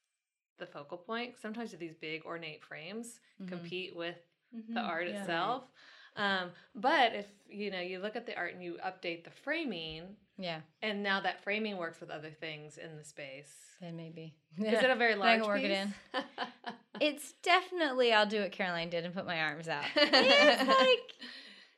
the 0.56 0.66
focal 0.66 0.96
point. 0.98 1.36
Sometimes 1.38 1.72
these 1.72 1.94
big 1.94 2.24
ornate 2.24 2.64
frames 2.64 3.20
Mhm. 3.40 3.48
compete 3.48 3.94
with 3.94 4.16
the 4.52 4.80
art 4.80 5.06
Yeah. 5.06 5.20
itself. 5.20 5.70
Um, 6.16 6.52
but 6.74 7.14
if 7.14 7.26
you 7.46 7.70
know 7.70 7.80
you 7.80 7.98
look 7.98 8.16
at 8.16 8.24
the 8.24 8.36
art 8.36 8.54
and 8.54 8.64
you 8.64 8.78
update 8.84 9.24
the 9.24 9.30
framing, 9.30 10.16
Yeah. 10.38 10.60
and 10.82 11.02
now 11.02 11.20
that 11.20 11.42
framing 11.42 11.76
works 11.76 12.00
with 12.00 12.10
other 12.10 12.30
things 12.30 12.78
in 12.78 12.96
the 12.96 13.04
space. 13.04 13.52
Then 13.80 13.96
maybe. 13.96 14.34
Is 14.58 14.82
it 14.82 14.90
a 14.90 14.94
very 14.96 15.14
I 15.14 15.16
large 15.16 15.40
can 15.40 15.48
work 15.48 15.60
piece? 15.60 15.70
it 15.70 15.88
in. 16.14 16.22
It's 17.00 17.32
definitely. 17.44 18.12
I'll 18.12 18.26
do 18.26 18.40
what 18.40 18.50
Caroline 18.52 18.90
did 18.90 19.04
and 19.04 19.14
put 19.14 19.24
my 19.24 19.40
arms 19.40 19.68
out. 19.68 19.84
it's 19.96 20.68
like 20.68 21.12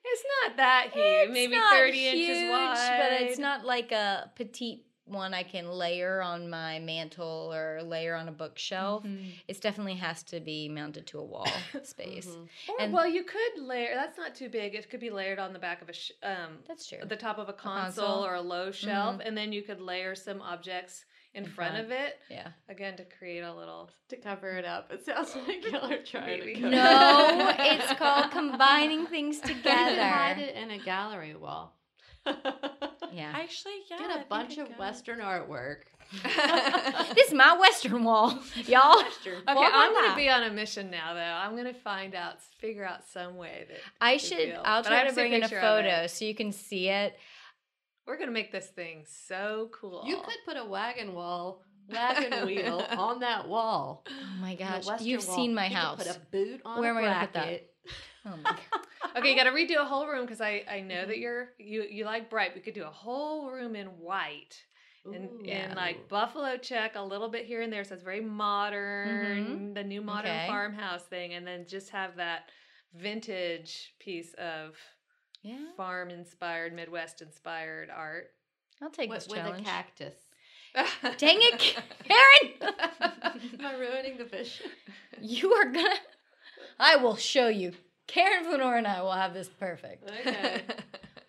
it's 0.03 0.25
not 0.46 0.57
that 0.57 0.88
huge, 0.92 1.31
maybe 1.31 1.57
not 1.57 1.73
thirty 1.73 2.07
inches 2.07 2.51
wide, 2.51 2.99
but 3.01 3.20
it's 3.29 3.38
not 3.38 3.66
like 3.66 3.92
a 3.92 4.31
petite 4.37 4.87
one 5.11 5.35
I 5.35 5.42
can 5.42 5.68
layer 5.70 6.23
on 6.23 6.49
my 6.49 6.79
mantle 6.79 7.51
or 7.53 7.83
layer 7.83 8.14
on 8.14 8.29
a 8.29 8.33
bookshelf. 8.33 9.05
Mhm. 9.05 9.33
It 9.49 9.61
definitely 9.61 9.96
has 9.96 10.23
to 10.25 10.40
be 10.40 10.68
mounted 10.68 11.07
to 11.09 11.18
a 11.18 11.25
wall 11.25 11.46
space. 11.83 12.27
Mhm. 12.29 12.49
Or, 12.68 12.81
and- 12.81 12.92
well, 12.92 13.09
you 13.09 13.25
could 13.25 13.62
layer. 13.62 13.94
That's 13.94 14.16
not 14.18 14.35
too 14.35 14.49
big. 14.49 14.75
It 14.75 14.88
could 14.90 15.01
be 15.01 15.11
layered 15.11 15.38
on 15.38 15.53
the 15.53 15.59
back 15.59 15.83
of 15.83 15.88
a 15.88 15.92
sh- 15.92 16.12
um, 16.23 16.59
That's 16.68 16.87
true. 16.88 16.99
the 17.05 17.16
top 17.16 17.38
of 17.38 17.49
a 17.49 17.53
console, 17.53 18.07
console. 18.07 18.25
or 18.27 18.35
a 18.35 18.40
low 18.40 18.70
shelf, 18.70 19.20
and 19.25 19.37
then 19.37 19.53
you 19.53 19.62
could 19.62 19.81
layer 19.81 20.14
some 20.14 20.40
objects 20.40 21.05
in, 21.33 21.44
In 21.44 21.51
front, 21.51 21.75
front. 21.75 21.85
of 21.87 21.90
it 21.92 22.18
yeah. 22.29 22.49
again 22.68 22.96
to 22.96 23.05
create 23.05 23.42
a 23.42 23.55
little. 23.55 23.88
to 24.09 24.16
cover 24.16 24.51
it 24.57 24.64
up. 24.64 24.90
It 24.92 25.05
sounds 25.05 25.37
like 25.46 25.64
y'all 25.70 25.90
are 25.92 26.03
trying 26.03 26.40
Maybe. 26.40 26.55
to 26.55 26.61
cover 26.61 26.70
No, 26.75 27.55
it's 27.57 27.92
called 27.92 28.33
combining 28.33 29.07
things 29.07 29.37
You 29.46 29.55
could 29.55 29.64
hide 29.64 30.35
together. 30.35 30.40
it 30.42 30.57
in 30.57 30.70
a 30.73 30.79
gallery 30.79 31.37
wall. 31.37 31.77
Yeah. 33.12 33.33
Actually, 33.35 33.75
yeah. 33.90 33.99
Get 33.99 34.11
a 34.11 34.25
bunch 34.29 34.59
of. 34.59 34.68
Western 34.79 35.18
artwork. 35.20 35.79
this 37.14 37.29
is 37.29 37.35
my 37.35 37.57
western 37.57 38.03
wall, 38.03 38.31
y'all. 38.66 38.96
Western. 38.96 39.35
Okay, 39.35 39.44
Blah, 39.44 39.55
blah, 39.55 39.70
I'm 39.73 39.92
gonna 39.94 40.16
be 40.16 40.29
on 40.29 40.42
a 40.42 40.51
mission 40.51 40.90
now, 40.90 41.14
though. 41.14 41.20
I'm 41.20 41.55
gonna 41.57 41.73
find 41.73 42.14
out, 42.16 42.42
figure 42.61 42.85
out 42.85 43.05
some 43.05 43.37
way 43.37 43.66
that 43.68 43.79
I 44.01 44.16
should. 44.16 44.38
feel. 44.38 44.62
I'll 44.64 44.83
But 44.83 44.92
I 44.92 44.96
try 44.96 44.99
have 45.05 45.09
to 45.09 45.14
see 45.14 45.20
a 45.20 45.23
bring 45.23 45.33
in 45.35 45.42
a 45.42 45.49
picture 45.49 45.59
of 45.61 45.85
it. 45.85 45.88
photo 45.90 46.07
so 46.09 46.25
you 46.25 46.35
can 46.35 46.51
see 46.53 46.88
it. 46.88 47.16
we're 48.07 48.18
gonna 48.18 48.33
make 48.33 48.51
this 48.51 48.66
thing 48.66 49.05
so 49.07 49.70
cool. 49.73 50.03
You 50.05 50.16
could 50.16 50.35
put 50.44 50.57
a 50.57 50.64
wagon 50.64 51.14
wall, 51.14 51.62
wagon 51.88 52.44
wheel 52.46 52.85
on 52.90 53.20
that 53.20 53.49
wall. 53.49 54.05
Oh 54.09 54.40
my 54.40 54.57
gosh, 54.57 54.87
you've 55.01 55.27
wall. 55.29 55.37
seen 55.37 55.55
my 55.55 55.64
You 55.66 55.70
could 55.70 55.77
house. 55.77 55.99
Put 55.99 56.16
a 56.16 56.20
boot 56.33 56.61
on 56.64 56.81
Where 56.81 56.90
am 56.90 56.96
I 56.96 57.03
gonna 57.03 57.20
put 57.20 57.33
that? 57.35 57.42
bracket. 57.44 57.75
Oh 58.27 58.37
my 58.42 58.51
god. 58.51 58.81
Okay, 59.17 59.31
you 59.31 59.37
got 59.37 59.45
to 59.45 59.51
redo 59.51 59.81
a 59.81 59.85
whole 59.85 60.07
room 60.07 60.25
because 60.25 60.41
I 60.41 60.65
I 60.71 60.81
know 60.81 60.95
Mm-hmm. 60.97 61.09
that 61.09 61.19
you're 61.19 61.49
you 61.59 61.83
you 61.91 62.05
like 62.05 62.31
bright. 62.31 62.55
We 62.55 62.61
could 62.61 62.75
do 62.75 62.85
a 62.85 62.91
whole 62.91 63.51
room 63.51 63.75
in 63.77 63.87
white 63.99 64.57
and 65.05 65.25
Ooh. 65.25 65.45
and 65.49 65.75
like 65.75 66.09
buffalo 66.09 66.57
check 66.57 66.95
a 66.97 67.03
little 67.03 67.29
bit 67.29 67.47
here 67.47 67.63
and 67.63 67.73
there, 67.73 67.85
so 67.85 67.95
it's 67.95 68.05
very 68.05 68.21
modern, 68.21 69.75
the 69.75 69.83
new 69.83 70.01
modern 70.03 70.31
Mm-hmm. 70.31 70.37
Okay. 70.37 70.47
farmhouse 70.47 71.03
thing, 71.05 71.35
and 71.35 71.47
then 71.47 71.67
just 71.67 71.91
have 71.91 72.17
that 72.17 72.51
vintage 72.95 73.95
piece 73.99 74.35
of 74.35 74.77
Yeah, 75.43 75.57
farm 75.77 76.11
inspired, 76.11 76.73
Midwest 76.75 77.23
inspired 77.23 77.89
art. 77.91 78.31
I'll 78.83 78.91
take 78.91 79.11
with, 79.11 79.21
this 79.21 79.29
with 79.29 79.39
a 79.47 79.63
cactus. 79.63 80.15
Dang 81.19 81.39
it, 81.41 81.77
Karen! 82.05 82.75
Am 83.59 83.67
I 83.67 83.75
ruining 83.75 84.17
the 84.19 84.25
vision? 84.25 84.67
you 85.21 85.53
are 85.53 85.67
gonna. 85.67 85.95
I 86.79 86.97
will 86.97 87.17
show 87.17 87.49
you. 87.49 87.73
Karen 88.11 88.44
Flanor 88.44 88.77
and 88.79 88.87
I 88.87 89.03
will 89.03 89.12
have 89.12 89.33
this 89.35 89.49
perfect. 89.49 90.11
Okay. 90.11 90.63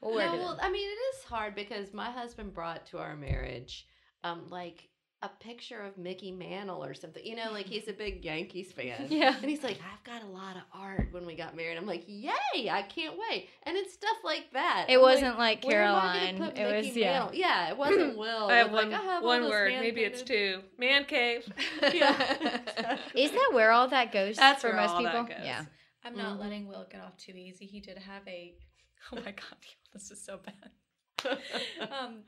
We'll 0.04 0.18
no, 0.18 0.32
well. 0.36 0.60
I 0.60 0.72
mean, 0.72 0.88
it 0.90 1.00
is 1.16 1.24
hard 1.26 1.54
because 1.54 1.94
my 1.94 2.10
husband 2.10 2.56
brought 2.56 2.88
to 2.88 2.98
our 2.98 3.16
marriage, 3.16 3.86
um, 4.24 4.48
like 4.50 4.90
a 5.22 5.30
picture 5.40 5.80
of 5.80 5.96
Mickey 5.96 6.32
Mantle 6.32 6.84
or 6.84 6.96
something. 6.96 7.24
You 7.24 7.36
know, 7.36 7.52
like 7.52 7.68
he's 7.68 7.88
a 7.88 7.94
big 7.94 8.26
Yankees 8.26 8.72
fan. 8.72 9.06
Yeah. 9.12 9.36
And 9.40 9.48
he's 9.48 9.62
like, 9.62 9.78
I've 9.94 10.04
got 10.04 10.24
a 10.24 10.32
lot 10.32 10.56
of 10.56 10.64
art 10.74 11.10
when 11.12 11.28
we 11.28 11.36
got 11.36 11.56
married. 11.56 11.78
I'm 11.78 11.86
like, 11.86 12.06
yay, 12.08 12.68
I 12.72 12.82
can't 12.82 13.14
wait. 13.30 13.50
And 13.62 13.78
it's 13.78 13.94
stuff 13.94 14.18
like 14.24 14.52
that. 14.54 14.88
It 14.90 14.96
I'm 14.96 15.02
wasn't 15.04 15.38
like, 15.38 15.64
where 15.64 15.84
am 15.84 15.96
I 15.98 16.00
Caroline. 16.32 16.38
put 16.40 16.58
It 16.58 16.72
Mickey 16.72 16.88
was 16.88 16.98
yeah. 16.98 17.12
Mantle? 17.20 17.36
Yeah, 17.40 17.70
it 17.70 17.78
wasn't 17.78 18.18
Will. 18.18 18.48
I 18.50 18.56
have 18.56 18.72
one, 18.72 18.90
like, 18.90 19.00
I 19.00 19.04
have 19.04 19.24
one 19.24 19.50
word. 19.50 19.70
hand 19.72 19.84
Maybe 19.84 20.02
it's 20.02 20.24
two. 20.24 20.62
Man 20.80 21.06
cave. 21.06 21.48
Yeah. 21.94 22.98
Is 23.14 23.30
that 23.30 23.52
where 23.54 23.70
all 23.72 23.88
that 23.90 24.12
goes 24.12 24.38
That's 24.38 24.64
for 24.64 24.70
where 24.70 24.78
most 24.78 24.90
all 24.96 25.04
that 25.04 25.12
people? 25.12 25.28
goes. 25.28 25.46
Yeah. 25.46 25.66
I'm 26.04 26.16
not 26.18 26.38
Mhm. 26.38 26.40
letting 26.40 26.68
Will 26.68 26.86
get 26.90 27.02
off 27.02 27.18
too 27.18 27.34
easy. 27.34 27.66
He 27.66 27.80
did 27.80 27.98
have 27.98 28.28
a. 28.28 28.56
Oh 29.12 29.16
my 29.16 29.32
god, 29.32 29.58
this 29.94 30.12
is 30.12 30.22
so 30.24 30.38
bad. 30.38 31.40
um, 31.92 32.24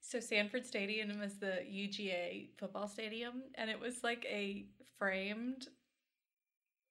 so 0.00 0.18
Sanford 0.18 0.66
Stadium 0.66 1.20
was 1.20 1.38
the 1.38 1.62
UGA 1.64 2.48
football 2.58 2.88
stadium, 2.88 3.44
and 3.54 3.70
it 3.70 3.78
was 3.78 4.02
like 4.02 4.24
a 4.28 4.66
framed. 4.98 5.68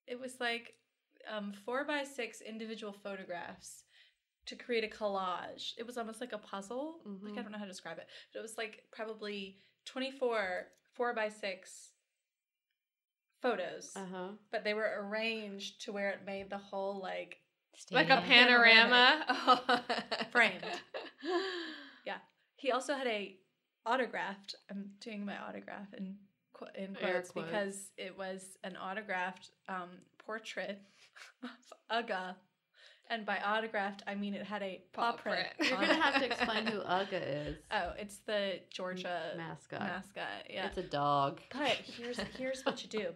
It 0.06 0.18
was 0.18 0.40
like 0.40 0.74
um, 1.30 1.52
four 1.52 1.84
by 1.84 2.02
six 2.04 2.40
individual 2.40 2.92
photographs 2.92 3.84
to 4.46 4.56
create 4.56 4.84
a 4.84 4.88
collage. 4.88 5.74
It 5.76 5.86
was 5.86 5.98
almost 5.98 6.20
like 6.20 6.32
a 6.32 6.38
puzzle. 6.38 7.00
Like 7.22 7.36
I 7.36 7.40
Mhm. 7.40 7.42
don't 7.42 7.52
know 7.52 7.58
how 7.58 7.64
to 7.64 7.70
describe 7.70 7.98
it, 7.98 8.08
but 8.32 8.38
it 8.38 8.42
was 8.42 8.56
like 8.56 8.84
probably 8.90 9.58
twenty 9.84 10.10
four 10.10 10.68
four 10.94 11.12
by 11.14 11.28
six 11.28 11.92
photos, 13.50 13.92
Uh-huh. 13.96 14.28
but 14.52 14.64
they 14.64 14.74
were 14.74 14.90
arranged 15.02 15.82
to 15.84 15.92
where 15.92 16.10
it 16.10 16.20
made 16.26 16.50
the 16.50 16.58
whole 16.58 17.00
like 17.00 17.36
like 17.90 18.10
a 18.10 18.20
panorama. 18.22 19.04
Framed. 20.32 20.64
Yeah, 22.06 22.18
he 22.56 22.70
also 22.70 22.94
had 22.94 23.06
a 23.08 23.36
autographed. 23.84 24.54
I'm 24.70 24.90
doing 25.00 25.24
my 25.24 25.36
autograph 25.38 25.92
in 25.98 26.16
qu- 26.52 26.66
in 26.76 26.94
quotes 26.94 27.30
quotes. 27.30 27.46
because 27.50 27.90
it 27.96 28.16
was 28.16 28.56
an 28.62 28.76
autographed 28.76 29.50
um, 29.68 29.90
portrait 30.18 30.78
of 31.42 31.50
Uga, 31.90 32.36
and 33.10 33.26
by 33.26 33.38
autographed 33.44 34.04
I 34.06 34.14
mean 34.14 34.34
it 34.34 34.44
had 34.46 34.62
a 34.62 34.82
paw, 34.92 35.12
Paw 35.12 35.16
print. 35.18 35.46
print. 35.58 35.70
You're 35.70 35.80
gonna 35.80 36.00
have 36.00 36.14
to 36.22 36.26
explain 36.26 36.66
who 36.66 36.78
Uga 37.00 37.48
is. 37.48 37.56
Oh, 37.72 37.92
it's 37.98 38.18
the 38.18 38.60
Georgia 38.70 39.32
mascot. 39.36 39.80
mascot. 39.80 40.44
Yeah, 40.48 40.66
It's 40.66 40.78
a 40.78 40.82
dog. 40.84 41.40
but 41.52 41.76
here's 41.98 42.18
here's 42.38 42.62
what 42.64 42.82
you 42.84 42.88
do. 42.88 43.06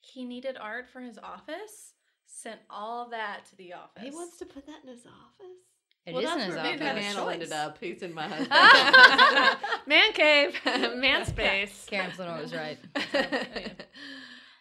He 0.00 0.24
needed 0.24 0.56
art 0.60 0.88
for 0.88 1.00
his 1.00 1.18
office. 1.18 1.92
Sent 2.26 2.60
all 2.68 3.08
that 3.10 3.46
to 3.50 3.56
the 3.56 3.72
office. 3.72 4.02
He 4.02 4.10
wants 4.10 4.36
to 4.38 4.44
put 4.46 4.66
that 4.66 4.80
in 4.84 4.88
his 4.90 5.06
office. 5.06 5.56
It 6.06 6.14
well, 6.14 6.22
is 6.22 6.28
that's 6.28 6.40
in 6.40 6.46
his 6.46 6.54
where 6.56 6.64
Mickey 6.64 6.84
Had 6.84 6.96
a 6.96 6.98
office. 6.98 7.04
Mantle 7.14 7.30
ended 7.30 7.52
up. 7.52 7.78
He's 7.80 8.02
in 8.02 8.14
my 8.14 8.28
husband. 8.28 9.58
man 9.86 10.12
cave. 10.12 10.60
man 10.96 11.24
space. 11.26 11.86
Karen 11.90 12.10
Flanor 12.10 12.40
was 12.40 12.54
right. 12.54 12.78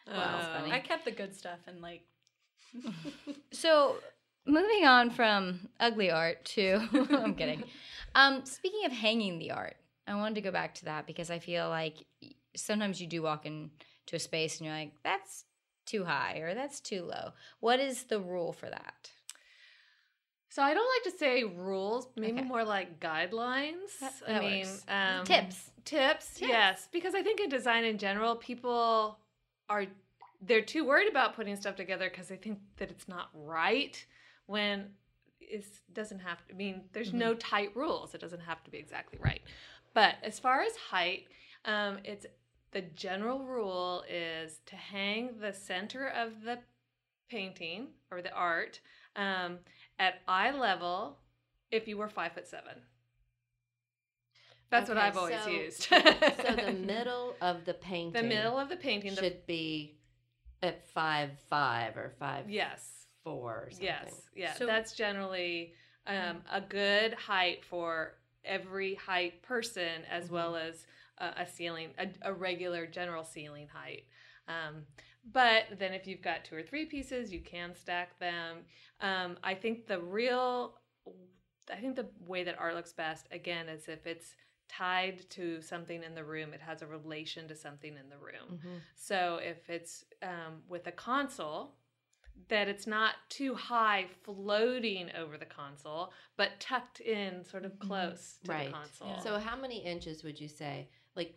Wow, 0.07 0.13
Uh, 0.13 0.59
funny. 0.59 0.71
I 0.71 0.79
kept 0.79 1.05
the 1.05 1.11
good 1.11 1.35
stuff 1.35 1.59
and 1.67 1.81
like 1.81 2.03
So, 3.51 3.97
moving 4.45 4.85
on 4.85 5.09
from 5.09 5.69
ugly 5.79 6.09
art 6.11 6.45
to 6.45 6.79
I'm 7.11 7.35
kidding. 7.35 7.63
Um, 8.15 8.45
speaking 8.45 8.85
of 8.85 8.91
hanging 8.91 9.37
the 9.39 9.51
art, 9.51 9.75
I 10.07 10.15
wanted 10.15 10.35
to 10.35 10.41
go 10.41 10.51
back 10.51 10.75
to 10.75 10.85
that 10.85 11.05
because 11.05 11.29
I 11.29 11.39
feel 11.39 11.67
like 11.69 11.95
sometimes 12.55 13.01
you 13.01 13.07
do 13.07 13.21
walk 13.21 13.45
into 14.07 14.15
a 14.15 14.19
space 14.19 14.57
and 14.57 14.67
you're 14.67 14.75
like, 14.75 14.93
that's 15.03 15.43
too 15.85 16.05
high 16.05 16.37
or 16.39 16.53
that's 16.55 16.79
too 16.79 17.03
low. 17.03 17.31
What 17.59 17.79
is 17.79 18.05
the 18.05 18.19
rule 18.19 18.53
for 18.53 18.69
that? 18.69 19.11
So 20.49 20.63
I 20.63 20.73
don't 20.73 20.87
like 20.95 21.13
to 21.13 21.19
say 21.19 21.43
rules, 21.43 22.07
maybe 22.15 22.39
Okay. 22.39 22.47
more 22.47 22.63
like 22.63 22.99
guidelines. 22.99 23.99
That- 23.99 24.13
I 24.27 24.39
mean, 24.39 24.67
um, 24.87 25.25
Tips. 25.25 25.71
Tips, 25.83 26.33
Tips. 26.35 26.41
yes, 26.41 26.87
because 26.91 27.13
I 27.15 27.21
think 27.21 27.39
in 27.39 27.49
design 27.49 27.83
in 27.83 27.97
general, 27.97 28.35
people 28.35 29.19
are 29.69 29.85
they're 30.41 30.61
too 30.61 30.85
worried 30.85 31.09
about 31.09 31.35
putting 31.35 31.55
stuff 31.55 31.75
together 31.75 32.09
because 32.11 32.27
they 32.27 32.35
think 32.35 32.59
that 32.77 32.91
it's 32.91 33.07
not 33.07 33.29
right 33.33 34.05
when 34.45 34.91
it 35.41 35.65
doesn't 35.93 36.19
have 36.19 36.45
to. 36.45 36.53
I 36.53 36.55
mean, 36.57 36.83
there's 36.93 37.11
no 37.11 37.33
tight 37.33 37.75
rules. 37.75 38.13
It 38.13 38.21
doesn't 38.21 38.41
have 38.41 38.63
to 38.65 38.69
be 38.69 38.77
exactly 38.77 39.17
right. 39.19 39.41
But 39.95 40.15
as 40.21 40.37
far 40.37 40.61
as 40.61 40.75
height, 40.75 41.25
um, 41.65 41.97
it's 42.03 42.27
the 42.77 42.81
general 42.95 43.39
rule 43.43 44.03
is 44.07 44.59
to 44.67 44.75
hang 44.75 45.31
the 45.41 45.51
center 45.51 46.09
of 46.09 46.43
the 46.43 46.59
painting 47.27 47.87
or 48.11 48.21
the 48.21 48.31
art 48.31 48.79
um, 49.15 49.57
at 49.97 50.21
eye 50.27 50.51
level 50.51 51.17
if 51.71 51.87
you 51.87 51.97
were 51.97 52.07
five 52.07 52.33
foot 52.33 52.45
seven. 52.47 52.75
That's 54.69 54.89
what 54.89 54.99
I've 54.99 55.17
always 55.17 55.41
so- 55.41 55.49
used. 55.49 55.81
so 55.89 55.99
the 55.99 56.75
middle 56.85 57.35
of 57.41 57.65
the 57.65 57.73
painting 57.73 58.21
the 58.21 58.27
middle 58.27 58.59
of 58.59 58.69
the 58.69 58.75
painting. 58.75 59.15
The, 59.15 59.21
should 59.23 59.47
be 59.47 59.97
at 60.61 60.85
five 60.89 61.31
five 61.49 61.97
or 61.97 62.13
five 62.19 62.47
yes, 62.47 63.07
four 63.23 63.53
or 63.65 63.67
something. 63.71 63.87
yes, 63.87 64.21
yeah. 64.35 64.53
So- 64.53 64.67
that's 64.67 64.91
generally 64.93 65.73
um, 66.05 66.43
a 66.53 66.61
good 66.61 67.15
height 67.15 67.65
for 67.65 68.13
every 68.45 68.93
height 68.93 69.41
person, 69.41 70.03
as 70.11 70.27
Mhm. 70.27 70.31
well 70.31 70.55
as 70.55 70.85
a 71.19 71.47
ceiling, 71.47 71.89
a, 71.97 72.07
a 72.29 72.33
regular 72.33 72.85
general 72.85 73.23
ceiling 73.23 73.67
height. 73.73 74.03
Um, 74.47 74.83
but 75.31 75.63
then 75.77 75.93
if 75.93 76.07
you've 76.07 76.21
got 76.21 76.45
two 76.45 76.55
or 76.55 76.63
three 76.63 76.85
pieces, 76.85 77.33
you 77.33 77.41
can 77.41 77.73
stack 77.75 78.17
them. 78.19 78.59
Um, 79.01 79.37
I 79.43 79.53
think 79.55 79.87
the 79.87 79.99
real, 79.99 80.75
I 81.71 81.75
think 81.77 81.95
the 81.95 82.07
way 82.25 82.43
that 82.43 82.55
art 82.57 82.75
looks 82.75 82.93
best 82.93 83.27
again 83.31 83.67
is 83.67 83.87
if 83.89 84.07
it's 84.07 84.35
tied 84.69 85.29
to 85.31 85.61
something 85.61 86.03
in 86.03 86.13
the 86.13 86.23
room. 86.23 86.53
It 86.53 86.61
has 86.61 86.81
a 86.81 86.87
relation 86.87 87.47
to 87.47 87.55
something 87.55 87.95
in 87.97 88.09
the 88.09 88.17
room. 88.17 88.59
Mhm. 88.59 88.81
So 88.95 89.39
if 89.41 89.69
it's 89.69 90.03
um, 90.21 90.61
with 90.67 90.87
a 90.87 90.91
console, 90.91 91.75
that 92.49 92.67
it's 92.67 92.85
not 92.85 93.15
too 93.29 93.55
high 93.55 94.07
floating 94.23 95.09
over 95.17 95.37
the 95.37 95.45
console, 95.45 96.11
but 96.35 96.59
tucked 96.59 96.99
in 96.99 97.43
sort 97.43 97.65
of 97.65 97.79
close 97.79 98.37
to 98.43 98.51
Right. 98.51 98.67
the 98.67 98.73
console. 98.73 99.07
Yeah. 99.07 99.19
So 99.19 99.39
how 99.39 99.55
many 99.55 99.79
inches 99.83 100.23
would 100.23 100.39
you 100.39 100.47
say? 100.47 100.89
Like 101.17 101.33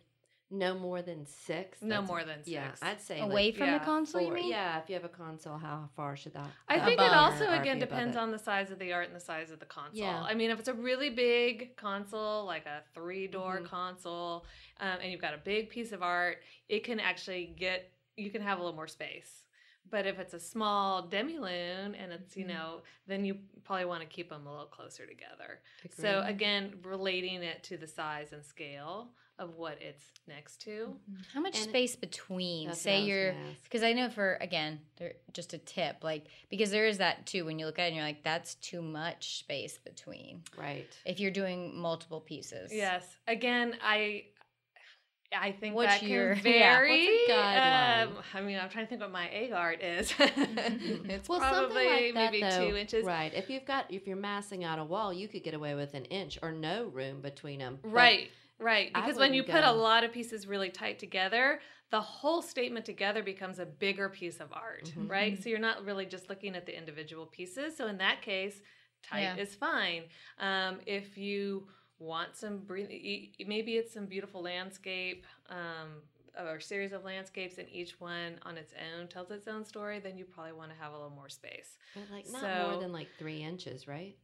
no 0.53 0.77
more 0.77 1.01
than 1.01 1.25
six? 1.25 1.81
no 1.81 1.87
That's- 1.89 2.07
more 2.09 2.23
than 2.25 2.39
six. 2.43 2.49
Yeah, 2.49 2.71
I'd 2.81 2.99
say 3.01 3.21
like 3.21 3.31
Away 3.31 3.51
from 3.53 3.67
yeah, 3.67 3.77
the 3.79 3.85
console, 3.85 4.19
you 4.21 4.27
four. 4.27 4.35
mean? 4.35 4.49
Yeah, 4.51 4.79
if 4.81 4.89
you 4.89 4.95
have 4.95 5.05
a 5.05 5.09
console, 5.09 5.57
how 5.57 5.89
far 5.95 6.15
should 6.17 6.33
that? 6.33 6.49
I 6.67 6.79
think 6.81 6.99
it 6.99 7.11
also 7.13 7.49
again 7.51 7.79
depends 7.79 8.15
on 8.17 8.31
the 8.31 8.37
size 8.39 8.69
of 8.69 8.77
the 8.77 8.91
art 8.93 9.07
and 9.07 9.15
the 9.15 9.19
size 9.21 9.49
of 9.51 9.59
the 9.59 9.65
console. 9.65 9.99
Yeah. 10.03 10.21
I 10.21 10.33
mean, 10.33 10.51
if 10.51 10.59
it's 10.59 10.67
a 10.67 10.73
really 10.73 11.09
big 11.09 11.75
console, 11.77 12.45
like 12.45 12.65
a 12.65 12.83
three 12.93 13.27
door 13.27 13.59
Mhm. 13.61 13.65
console, 13.65 14.45
um, 14.81 14.97
and 15.01 15.11
you've 15.11 15.21
got 15.21 15.33
a 15.33 15.37
big 15.37 15.69
piece 15.69 15.91
of 15.93 16.03
art, 16.03 16.43
it 16.69 16.83
can 16.83 16.99
actually 16.99 17.45
get 17.57 17.91
you 18.17 18.29
can 18.29 18.41
have 18.41 18.59
a 18.59 18.61
little 18.61 18.75
more 18.75 18.89
space. 18.89 19.45
But 19.89 20.05
if 20.05 20.19
it's 20.19 20.33
a 20.33 20.39
small 20.39 21.01
demi-lune 21.07 21.95
and 21.95 22.11
it's 22.11 22.35
you 22.37 22.43
Mhm. 22.45 22.49
know, 22.49 22.81
then 23.07 23.23
you 23.25 23.39
probably 23.63 23.85
want 23.85 24.01
to 24.01 24.07
keep 24.07 24.29
them 24.29 24.45
a 24.45 24.51
little 24.51 24.65
closer 24.67 25.05
together. 25.07 25.61
So 25.91 26.21
again, 26.25 26.79
relating 26.83 27.41
it 27.41 27.63
to 27.63 27.77
the 27.77 27.87
size 27.87 28.33
and 28.33 28.45
scale 28.45 29.13
of 29.41 29.55
what 29.57 29.77
it's 29.81 30.03
next 30.27 30.61
to. 30.61 30.95
How 31.33 31.41
much 31.41 31.57
And- 31.57 31.67
space 31.69 31.95
between? 31.95 32.73
Say 32.73 32.97
I 32.97 32.99
you're 32.99 33.35
because 33.63 33.83
I 33.83 33.91
know 33.93 34.09
for 34.09 34.37
again, 34.39 34.79
there 34.97 35.13
just 35.33 35.53
a 35.53 35.57
tip 35.57 35.97
like 36.03 36.27
because 36.49 36.71
there 36.71 36.85
is 36.85 36.99
that 36.99 37.25
too 37.25 37.43
when 37.45 37.59
you 37.59 37.65
look 37.65 37.79
at 37.79 37.83
it 37.83 37.87
and 37.87 37.95
you're 37.95 38.05
like 38.05 38.23
that's 38.23 38.55
too 38.55 38.81
much 38.81 39.39
space 39.39 39.77
between 39.77 40.43
right. 40.57 40.87
if 41.05 41.19
you're 41.19 41.31
doing 41.31 41.75
multiple 41.77 42.21
pieces. 42.21 42.71
Yes. 42.73 43.03
Again, 43.27 43.75
I 43.83 44.25
I 45.33 45.53
think 45.53 45.75
What's 45.75 46.01
that 46.01 46.03
your- 46.03 46.35
can 46.35 46.45
yeah, 46.53 46.75
vary. 46.75 47.07
what's? 47.27 47.31
Um, 47.31 48.23
I 48.33 48.41
mean, 48.41 48.59
I'm 48.59 48.69
trying 48.69 48.85
to 48.85 48.89
think 48.89 48.99
what 49.01 49.11
my 49.11 49.27
egg 49.29 49.53
art 49.53 49.81
is. 49.81 50.13
It's 50.19 51.29
well, 51.29 51.39
probably 51.39 51.85
something 51.85 51.85
like 51.87 52.13
that, 52.13 52.31
maybe 52.31 52.41
though, 52.41 52.69
two 52.69 52.75
inches. 52.75 53.05
Right. 53.05 53.33
If 53.33 53.49
you've 53.49 53.65
got 53.65 53.85
if 53.89 54.07
you're 54.07 54.17
massing 54.17 54.63
out 54.63 54.77
a 54.77 54.83
wall, 54.83 55.13
you 55.13 55.27
could 55.27 55.43
get 55.43 55.53
away 55.53 55.73
with 55.73 55.93
an 55.93 56.05
inch 56.05 56.37
or 56.41 56.51
no 56.51 56.85
room 56.85 57.21
between 57.21 57.59
them. 57.59 57.79
Right, 57.81 58.29
right. 58.61 58.93
Because 58.93 59.17
when 59.17 59.33
you 59.33 59.41
wouldn't 59.43 59.63
put 59.63 59.67
a 59.67 59.71
lot 59.71 60.03
of 60.03 60.11
pieces 60.13 60.47
really 60.47 60.69
tight 60.69 60.99
together, 60.99 61.59
the 61.89 61.99
whole 62.01 62.41
statement 62.41 62.85
together 62.85 63.21
becomes 63.21 63.59
a 63.59 63.65
bigger 63.65 64.07
piece 64.07 64.39
of 64.39 64.53
art, 64.53 64.85
Mhm. 64.95 65.09
right? 65.09 65.41
So 65.41 65.49
you're 65.49 65.59
not 65.59 65.83
really 65.83 66.05
just 66.05 66.29
looking 66.29 66.55
at 66.55 66.65
the 66.65 66.77
individual 66.77 67.25
pieces. 67.25 67.75
So 67.75 67.87
in 67.87 67.97
that 67.97 68.21
case, 68.21 68.61
tight 69.03 69.21
Yeah. 69.23 69.35
is 69.35 69.55
fine. 69.55 70.03
Um, 70.37 70.79
if 70.85 71.17
you 71.17 71.67
want 71.99 72.35
some 72.35 72.59
breath- 72.59 72.89
y- 72.89 73.29
y- 73.39 73.45
maybe 73.45 73.75
it's 73.77 73.93
some 73.93 74.05
beautiful 74.05 74.41
landscape 74.41 75.25
um, 75.49 76.01
or 76.39 76.61
series 76.61 76.93
of 76.93 77.03
landscapes, 77.03 77.57
and 77.57 77.67
each 77.69 77.99
one 77.99 78.39
on 78.43 78.57
its 78.57 78.73
own 78.73 79.07
tells 79.09 79.29
its 79.31 79.47
own 79.49 79.65
story. 79.65 79.99
Then 79.99 80.17
you 80.17 80.23
probably 80.23 80.53
want 80.53 80.71
to 80.71 80.77
have 80.77 80.93
a 80.93 80.95
little 80.95 81.09
more 81.11 81.27
space. 81.29 81.77
But 81.93 82.09
like 82.09 82.29
not 82.29 82.41
So- 82.41 82.71
more 82.71 82.79
than 82.81 82.93
like 82.93 83.09
three 83.19 83.43
inches, 83.43 83.85
right? 83.87 84.15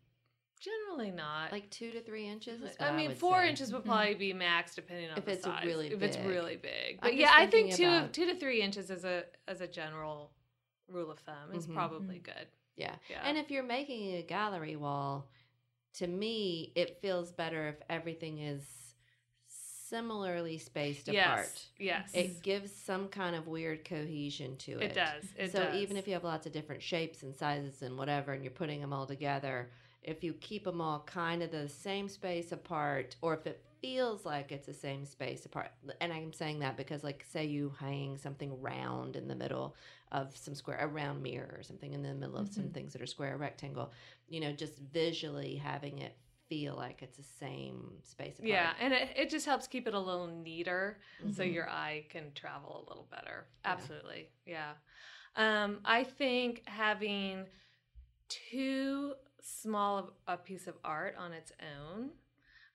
Generally 0.60 1.12
not. 1.12 1.52
Like 1.52 1.70
two 1.70 1.92
to 1.92 2.02
three 2.02 2.28
inches. 2.28 2.62
I 2.80 2.92
mean, 2.96 3.14
four 3.14 3.42
say. 3.44 3.50
inches 3.50 3.72
would 3.74 3.86
probably 3.86 4.16
be 4.16 4.34
max, 4.34 4.74
depending 4.76 5.10
on 5.12 5.18
If 5.20 5.26
the 5.26 5.34
it's 5.34 5.44
size. 5.44 5.66
really 5.66 5.88
if 5.94 6.02
it's 6.02 6.18
big. 6.18 6.26
really 6.26 6.56
big, 6.56 6.96
I'm 7.02 7.10
but 7.10 7.16
yeah, 7.16 7.32
I 7.34 7.46
think 7.48 7.76
two 7.76 7.86
about- 7.88 8.14
two 8.14 8.26
to 8.26 8.36
three 8.36 8.62
inches 8.62 8.90
as 8.90 9.06
a 9.06 9.26
as 9.48 9.62
a 9.62 9.68
general 9.68 10.32
rule 10.88 11.12
of 11.12 11.20
thumb 11.20 11.54
is 11.54 11.68
Mhm. 11.68 11.74
probably 11.74 12.20
good. 12.20 12.48
Yeah. 12.76 12.96
Yeah, 13.10 13.22
And 13.24 13.38
if 13.38 13.52
you're 13.52 13.64
making 13.64 14.16
a 14.16 14.22
gallery 14.24 14.76
wall, 14.76 15.28
to 15.96 16.08
me, 16.08 16.72
it 16.76 17.02
feels 17.02 17.32
better 17.32 17.68
if 17.70 17.76
everything 17.90 18.38
is 18.40 18.96
similarly 19.48 20.58
spaced 20.58 21.08
apart. 21.08 21.48
Yes. 21.48 21.70
Yes. 21.80 22.12
It 22.14 22.42
gives 22.44 22.72
some 22.76 23.08
kind 23.10 23.36
of 23.36 23.48
weird 23.48 23.86
cohesion 23.86 24.58
to 24.58 24.74
it. 24.80 24.92
It 24.92 24.94
does. 24.94 25.24
It 25.38 25.52
so 25.52 25.64
does. 25.66 25.76
even 25.76 25.98
if 25.98 26.08
you 26.08 26.14
have 26.14 26.24
lots 26.24 26.46
of 26.46 26.52
different 26.52 26.82
shapes 26.84 27.24
and 27.24 27.36
sizes 27.36 27.82
and 27.82 27.98
whatever, 27.98 28.34
and 28.34 28.44
you're 28.44 28.52
putting 28.52 28.82
them 28.82 28.92
all 28.94 29.08
together, 29.08 29.72
if 30.08 30.24
you 30.24 30.34
keep 30.34 30.64
them 30.64 30.82
all 30.82 31.02
kind 31.06 31.44
of 31.44 31.52
the 31.52 31.68
same 31.70 32.10
space 32.10 32.52
apart, 32.52 33.16
or 33.22 33.34
if 33.36 33.46
it 33.46 33.62
feels 33.82 34.26
like 34.26 34.52
it's 34.52 34.66
the 34.66 34.74
same 34.74 35.06
space 35.06 35.46
apart, 35.46 35.70
and 36.02 36.12
I'm 36.12 36.34
saying 36.34 36.60
that 36.60 36.78
because, 36.78 37.04
like, 37.04 37.24
say 37.30 37.46
you 37.46 37.74
hang 37.80 38.18
something 38.18 38.60
round 38.62 39.16
in 39.16 39.28
the 39.28 39.36
middle 39.36 39.76
of 40.12 40.36
some 40.36 40.56
square, 40.56 40.78
a 40.80 40.88
round 40.88 41.22
mirror 41.22 41.54
or 41.58 41.62
something 41.64 41.94
in 41.94 42.02
the 42.02 42.14
middle 42.16 42.38
of 42.38 42.48
some 42.48 42.64
Mhm. 42.64 42.74
things 42.74 42.94
that 42.94 43.02
are 43.02 43.06
square, 43.06 43.36
or 43.36 43.38
rectangle, 43.38 43.92
you 44.30 44.40
know, 44.40 44.52
just 44.54 44.80
visually 44.80 45.56
having 45.56 46.00
it 46.00 46.18
feel 46.50 46.76
like 46.76 47.04
it's 47.04 47.18
the 47.18 47.24
same 47.24 47.92
space 48.04 48.40
apart. 48.40 48.50
yeah, 48.50 48.74
and 48.80 48.94
it, 48.94 49.10
it 49.18 49.30
just 49.30 49.46
helps 49.46 49.68
keep 49.68 49.88
it 49.88 49.94
a 49.94 50.00
little 50.00 50.28
neater 50.28 51.00
so 51.32 51.44
Mhm. 51.44 51.54
your 51.54 51.70
eye 51.70 52.06
can 52.10 52.32
travel 52.34 52.86
a 52.86 52.90
little 52.90 53.08
better. 53.12 53.48
Absolutely. 53.66 54.30
Yeah. 54.46 54.72
Um, 55.36 55.80
I 55.86 56.04
think 56.06 56.64
having 56.66 57.46
too 58.30 59.14
small 59.48 59.98
of 59.98 60.10
a 60.28 60.38
piece 60.38 60.68
of 60.68 60.76
art 60.84 61.16
on 61.18 61.32
its 61.32 61.52
own 61.62 62.10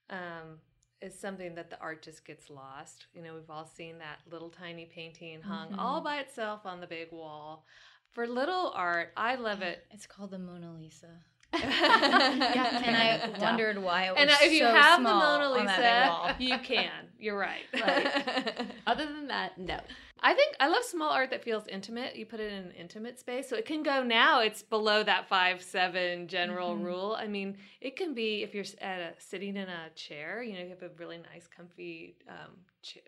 um, 0.09 0.59
is 1.01 1.17
something 1.17 1.55
that 1.55 1.69
the 1.69 1.79
art 1.79 2.01
just 2.01 2.25
gets 2.25 2.49
lost. 2.49 3.05
You 3.13 3.21
know, 3.21 3.35
we've 3.35 3.49
all 3.49 3.65
seen 3.65 3.99
that 3.99 4.19
little 4.29 4.49
tiny 4.49 4.85
painting 4.85 5.41
hung 5.41 5.69
Mhm. 5.71 5.77
all 5.77 6.01
by 6.01 6.19
itself 6.19 6.65
on 6.65 6.79
the 6.81 6.87
big 6.87 7.11
wall. 7.11 7.65
For 8.11 8.27
little 8.27 8.71
art, 8.71 9.13
I 9.17 9.35
love 9.35 9.61
it. 9.71 9.85
It's 9.91 10.07
called 10.07 10.31
the 10.31 10.39
Mona 10.39 10.73
Lisa. 10.73 11.23
Yeah. 11.53 12.81
and 12.83 12.95
I 12.95 13.29
wondered 13.39 13.77
why 13.77 14.07
it 14.07 14.11
was 14.11 14.19
And 14.21 14.29
if 14.29 14.51
you 14.51 14.59
so 14.59 14.73
have 14.73 15.01
the 15.01 15.09
small 15.09 15.39
Mona 15.39 15.55
big 15.55 15.67
wall. 15.67 16.25
Lisa, 16.27 16.35
you 16.39 16.57
can. 16.59 16.91
You're 17.19 17.37
right. 17.37 17.63
Right. 17.73 18.65
Other 18.87 19.05
than 19.05 19.27
that, 19.27 19.57
no. 19.57 19.79
I 20.25 20.33
think 20.33 20.55
I 20.59 20.67
love 20.69 20.83
small 20.83 21.09
art 21.11 21.31
that 21.31 21.43
feels 21.43 21.67
intimate. 21.67 22.15
You 22.15 22.25
put 22.25 22.39
it 22.39 22.51
in 22.51 22.59
an 22.65 22.71
intimate 22.79 23.19
space, 23.19 23.49
so 23.49 23.57
it 23.57 23.65
can 23.65 23.83
go 23.83 24.03
now. 24.03 24.39
It's 24.39 24.61
below 24.61 25.03
that 25.03 25.27
five 25.27 25.61
seven 25.61 26.27
general 26.29 26.75
Mhm. 26.77 26.83
rule. 26.83 27.17
I 27.19 27.27
mean, 27.27 27.57
it 27.81 27.97
can 27.97 28.13
be 28.13 28.41
if 28.41 28.53
you're 28.55 28.63
at 28.79 28.99
a, 29.01 29.13
sitting 29.19 29.57
in 29.57 29.67
a 29.67 29.89
chair. 29.95 30.41
You 30.41 30.53
know, 30.53 30.61
you 30.63 30.69
have 30.69 30.81
a 30.83 30.89
really 30.97 31.17
nice, 31.33 31.45
comfy 31.47 32.15
um, 32.29 32.51
chair. 32.81 33.03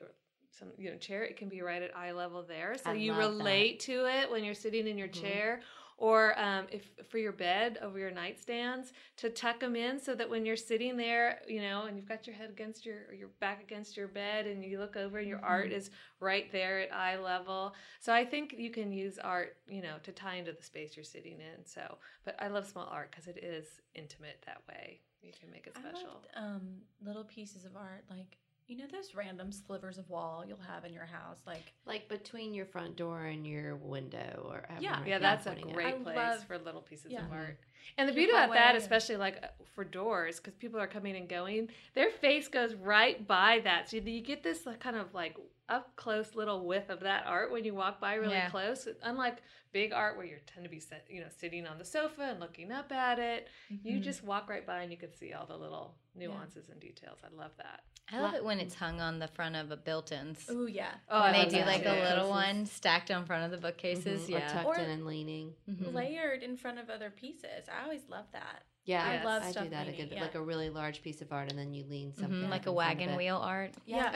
Some 0.51 0.69
you 0.77 0.91
know 0.91 0.97
chair. 0.97 1.23
It 1.23 1.37
can 1.37 1.47
be 1.47 1.61
right 1.61 1.81
at 1.81 1.95
eye 1.95 2.11
level 2.11 2.43
there, 2.43 2.75
so 2.77 2.89
I 2.89 2.93
you 2.93 3.11
love 3.13 3.21
that. 3.21 3.27
relate 3.37 3.79
to 3.81 4.05
it 4.05 4.29
when 4.29 4.43
you're 4.43 4.53
sitting 4.53 4.85
in 4.87 4.97
your 4.97 5.07
Mhm. 5.09 5.21
chair. 5.21 5.61
Or 5.97 6.37
um, 6.37 6.65
if 6.71 6.89
for 7.09 7.17
your 7.19 7.31
bed 7.31 7.79
over 7.81 7.97
your 7.97 8.11
nightstands 8.11 8.91
to 9.15 9.29
tuck 9.29 9.61
them 9.61 9.77
in 9.77 9.97
so 10.01 10.13
that 10.13 10.29
when 10.29 10.45
you're 10.45 10.57
sitting 10.57 10.97
there, 10.97 11.39
you 11.47 11.61
know, 11.61 11.83
and 11.83 11.95
you've 11.95 12.09
got 12.09 12.27
your 12.27 12.35
head 12.35 12.49
against 12.49 12.85
your 12.85 13.05
or 13.09 13.13
your 13.13 13.29
back 13.39 13.61
against 13.63 13.95
your 13.95 14.09
bed, 14.09 14.45
and 14.45 14.63
you 14.63 14.77
look 14.77 14.97
over 14.97 15.19
and 15.19 15.27
your 15.27 15.39
art 15.39 15.71
is 15.71 15.91
right 16.19 16.51
there 16.51 16.81
at 16.81 16.93
eye 16.93 17.17
level. 17.17 17.73
So 18.01 18.13
I 18.13 18.25
think 18.25 18.55
you 18.57 18.71
can 18.71 18.91
use 18.91 19.17
art, 19.17 19.55
you 19.67 19.81
know, 19.81 19.95
to 20.03 20.11
tie 20.11 20.35
into 20.35 20.51
the 20.51 20.63
space 20.63 20.97
you're 20.97 21.05
sitting 21.05 21.39
in. 21.39 21.65
So, 21.65 21.97
but 22.25 22.35
I 22.39 22.49
love 22.49 22.67
small 22.67 22.89
art 22.91 23.11
because 23.11 23.27
it 23.27 23.41
is 23.41 23.65
intimate 23.93 24.43
that 24.45 24.63
way. 24.67 24.99
You 25.21 25.31
can 25.39 25.49
make 25.49 25.65
it 25.65 25.75
special. 25.75 26.07
loved, 26.07 26.27
um, 26.35 26.61
little 27.03 27.23
pieces 27.23 27.65
of 27.65 27.75
art, 27.75 28.03
like 28.09 28.37
you 28.67 28.77
know 28.77 28.85
those 28.91 29.13
random 29.13 29.51
slivers 29.51 29.97
of 29.97 30.09
wall 30.09 30.43
you'll 30.47 30.57
have 30.67 30.85
in 30.85 30.93
your 30.93 31.05
house, 31.05 31.37
like 31.45 31.73
Like 31.85 32.09
between 32.09 32.53
your 32.53 32.65
front 32.65 32.95
door 32.95 33.25
and 33.25 33.45
your 33.45 33.75
window, 33.75 34.47
or 34.49 34.65
Yeah. 34.79 35.01
yeah, 35.05 35.19
that's 35.19 35.45
a 35.45 35.55
great 35.55 35.87
I 35.87 35.91
place 35.93 36.15
love- 36.15 36.43
for 36.45 36.57
little 36.57 36.81
pieces 36.81 37.11
yeah. 37.11 37.25
of 37.25 37.31
art. 37.31 37.59
And 37.99 38.09
the 38.09 38.13
beauty 38.13 38.31
about 38.31 38.49
that, 38.53 38.59
hallway. 38.69 38.77
especially 38.79 39.17
like 39.17 39.37
uh, 39.43 39.47
for 39.75 39.83
doors, 39.83 40.37
because 40.39 40.55
people 40.55 40.79
are 40.79 40.87
coming 40.87 41.15
and 41.15 41.29
going, 41.29 41.69
their 41.93 42.09
face 42.09 42.47
goes 42.47 42.73
right 42.73 43.27
by 43.27 43.59
that. 43.63 43.89
So 43.89 43.97
you 43.97 44.21
get 44.21 44.41
this 44.41 44.65
like, 44.65 44.79
kind 44.79 44.95
of 44.95 45.13
like 45.13 45.37
up 45.69 45.95
close 45.95 46.35
little 46.35 46.65
whiff 46.65 46.89
of 46.89 46.99
that 47.01 47.25
art 47.25 47.51
when 47.51 47.63
you 47.63 47.73
walk 47.73 47.99
by 47.99 48.15
really 48.15 48.33
Yeah. 48.33 48.49
close. 48.49 48.87
Unlike 49.01 49.41
big 49.71 49.91
art 49.93 50.15
where 50.15 50.25
you 50.25 50.37
tend 50.45 50.63
to 50.63 50.69
be 50.69 50.79
set, 50.79 51.05
you 51.09 51.21
know 51.21 51.27
sitting 51.37 51.65
on 51.67 51.77
the 51.77 51.85
sofa 51.85 52.21
and 52.23 52.39
looking 52.39 52.71
up 52.71 52.91
at 52.91 53.19
it, 53.19 53.47
you 53.69 53.99
Mhm. 53.99 54.03
just 54.03 54.23
walk 54.23 54.49
right 54.49 54.65
by 54.65 54.83
and 54.83 54.91
you 54.91 54.97
can 54.97 55.13
see 55.13 55.33
all 55.33 55.45
the 55.45 55.57
little 55.57 55.97
nuances 56.13 56.69
and 56.69 56.79
details. 56.79 57.19
I 57.23 57.29
love 57.35 57.55
that. 57.57 57.83
I 58.11 58.19
love 58.21 58.35
it 58.35 58.43
when 58.43 58.59
it's 58.59 58.75
hung 58.75 59.01
on 59.01 59.17
the 59.17 59.27
front 59.27 59.55
of 59.55 59.71
a 59.71 59.77
built-ins. 59.77 60.45
oh 60.47 60.67
yeah, 60.67 60.93
Oh, 61.09 61.17
I 61.19 61.31
they 61.31 61.37
love 61.39 61.49
do 61.49 61.55
that 61.57 61.65
like 61.67 61.83
too. 61.83 61.89
a 61.89 61.97
little 62.07 62.29
one 62.29 62.67
stacked 62.67 63.09
on 63.09 63.25
front 63.25 63.43
of 63.45 63.49
the 63.51 63.57
bookcases. 63.57 64.27
Mhm, 64.29 64.35
or 64.35 64.37
Yeah. 64.39 64.47
tucked 64.47 64.65
Or- 64.67 64.77
in 64.77 64.89
and 64.91 65.05
leaning. 65.07 65.55
Mhm. 65.67 65.91
layered 65.91 66.43
in 66.43 66.55
front 66.55 66.77
of 66.77 66.89
other 66.91 67.09
pieces. 67.09 67.67
I 67.67 67.81
always 67.83 68.07
love 68.07 68.31
that. 68.31 68.63
Yeah, 68.85 69.03
I 69.03 69.13
Yes. 69.13 69.25
love 69.25 69.43
I 69.43 69.51
do 69.63 69.69
that 69.69 69.87
a 69.87 69.91
leaning, 69.91 70.09
good, 70.09 70.15
yeah. 70.15 70.21
like 70.21 70.35
a 70.35 70.41
really 70.41 70.69
large 70.69 71.01
piece 71.01 71.21
of 71.21 71.31
art, 71.33 71.49
and 71.49 71.57
then 71.57 71.73
you 71.73 71.83
lean 71.89 72.13
something 72.13 72.43
Mhm, 72.43 72.49
like 72.49 72.67
a 72.67 72.69
in 72.69 72.75
front 72.75 72.91
of 72.93 72.99
wagon 72.99 73.15
wheel 73.15 73.37
art. 73.37 73.71
Yeah. 73.85 74.11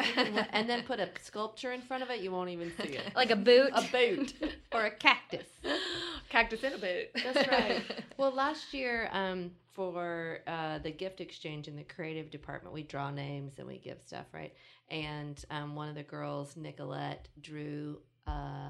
and 0.52 0.70
then 0.70 0.84
put 0.84 1.00
a 1.00 1.10
sculpture 1.24 1.72
in 1.72 1.82
front 1.82 2.04
of 2.04 2.10
it. 2.12 2.22
You 2.22 2.32
won't 2.32 2.52
even 2.52 2.72
see 2.82 2.90
it. 2.90 3.16
Like 3.16 3.32
a 3.32 3.36
boot. 3.36 3.72
a 3.74 3.82
boot 3.92 4.34
or 4.72 4.86
a 4.86 4.92
cactus. 4.92 5.48
Cactus 6.30 6.64
in 6.64 6.74
a 6.74 6.78
boot. 6.78 7.08
That's 7.16 7.48
right. 7.48 7.82
well, 8.18 8.32
last 8.32 8.74
year, 8.74 9.10
um, 9.12 9.52
for 9.74 10.40
uh, 10.46 10.78
the 10.80 10.92
gift 10.92 11.20
exchange 11.22 11.68
in 11.68 11.76
the 11.76 11.84
creative 11.84 12.30
department, 12.30 12.74
we 12.74 12.84
draw 12.84 13.10
names 13.10 13.54
and 13.58 13.68
we 13.68 13.80
give 13.80 14.00
stuff, 14.06 14.28
right? 14.34 14.54
And 14.92 15.44
um, 15.50 15.76
one 15.76 15.90
of 15.90 15.96
the 15.96 16.04
girls, 16.04 16.56
Nicolette, 16.56 17.28
drew. 17.42 18.00
Uh, 18.28 18.70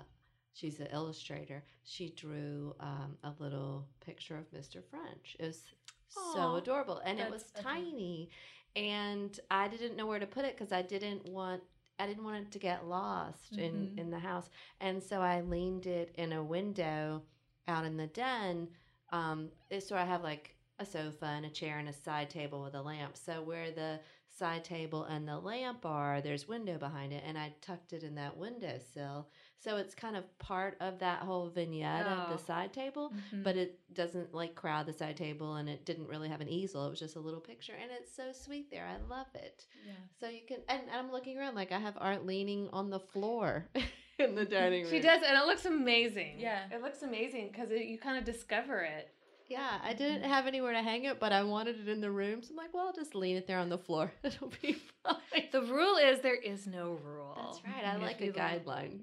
she's 0.53 0.79
an 0.79 0.87
illustrator. 0.93 1.63
She 1.83 2.09
drew 2.15 2.73
um, 2.79 3.17
a 3.23 3.33
little 3.39 3.85
picture 3.99 4.37
of 4.37 4.49
Mr. 4.51 4.81
French. 4.89 5.35
It 5.39 5.45
was 5.47 5.63
so 6.09 6.55
adorable, 6.55 7.01
and 7.05 7.19
it 7.19 7.29
was 7.31 7.51
tiny. 7.51 8.29
And 8.75 9.37
I 9.49 9.67
didn't 9.67 9.95
know 9.95 10.05
where 10.05 10.19
to 10.19 10.27
put 10.27 10.45
it 10.45 10.55
because 10.57 10.71
I 10.71 10.81
didn't 10.81 11.27
want. 11.29 11.63
I 11.97 12.07
didn't 12.07 12.23
want 12.23 12.37
it 12.47 12.51
to 12.53 12.59
get 12.59 12.85
lost 12.85 13.57
in, 13.57 13.87
Mhm. 13.87 13.97
in 13.97 14.09
the 14.09 14.19
house. 14.19 14.49
And 14.79 15.03
so 15.03 15.21
I 15.21 15.41
leaned 15.41 15.85
it 15.85 16.15
in 16.15 16.31
a 16.31 16.41
window 16.41 17.23
out 17.67 17.83
in 17.83 17.97
the 17.97 18.07
den. 18.07 18.69
Um, 19.09 19.51
so 19.79 19.97
I 19.97 20.05
have 20.05 20.23
like 20.23 20.55
a 20.77 20.85
sofa 20.85 21.25
and 21.25 21.45
a 21.45 21.49
chair 21.49 21.77
and 21.77 21.89
a 21.89 21.93
side 21.93 22.29
table 22.29 22.61
with 22.61 22.73
a 22.73 22.81
lamp. 22.81 23.17
So 23.17 23.41
where 23.41 23.71
the 23.71 23.99
side 24.29 24.63
table 24.63 25.03
and 25.03 25.27
the 25.27 25.37
lamp 25.39 25.85
are, 25.85 26.21
there's 26.21 26.47
window 26.47 26.77
behind 26.77 27.11
it, 27.11 27.23
and 27.25 27.37
I 27.37 27.53
tucked 27.59 27.91
it 27.91 28.03
in 28.03 28.15
that 28.15 28.37
windowsill. 28.37 29.27
So 29.61 29.75
it's 29.75 29.93
kind 29.93 30.15
of 30.15 30.23
part 30.39 30.77
of 30.79 30.99
that 30.99 31.19
whole 31.21 31.49
vignette 31.49 32.05
of 32.07 32.29
Oh. 32.29 32.31
the 32.33 32.37
side 32.41 32.71
table, 32.71 33.11
Mhm. 33.31 33.43
but 33.43 33.57
it 33.57 33.77
doesn't 33.93 34.33
like 34.33 34.55
crowd 34.55 34.85
the 34.85 34.93
side 34.93 35.17
table, 35.17 35.55
and 35.55 35.67
it 35.69 35.83
didn't 35.85 36.07
really 36.07 36.29
have 36.29 36.39
an 36.41 36.47
easel. 36.47 36.87
It 36.87 36.89
was 36.91 36.99
just 36.99 37.17
a 37.17 37.19
little 37.19 37.41
picture, 37.41 37.73
and 37.73 37.91
it's 37.91 38.13
so 38.15 38.31
sweet 38.31 38.71
there. 38.71 38.85
I 38.85 38.97
love 39.09 39.27
it. 39.35 39.65
yeah. 39.85 39.93
So 40.19 40.29
you 40.29 40.41
can, 40.47 40.59
and 40.69 40.83
I'm 40.91 41.11
looking 41.11 41.37
around 41.37 41.55
like 41.55 41.71
I 41.73 41.79
have 41.79 41.97
art 41.99 42.25
leaning 42.25 42.69
on 42.69 42.89
the 42.89 42.99
floor 43.01 43.67
in 44.17 44.35
the 44.35 44.45
dining 44.57 44.83
room. 44.83 44.91
She 44.91 44.99
does, 45.01 45.21
and 45.23 45.37
it 45.37 45.45
looks 45.45 45.65
amazing. 45.65 46.39
Yeah. 46.39 46.67
it 46.71 46.81
looks 46.81 47.01
amazing 47.03 47.49
because 47.49 47.69
you 47.71 47.97
kind 47.97 48.17
of 48.17 48.23
discover 48.23 48.79
it. 48.81 49.13
Yeah, 49.49 49.79
I 49.83 49.93
didn't 49.93 50.23
have 50.23 50.45
anywhere 50.45 50.73
to 50.73 50.81
hang 50.83 51.05
it, 51.05 51.19
but 51.19 51.31
I 51.31 51.43
wanted 51.43 51.79
it 51.79 51.89
in 51.89 52.01
the 52.01 52.11
room. 52.11 52.43
So 52.43 52.51
I'm 52.51 52.57
like, 52.57 52.71
well, 52.73 52.87
I'll 52.87 52.93
just 52.93 53.15
lean 53.15 53.35
it 53.35 53.47
there 53.47 53.57
on 53.57 53.69
the 53.69 53.79
floor. 53.79 54.11
It'll 54.23 54.53
be 54.61 54.77
fine. 55.03 55.15
The 55.51 55.63
rule 55.63 55.97
is 55.97 56.21
there 56.21 56.35
is 56.35 56.67
no 56.67 56.99
rule. 57.03 57.35
That's 57.35 57.61
right. 57.65 57.83
I 57.85 57.95
If 57.95 58.01
like 58.03 58.21
a 58.21 58.25
you 58.25 58.33
guideline. 58.33 58.99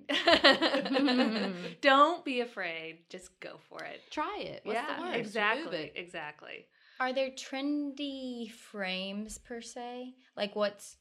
Don't 1.81 2.25
be 2.25 2.41
afraid. 2.41 2.99
Just 3.09 3.39
go 3.41 3.57
for 3.69 3.83
it. 3.83 4.01
Try 4.11 4.39
it. 4.41 4.61
What's 4.63 4.77
yeah, 4.77 4.97
the 4.97 5.03
worst? 5.03 5.19
Exactly, 5.19 5.79
it. 5.79 5.93
exactly. 5.97 6.67
Are 7.01 7.13
there 7.13 7.31
trendy 7.31 8.51
frames 8.53 9.39
per 9.39 9.61
se? 9.61 10.15
Like 10.37 10.55
what's 10.55 10.97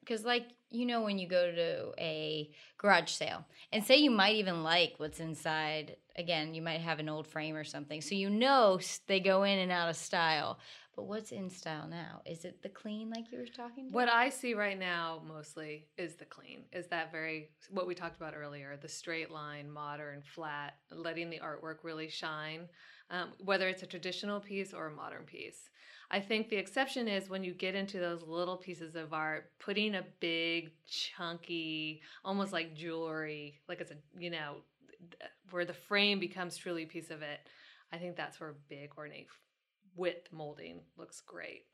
because 0.00 0.24
like 0.24 0.46
you 0.74 0.86
know 0.86 1.02
when 1.02 1.18
you 1.18 1.28
go 1.28 1.52
to 1.52 1.92
a 1.98 2.50
garage 2.78 3.10
sale 3.10 3.46
and 3.72 3.84
say 3.84 3.96
you 3.96 4.10
might 4.10 4.36
even 4.36 4.62
like 4.62 4.94
what's 4.98 5.20
inside. 5.20 5.96
Again, 6.16 6.54
you 6.54 6.62
might 6.62 6.80
have 6.80 7.00
an 7.00 7.08
old 7.08 7.26
frame 7.26 7.56
or 7.56 7.64
something, 7.64 8.00
so 8.00 8.14
you 8.14 8.30
know 8.30 8.78
they 9.08 9.18
go 9.18 9.42
in 9.42 9.58
and 9.58 9.72
out 9.72 9.88
of 9.88 9.96
style. 9.96 10.58
But 10.94 11.06
what's 11.06 11.32
in 11.32 11.50
style 11.50 11.88
now? 11.88 12.22
Is 12.24 12.44
it 12.44 12.62
the 12.62 12.68
clean 12.68 13.10
like 13.10 13.32
you 13.32 13.38
were 13.38 13.46
talking? 13.46 13.88
To? 13.88 13.92
What 13.92 14.08
I 14.08 14.28
see 14.28 14.54
right 14.54 14.78
now 14.78 15.22
mostly 15.26 15.86
is 15.98 16.14
the 16.14 16.24
clean, 16.24 16.66
is 16.72 16.86
that 16.88 17.10
very, 17.10 17.50
what 17.70 17.88
we 17.88 17.96
talked 17.96 18.16
about 18.16 18.34
earlier, 18.36 18.76
the 18.80 18.88
straight 18.88 19.30
line, 19.30 19.68
modern, 19.68 20.22
flat, 20.22 20.74
letting 20.92 21.30
the 21.30 21.40
artwork 21.40 21.78
really 21.82 22.08
shine, 22.08 22.68
um, 23.10 23.32
whether 23.38 23.68
it's 23.68 23.82
a 23.82 23.86
traditional 23.86 24.38
piece 24.38 24.72
or 24.72 24.86
a 24.86 24.94
modern 24.94 25.24
piece. 25.24 25.68
I 26.10 26.20
think 26.20 26.48
the 26.48 26.56
exception 26.56 27.08
is 27.08 27.28
when 27.28 27.44
you 27.44 27.54
get 27.54 27.74
into 27.74 27.98
those 27.98 28.22
little 28.22 28.56
pieces 28.56 28.94
of 28.94 29.12
art, 29.12 29.50
putting 29.58 29.94
a 29.94 30.04
big, 30.20 30.70
chunky, 30.86 32.02
almost 32.24 32.52
like 32.52 32.74
jewelry, 32.74 33.60
like 33.68 33.80
it's 33.80 33.90
a, 33.90 33.96
you 34.18 34.30
know, 34.30 34.56
where 35.50 35.64
the 35.64 35.74
frame 35.74 36.20
becomes 36.20 36.56
truly 36.56 36.84
a 36.84 36.86
piece 36.86 37.10
of 37.10 37.22
it. 37.22 37.40
I 37.92 37.98
think 37.98 38.16
that's 38.16 38.40
where 38.40 38.54
big, 38.68 38.92
ornate 38.96 39.28
width 39.96 40.32
molding 40.32 40.80
looks 40.96 41.20
great. 41.20 41.64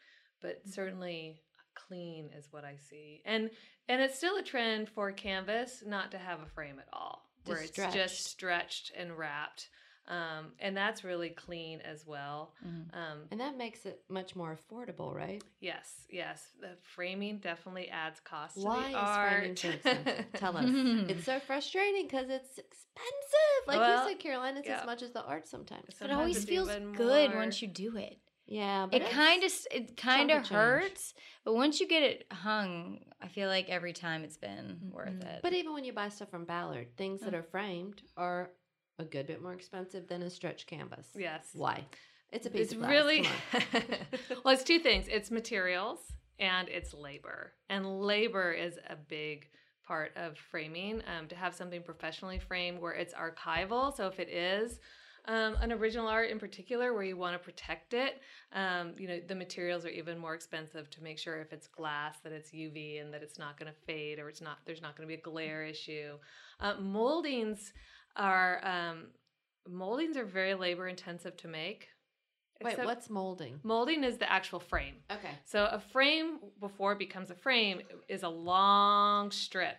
But 0.40 0.60
mm-hmm. 0.60 0.70
certainly 0.70 1.42
clean 1.74 2.30
is 2.36 2.48
what 2.50 2.64
I 2.64 2.76
see. 2.76 3.22
And 3.24 3.50
and 3.88 4.00
it's 4.00 4.16
still 4.16 4.36
a 4.36 4.42
trend 4.42 4.88
for 4.88 5.10
canvas 5.12 5.82
not 5.86 6.10
to 6.12 6.18
have 6.18 6.40
a 6.40 6.46
frame 6.46 6.78
at 6.78 6.88
all. 6.92 7.22
Where 7.46 7.58
Just 7.58 7.78
it's 7.78 7.94
just 7.94 7.94
stretched. 7.94 8.90
stretched 8.90 8.92
and 8.96 9.16
wrapped. 9.16 9.70
Um, 10.08 10.52
and 10.58 10.76
that's 10.76 11.04
really 11.04 11.30
clean 11.30 11.80
as 11.82 12.04
well. 12.06 12.52
Mhm. 12.66 12.92
Um, 12.94 13.28
And 13.30 13.40
that 13.40 13.56
makes 13.56 13.86
it 13.86 14.02
much 14.08 14.34
more 14.34 14.56
affordable, 14.58 15.14
right? 15.14 15.42
yes, 15.60 16.06
yes. 16.10 16.50
The 16.60 16.76
framing 16.82 17.38
definitely 17.38 17.88
adds 17.90 18.18
cost 18.20 18.56
to 18.56 18.62
Why 18.62 18.82
the 18.82 18.88
is 18.88 18.94
art. 18.96 19.38
framing 19.38 19.56
so 19.56 19.68
expensive? 19.70 20.24
Tell 20.34 20.56
us. 20.56 20.64
it's 21.10 21.24
so 21.24 21.38
frustrating 21.38 22.06
because 22.06 22.28
it's 22.28 22.58
expensive. 22.58 23.66
Like 23.68 23.78
Well, 23.78 24.04
you 24.04 24.10
said, 24.10 24.18
Caroline, 24.18 24.56
it's 24.56 24.66
yeah. 24.68 24.80
as 24.80 24.86
much 24.86 25.02
as 25.02 25.12
the 25.12 25.22
art 25.24 25.46
sometimes. 25.46 25.94
But 26.00 26.10
it 26.10 26.14
always 26.16 26.44
feels 26.44 26.68
good 26.96 27.30
more- 27.30 27.36
once 27.38 27.62
you 27.62 27.68
do 27.68 27.96
it. 27.96 28.18
Yeah, 28.46 28.86
but 28.90 29.02
It 29.02 29.10
kind 29.10 29.44
of 29.44 29.52
it 29.70 29.96
kind 29.96 30.32
of 30.32 30.38
of 30.38 30.42
change. 30.48 30.56
hurts, 30.56 31.14
but 31.44 31.54
once 31.54 31.78
you 31.78 31.86
get 31.86 32.02
it 32.02 32.26
hung, 32.32 32.98
I 33.20 33.28
feel 33.28 33.48
like 33.48 33.68
every 33.68 33.92
time 33.92 34.24
it's 34.24 34.38
been 34.38 34.90
worth 34.90 35.10
Mhm. 35.20 35.24
it. 35.36 35.42
But 35.42 35.52
even 35.52 35.72
when 35.72 35.84
you 35.84 35.92
buy 35.92 36.08
stuff 36.08 36.30
from 36.30 36.46
Ballard, 36.46 36.96
things 36.96 37.20
that 37.20 37.32
are 37.32 37.44
framed 37.44 38.02
are 38.16 38.50
a 39.00 39.04
good 39.04 39.26
bit 39.26 39.42
more 39.42 39.54
expensive 39.54 40.06
than 40.08 40.22
a 40.22 40.30
stretch 40.30 40.66
canvas. 40.66 41.06
yes. 41.16 41.48
Why? 41.54 41.84
It's 42.32 42.46
a 42.46 42.50
piece 42.50 42.66
it's 42.66 42.72
of 42.74 42.78
glass. 42.78 42.90
really 42.90 43.28
well 44.44 44.54
it's 44.54 44.62
two 44.62 44.78
things 44.78 45.06
it's 45.08 45.32
materials 45.32 45.98
and 46.38 46.68
it's 46.68 46.94
labor 46.94 47.52
and 47.68 48.00
labor 48.02 48.52
is 48.52 48.78
a 48.88 48.94
big 48.94 49.48
part 49.84 50.12
of 50.16 50.38
framing 50.38 51.02
um, 51.18 51.26
to 51.26 51.34
have 51.34 51.56
something 51.56 51.82
professionally 51.82 52.38
framed 52.38 52.78
where 52.80 52.92
it's 52.92 53.12
archival 53.14 53.96
so 53.96 54.06
if 54.06 54.20
it 54.20 54.28
is 54.28 54.78
um, 55.26 55.56
an 55.60 55.72
original 55.72 56.06
art 56.06 56.30
in 56.30 56.38
particular 56.38 56.94
where 56.94 57.02
you 57.02 57.16
want 57.16 57.34
to 57.34 57.38
protect 57.44 57.94
it 57.94 58.20
um, 58.52 58.92
you 58.96 59.08
know 59.08 59.18
the 59.26 59.34
materials 59.34 59.84
are 59.84 59.90
even 59.90 60.16
more 60.16 60.34
expensive 60.34 60.88
to 60.90 61.02
make 61.02 61.18
sure 61.18 61.40
if 61.40 61.52
it's 61.52 61.66
glass 61.66 62.18
that 62.22 62.32
it's 62.32 62.52
uv 62.52 63.00
and 63.00 63.12
that 63.12 63.24
it's 63.24 63.40
not 63.40 63.58
going 63.58 63.70
to 63.70 63.78
fade 63.86 64.20
or 64.20 64.28
it's 64.28 64.40
not 64.40 64.58
there's 64.66 64.80
not 64.82 64.96
going 64.96 65.08
to 65.08 65.12
be 65.12 65.18
a 65.18 65.22
glare 65.22 65.64
issue 65.64 66.12
uh, 66.60 66.74
moldings 66.80 67.72
are 68.20 68.60
um, 68.64 69.06
moldings 69.68 70.16
are 70.16 70.24
very 70.24 70.54
labor 70.54 70.86
intensive 70.86 71.36
to 71.38 71.48
make 71.48 71.88
Wait, 72.62 72.76
what's 72.84 73.08
molding? 73.08 73.58
Molding 73.62 74.04
is 74.04 74.18
the 74.18 74.30
actual 74.30 74.60
frame. 74.60 74.96
Okay. 75.10 75.30
So 75.46 75.64
a 75.72 75.80
frame 75.80 76.40
before 76.60 76.92
it 76.92 76.98
becomes 76.98 77.30
a 77.30 77.34
frame 77.34 77.80
is 78.06 78.22
a 78.22 78.28
long 78.28 79.30
strip. 79.30 79.78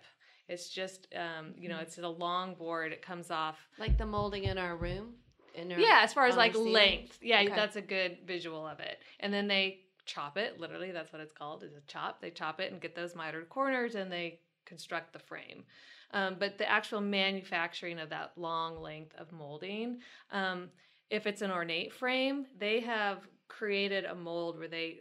It's 0.49 0.67
just 0.67 1.07
um, 1.15 1.53
you 1.55 1.69
know, 1.69 1.75
Mm-hmm. 1.75 1.83
it's 1.83 1.97
a 1.99 2.07
long 2.07 2.55
board. 2.55 2.91
It 2.91 3.03
comes 3.03 3.29
off. 3.29 3.57
Like 3.77 3.99
the 3.99 4.05
molding 4.07 4.45
in 4.45 4.57
our 4.57 4.75
room? 4.75 5.13
In 5.53 5.71
our, 5.71 5.79
Yeah, 5.79 5.99
as 6.03 6.11
far 6.11 6.25
as 6.25 6.35
like 6.35 6.55
length. 6.55 7.19
Yeah, 7.21 7.41
Okay. 7.41 7.55
that's 7.55 7.75
a 7.75 7.81
good 7.81 8.17
visual 8.25 8.65
of 8.67 8.79
it. 8.79 8.97
And 9.19 9.31
then 9.31 9.47
they 9.47 9.81
chop 10.07 10.35
it, 10.37 10.59
literally 10.59 10.91
that's 10.91 11.13
what 11.13 11.21
it's 11.21 11.31
called, 11.31 11.63
is 11.63 11.73
a 11.75 11.81
chop. 11.87 12.19
They 12.19 12.31
chop 12.31 12.59
it 12.59 12.71
and 12.71 12.81
get 12.81 12.95
those 12.95 13.13
mitered 13.15 13.47
corners 13.49 13.93
and 13.93 14.11
they 14.11 14.39
construct 14.65 15.13
the 15.13 15.19
frame. 15.19 15.65
Um, 16.13 16.35
but 16.39 16.57
the 16.57 16.69
actual 16.69 17.01
manufacturing 17.01 17.99
of 17.99 18.09
that 18.09 18.33
long 18.35 18.81
length 18.81 19.15
of 19.17 19.31
molding, 19.31 19.99
um, 20.31 20.69
if 21.09 21.25
it's 21.25 21.41
an 21.41 21.51
ornate 21.51 21.93
frame, 21.93 22.45
they 22.57 22.81
have 22.81 23.27
created 23.47 24.05
a 24.05 24.15
mold 24.15 24.57
where 24.57 24.67
they 24.67 24.99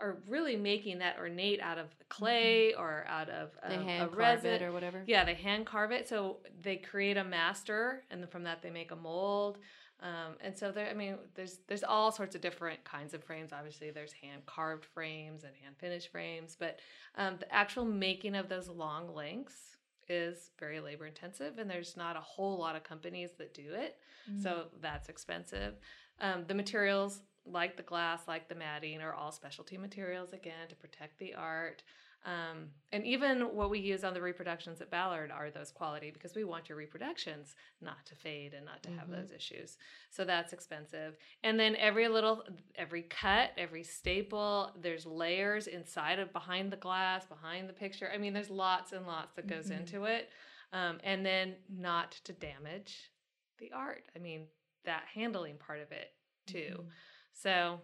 are 0.00 0.18
really 0.28 0.56
making 0.56 0.98
that 0.98 1.16
ornate 1.18 1.60
out 1.60 1.78
of 1.78 1.86
clay 2.08 2.72
or 2.74 3.04
out 3.08 3.28
of 3.28 3.50
They 3.68 3.76
um, 3.76 3.84
hand 3.84 4.02
a 4.02 4.06
carve 4.06 4.18
resin. 4.18 4.50
it 4.52 4.62
or 4.62 4.72
whatever? 4.72 5.02
Yeah, 5.06 5.24
they 5.24 5.34
hand 5.34 5.66
carve 5.66 5.90
it. 5.90 6.08
So 6.08 6.38
they 6.62 6.76
create 6.76 7.16
a 7.16 7.24
master, 7.24 8.04
and 8.10 8.22
then 8.22 8.28
from 8.28 8.44
that 8.44 8.62
they 8.62 8.70
make 8.70 8.92
a 8.92 8.96
mold. 8.96 9.58
Um, 10.00 10.36
and 10.40 10.56
so 10.56 10.70
there, 10.70 10.88
I 10.88 10.94
mean, 10.94 11.16
there's 11.34 11.58
there's 11.66 11.82
all 11.82 12.12
sorts 12.12 12.36
of 12.36 12.40
different 12.40 12.84
kinds 12.84 13.14
of 13.14 13.24
frames. 13.24 13.52
Obviously, 13.52 13.90
there's 13.90 14.12
hand 14.12 14.46
carved 14.46 14.84
frames 14.84 15.42
and 15.42 15.52
hand 15.60 15.74
finished 15.78 16.12
frames, 16.12 16.56
but 16.58 16.78
um, 17.16 17.36
the 17.40 17.52
actual 17.52 17.84
making 17.84 18.36
of 18.36 18.48
those 18.48 18.68
long 18.68 19.12
lengths 19.12 19.76
is 20.08 20.50
very 20.58 20.80
labor 20.80 21.06
intensive, 21.06 21.58
and 21.58 21.70
there's 21.70 21.96
not 21.96 22.16
a 22.16 22.20
whole 22.20 22.58
lot 22.58 22.76
of 22.76 22.82
companies 22.84 23.30
that 23.38 23.54
do 23.54 23.74
it. 23.74 23.96
So 24.42 24.66
that's 24.82 25.08
expensive. 25.08 25.74
Um, 26.20 26.44
the 26.46 26.54
materials, 26.54 27.20
like 27.46 27.76
the 27.76 27.82
glass, 27.82 28.28
like 28.28 28.48
the 28.48 28.54
matting, 28.54 29.00
are 29.00 29.14
all 29.14 29.32
specialty 29.32 29.78
materials 29.78 30.32
again 30.32 30.68
to 30.68 30.74
protect 30.76 31.18
the 31.18 31.34
art. 31.34 31.82
Um, 32.24 32.70
and 32.92 33.06
even 33.06 33.40
what 33.54 33.70
we 33.70 33.78
use 33.78 34.02
on 34.04 34.12
the 34.12 34.20
reproductions 34.20 34.80
at 34.80 34.90
Ballard 34.90 35.30
are 35.30 35.50
those 35.50 35.70
quality 35.70 36.10
because 36.10 36.34
we 36.34 36.44
want 36.44 36.68
your 36.68 36.76
reproductions 36.76 37.54
not 37.80 38.04
to 38.06 38.14
fade 38.16 38.54
and 38.54 38.66
not 38.66 38.82
to 38.82 38.90
have 38.90 39.08
Mhm. 39.08 39.12
those 39.12 39.30
issues. 39.30 39.78
So 40.10 40.24
that's 40.24 40.52
expensive. 40.52 41.16
And 41.42 41.58
then 41.58 41.76
every 41.76 42.08
little, 42.08 42.44
every 42.74 43.04
cut, 43.04 43.52
every 43.56 43.84
staple, 43.84 44.74
there's 44.76 45.06
layers 45.06 45.68
inside 45.68 46.18
of 46.18 46.32
behind 46.32 46.72
the 46.72 46.76
glass, 46.76 47.24
behind 47.24 47.68
the 47.68 47.72
picture. 47.72 48.10
I 48.10 48.18
mean, 48.18 48.32
there's 48.32 48.50
lots 48.50 48.92
and 48.92 49.06
lots 49.06 49.34
that 49.34 49.46
goes 49.46 49.68
Mhm. 49.70 49.78
into 49.80 50.04
it. 50.04 50.30
Um, 50.72 51.00
and 51.04 51.24
then 51.24 51.56
not 51.68 52.12
to 52.24 52.32
damage 52.34 53.10
the 53.58 53.72
art. 53.72 54.04
I 54.14 54.18
mean, 54.18 54.48
that 54.84 55.04
handling 55.06 55.56
part 55.58 55.80
of 55.80 55.92
it 55.92 56.14
too. 56.46 56.76
Mm-hmm. 56.78 56.88
So, 57.32 57.80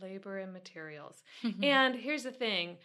labor 0.00 0.38
and 0.38 0.52
materials. 0.52 1.22
Mm-hmm. 1.42 1.62
And 1.64 1.94
here's 1.94 2.24
the 2.24 2.32
thing 2.32 2.78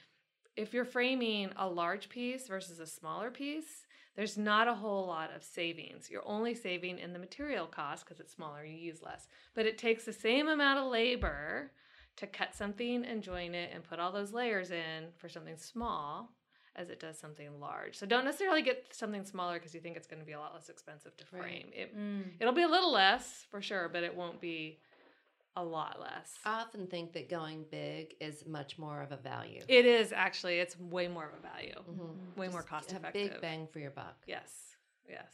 if 0.56 0.74
you're 0.74 0.86
framing 0.86 1.50
a 1.56 1.68
large 1.68 2.10
piece 2.10 2.48
versus 2.48 2.80
a 2.80 2.86
smaller 2.88 3.32
piece, 3.32 3.86
there's 4.16 4.38
not 4.38 4.68
a 4.68 4.74
whole 4.74 5.08
lot 5.08 5.34
of 5.36 5.44
savings. 5.44 6.10
You're 6.10 6.28
only 6.28 6.54
saving 6.54 7.00
in 7.00 7.14
the 7.14 7.20
material 7.20 7.66
cost 7.66 8.04
because 8.06 8.20
it's 8.20 8.34
smaller, 8.34 8.66
you 8.66 8.76
use 8.78 9.02
less. 9.02 9.28
But 9.56 9.66
it 9.66 9.78
takes 9.78 10.04
the 10.04 10.14
same 10.14 10.48
amount 10.50 10.80
of 10.80 10.92
labor 10.92 11.72
to 12.18 12.28
cut 12.28 12.54
something 12.54 13.06
and 13.06 13.24
join 13.24 13.56
it 13.56 13.72
and 13.74 13.84
put 13.84 14.00
all 14.00 14.12
those 14.12 14.34
layers 14.34 14.72
in 14.72 15.06
for 15.18 15.30
something 15.30 15.56
small 15.58 16.30
as 16.76 16.90
it 16.90 17.00
does 17.00 17.18
something 17.18 17.60
large. 17.60 17.98
So 17.98 18.06
don't 18.06 18.26
necessarily 18.26 18.62
get 18.62 18.94
something 18.94 19.26
smaller 19.26 19.56
because 19.56 19.74
you 19.74 19.80
think 19.82 19.96
it's 19.98 20.08
going 20.08 20.20
to 20.22 20.26
be 20.26 20.32
a 20.34 20.40
lot 20.40 20.54
less 20.54 20.70
expensive 20.70 21.16
to 21.18 21.26
Right. 21.32 21.42
frame. 21.44 21.70
It, 21.74 21.98
Mm. 21.98 22.34
it'll 22.40 22.54
be 22.54 22.64
a 22.64 22.68
little 22.68 22.92
less 22.92 23.46
for 23.50 23.62
sure, 23.62 23.88
but 23.90 24.04
it 24.04 24.14
won't 24.16 24.40
be 24.42 24.80
a 25.56 25.64
lot 25.64 26.00
less. 26.00 26.34
I 26.46 26.62
often 26.62 26.88
think 26.88 27.14
that 27.14 27.30
going 27.30 27.66
big 27.70 28.16
is 28.20 28.46
much 28.46 28.78
more 28.78 29.02
of 29.02 29.12
a 29.12 29.18
value. 29.18 29.62
It 29.68 29.86
is 29.86 30.14
actually. 30.14 30.60
It's 30.60 30.80
way 30.80 31.08
more 31.08 31.28
of 31.28 31.34
a 31.38 31.42
value. 31.42 31.76
Mhm. 31.90 32.38
Way 32.38 32.48
more 32.48 32.64
cost 32.64 32.92
effective. 32.92 33.32
big 33.32 33.42
bang 33.42 33.68
for 33.68 33.80
your 33.80 33.92
buck. 33.92 34.24
Yes. 34.26 34.76
Yes. 35.10 35.34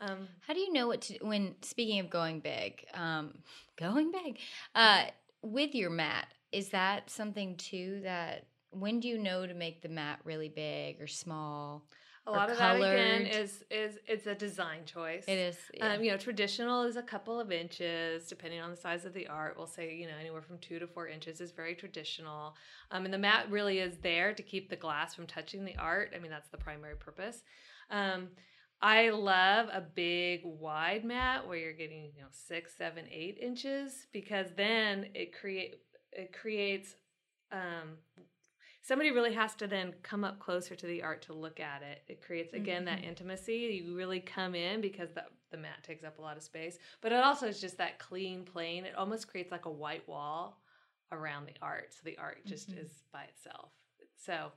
Um, 0.00 0.28
How 0.40 0.54
do 0.54 0.60
you 0.60 0.72
know 0.72 0.88
what 0.88 1.02
to 1.02 1.18
when 1.20 1.54
speaking 1.62 2.00
of 2.00 2.08
going 2.10 2.40
big, 2.40 2.84
um, 2.94 3.42
going 3.76 4.10
big, 4.10 4.38
uh, 4.74 5.06
with 5.42 5.74
your 5.74 5.90
mat, 5.90 6.26
is 6.52 6.70
that 6.70 7.10
something 7.10 7.56
too 7.56 8.00
that 8.02 8.46
when 8.70 9.00
do 9.00 9.08
you 9.08 9.18
know 9.18 9.46
to 9.46 9.54
make 9.54 9.82
the 9.82 9.88
mat 9.88 10.20
really 10.24 10.48
big 10.48 11.00
or 11.00 11.06
small? 11.06 11.84
A 12.26 12.30
lot 12.30 12.50
of 12.50 12.58
that 12.58 12.76
again 12.76 13.26
is 13.26 13.64
is 13.70 13.98
it's 14.06 14.26
a 14.26 14.34
design 14.34 14.84
choice. 14.84 15.24
It 15.26 15.38
is. 15.38 15.56
Yeah. 15.74 15.94
Um, 15.94 16.04
you 16.04 16.10
know, 16.10 16.16
traditional 16.16 16.82
is 16.82 16.96
a 16.96 17.02
couple 17.02 17.40
of 17.40 17.50
inches, 17.50 18.28
depending 18.28 18.60
on 18.60 18.70
the 18.70 18.76
size 18.76 19.04
of 19.04 19.14
the 19.14 19.26
art. 19.26 19.54
We'll 19.56 19.66
say, 19.66 19.94
you 19.94 20.06
know, 20.06 20.14
anywhere 20.20 20.42
from 20.42 20.58
two 20.58 20.78
to 20.78 20.86
four 20.86 21.08
inches 21.08 21.40
is 21.40 21.50
very 21.50 21.74
traditional. 21.74 22.54
Um, 22.90 23.04
and 23.04 23.14
the 23.14 23.18
mat 23.18 23.46
really 23.50 23.78
is 23.78 23.96
there 24.02 24.34
to 24.34 24.42
keep 24.42 24.68
the 24.68 24.76
glass 24.76 25.14
from 25.14 25.26
touching 25.26 25.64
the 25.64 25.76
art. 25.76 26.12
I 26.14 26.18
mean, 26.18 26.30
that's 26.30 26.50
the 26.50 26.58
primary 26.58 26.96
purpose. 26.96 27.42
Um, 27.90 28.28
I 28.82 29.10
love 29.10 29.68
a 29.72 29.80
big 29.80 30.40
wide 30.44 31.04
mat 31.04 31.46
where 31.46 31.58
you're 31.58 31.72
getting, 31.72 32.12
you 32.16 32.22
know, 32.22 32.28
six, 32.30 32.76
seven, 32.76 33.04
eight 33.10 33.38
inches 33.40 34.06
because 34.12 34.48
then 34.56 35.06
it 35.14 35.38
create 35.38 35.80
it 36.12 36.32
creates 36.32 36.94
um, 37.52 37.96
somebody 38.90 39.12
really 39.12 39.32
has 39.32 39.54
to 39.54 39.68
then 39.68 39.94
come 40.02 40.24
up 40.24 40.40
closer 40.40 40.74
to 40.74 40.84
the 40.84 41.00
art 41.00 41.22
to 41.22 41.32
look 41.32 41.60
at 41.60 41.80
it. 41.80 42.02
It 42.08 42.20
creates 42.20 42.54
again 42.54 42.84
that 42.86 43.04
intimacy. 43.04 43.80
You 43.86 43.94
really 43.96 44.18
come 44.18 44.56
in 44.56 44.80
because 44.80 45.12
the 45.12 45.22
the 45.52 45.56
mat 45.56 45.84
takes 45.84 46.02
up 46.02 46.18
a 46.18 46.22
lot 46.22 46.36
of 46.36 46.42
space, 46.42 46.76
but 47.00 47.12
it 47.12 47.22
also 47.22 47.46
is 47.46 47.60
just 47.60 47.78
that 47.78 48.00
clean 48.00 48.44
plane. 48.44 48.84
It 48.84 48.96
almost 48.96 49.28
creates 49.28 49.52
like 49.52 49.66
a 49.66 49.70
white 49.70 50.08
wall 50.08 50.60
around 51.12 51.46
the 51.46 51.54
art, 51.62 51.92
so 51.92 52.00
the 52.04 52.18
art 52.18 52.44
just 52.44 52.70
Mhm. 52.70 52.78
is 52.78 53.04
by 53.12 53.22
itself. 53.24 53.70
So, 54.16 54.50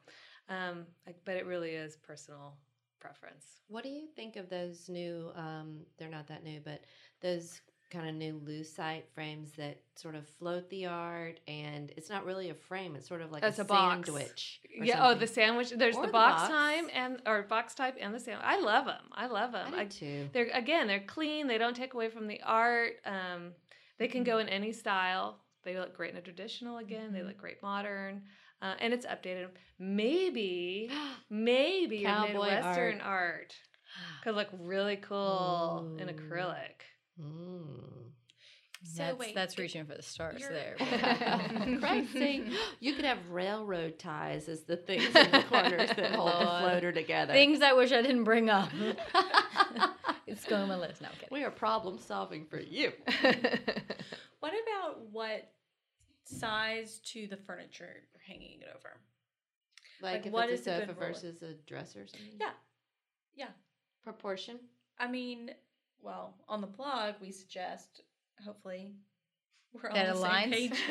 um, 0.49 0.87
like, 1.05 1.23
but 1.25 1.37
it 1.37 1.45
really 1.45 1.75
is 1.75 1.95
personal 1.97 2.57
preference. 2.99 3.61
What 3.67 3.83
do 3.83 3.89
you 3.89 4.07
think 4.07 4.35
of 4.35 4.49
those 4.49 4.89
new? 4.89 5.31
Um, 5.35 5.85
they're 5.97 6.09
not 6.09 6.25
that 6.27 6.43
new, 6.43 6.59
but 6.59 6.85
those 7.21 7.61
kind 7.93 8.09
of 8.09 8.15
new 8.15 8.41
lucite 8.43 9.03
frames 9.13 9.51
that 9.57 9.77
sort 9.95 10.15
of 10.15 10.27
float 10.27 10.69
the 10.69 10.87
art, 10.87 11.39
and 11.47 11.91
it's 11.95 12.09
not 12.09 12.25
really 12.25 12.49
a 12.49 12.53
frame; 12.55 12.95
it's 12.95 13.07
sort 13.07 13.21
of 13.21 13.31
like 13.31 13.43
It's 13.43 13.59
a, 13.59 13.63
a 13.63 13.65
sandwich. 13.65 14.59
Yeah. 14.81 15.07
Oh, 15.07 15.13
the 15.13 15.27
sandwich. 15.27 15.69
There's 15.69 15.95
Or 15.95 16.01
the 16.01 16.07
the 16.07 16.11
box, 16.11 16.41
box. 16.41 16.49
time 16.51 16.89
and 16.93 17.21
or 17.27 17.43
box 17.43 17.75
type 17.75 17.95
and 18.01 18.13
the 18.13 18.19
sandwich. 18.19 18.45
I 18.45 18.59
love 18.59 18.85
them. 18.85 19.05
I 19.13 19.27
love 19.27 19.51
them. 19.51 19.73
I 19.73 19.83
do 19.85 19.89
too. 19.89 20.29
they're 20.33 20.49
again 20.53 20.87
they're 20.87 21.05
clean 21.15 21.47
they 21.47 21.57
don't 21.59 21.75
take 21.75 21.93
away 21.93 22.09
from 22.09 22.27
the 22.27 22.41
art 22.43 22.93
um, 23.05 23.51
they 23.99 24.07
can 24.07 24.23
go 24.23 24.39
in 24.39 24.49
any 24.49 24.71
style 24.71 25.39
they 25.63 25.77
look 25.77 25.95
great 25.95 26.11
in 26.11 26.17
a 26.17 26.21
traditional 26.21 26.77
again 26.79 27.13
they 27.13 27.19
Mhm. 27.19 27.27
look 27.27 27.37
great 27.37 27.61
modern 27.61 28.23
uh, 28.61 28.73
and 28.79 28.93
it's 28.93 29.05
updated 29.05 29.49
maybe 29.79 30.89
maybe 31.29 32.03
Cowboy 32.03 32.31
midwestern 32.31 33.01
art. 33.01 33.53
could 34.23 34.35
look 34.35 34.49
really 34.59 34.95
cool 34.97 35.95
in 35.99 36.07
acrylic. 36.07 36.81
So 38.85 39.01
that's, 39.03 39.17
wait, 39.17 39.33
that's 39.35 39.57
reaching 39.57 39.85
for 39.85 39.95
the 39.95 40.01
stars 40.03 40.41
you're- 40.41 40.53
there. 40.53 40.75
Crazy. 41.79 42.51
You 42.79 42.93
could 42.93 43.05
have 43.05 43.17
railroad 43.29 43.97
ties 43.97 44.49
as 44.49 44.63
the 44.63 44.75
things 44.75 45.05
in 45.15 45.31
the 45.31 45.43
corners 45.49 45.89
that 45.95 46.15
hold 46.15 46.33
the 46.33 46.59
floater 46.59 46.91
together. 46.91 47.31
Things 47.31 47.61
I 47.61 47.71
wish 47.73 47.93
I 47.93 48.01
didn't 48.01 48.25
bring 48.25 48.49
up. 48.49 48.69
it's 50.27 50.43
going 50.45 50.63
on 50.63 50.67
my 50.67 50.75
list. 50.75 51.01
No, 51.01 51.07
I'm 51.07 51.13
kidding. 51.13 51.29
We 51.31 51.43
are 51.45 51.51
problem 51.51 51.97
solving 51.97 52.45
for 52.45 52.59
you. 52.59 52.91
What 54.41 54.51
about 54.51 54.99
what 55.11 55.49
size 56.25 56.99
to 57.05 57.27
the 57.27 57.37
furniture 57.37 57.85
you're 58.13 58.21
hanging 58.27 58.59
it 58.61 58.67
over? 58.75 58.97
Like, 60.01 60.13
Like, 60.15 60.25
if 60.25 60.33
what 60.33 60.49
it's 60.49 60.67
a 60.67 60.71
a 60.71 60.79
sofa 60.81 60.87
good 60.87 60.97
versus 60.97 61.41
a 61.41 61.53
dresser 61.65 62.01
or 62.01 62.07
something. 62.07 62.27
Yeah. 62.39 62.49
Yeah. 63.35 63.47
Proportion. 64.03 64.59
I 64.99 65.07
mean, 65.07 65.51
well, 66.01 66.33
on 66.49 66.59
the 66.59 66.67
blog 66.67 67.15
we 67.21 67.31
suggest 67.31 68.01
hopefully 68.45 68.93
we're 69.73 69.89
on 69.89 69.95
That 69.95 70.13
the 70.13 70.19
aligns. 70.21 70.41
same 70.41 70.51
page. 70.51 70.79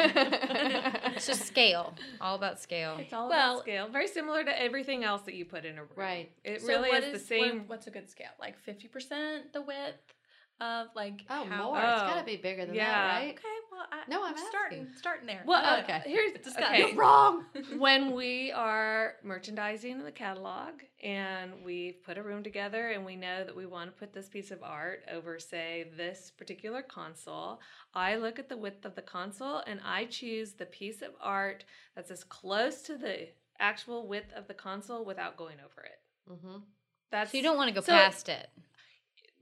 it's 1.17 1.27
just 1.27 1.43
scale. 1.47 1.95
All 2.21 2.35
about 2.35 2.61
scale. 2.61 2.97
It's 2.99 3.13
all 3.13 3.29
Well- 3.29 3.53
about 3.55 3.63
scale. 3.63 3.89
Very 3.89 4.09
similar 4.09 4.43
to 4.45 4.61
everything 4.61 5.05
else 5.05 5.23
that 5.23 5.35
you 5.35 5.45
put 5.45 5.65
in 5.65 5.79
a 5.79 5.83
room. 5.83 5.91
Right. 5.95 6.31
It 6.45 6.63
So 6.63 6.67
really 6.69 6.91
is 6.91 7.05
the 7.05 7.11
what- 7.13 7.21
same. 7.51 7.65
what's 7.69 7.87
a 7.87 7.91
good 7.91 8.11
scale? 8.11 8.31
Like 8.41 8.59
fifty 8.59 8.89
percent 8.89 9.53
the 9.53 9.63
width 9.63 10.15
of 10.61 10.89
like 10.95 11.25
Oh, 11.29 11.45
how 11.49 11.71
more. 11.71 11.79
It's 11.79 11.85
got 12.03 12.17
Oh, 12.17 12.21
to 12.21 12.25
be 12.27 12.37
bigger 12.37 12.65
than 12.67 12.75
yeah. 12.75 12.85
that, 12.91 13.19
right? 13.21 13.31
Okay, 13.31 13.43
well, 13.71 13.87
I, 13.91 14.03
No, 14.09 14.25
I'm 14.25 14.37
starting 14.37 14.81
asking. 14.83 14.97
starting 14.97 15.27
there. 15.27 15.43
well, 15.45 15.61
Oh, 15.65 15.77
uh, 15.79 15.81
okay. 15.83 16.03
here's 16.07 16.33
Discuss. 16.35 16.57
okay. 16.65 16.79
You're 16.79 16.95
wrong. 16.95 17.45
when 17.79 18.13
we 18.15 18.53
are 18.53 19.15
merchandising 19.25 19.91
in 19.93 20.05
the 20.05 20.13
catalog 20.13 20.75
and 21.03 21.53
we've 21.65 22.03
put 22.05 22.17
a 22.19 22.23
room 22.23 22.43
together 22.45 22.91
and 22.91 23.05
we 23.05 23.17
know 23.17 23.45
that 23.45 23.57
we 23.57 23.67
want 23.67 23.91
to 23.93 23.99
put 23.99 24.13
this 24.13 24.29
piece 24.29 24.51
of 24.51 24.63
art 24.63 25.03
over, 25.13 25.39
say, 25.39 25.91
this 25.97 26.31
particular 26.37 26.83
console, 26.83 27.61
I 27.95 28.17
look 28.17 28.39
at 28.39 28.49
the 28.49 28.57
width 28.57 28.85
of 28.85 28.95
the 28.95 29.03
console 29.03 29.63
and 29.67 29.81
I 29.85 30.05
choose 30.05 30.53
the 30.53 30.67
piece 30.67 31.03
of 31.03 31.11
art 31.21 31.65
that's 31.97 32.11
as 32.11 32.23
close 32.25 32.83
to 32.83 32.97
the 32.97 33.29
actual 33.59 34.07
width 34.07 34.33
of 34.35 34.47
the 34.47 34.55
console 34.55 35.05
without 35.05 35.37
going 35.37 35.57
over 35.59 35.85
it. 35.85 36.31
Mm-hmm. 36.31 36.59
That's 37.11 37.33
So 37.33 37.37
you 37.37 37.43
don't 37.43 37.57
want 37.57 37.69
to 37.69 37.75
go 37.75 37.81
So- 37.81 37.93
past 37.93 38.29
it. 38.29 38.49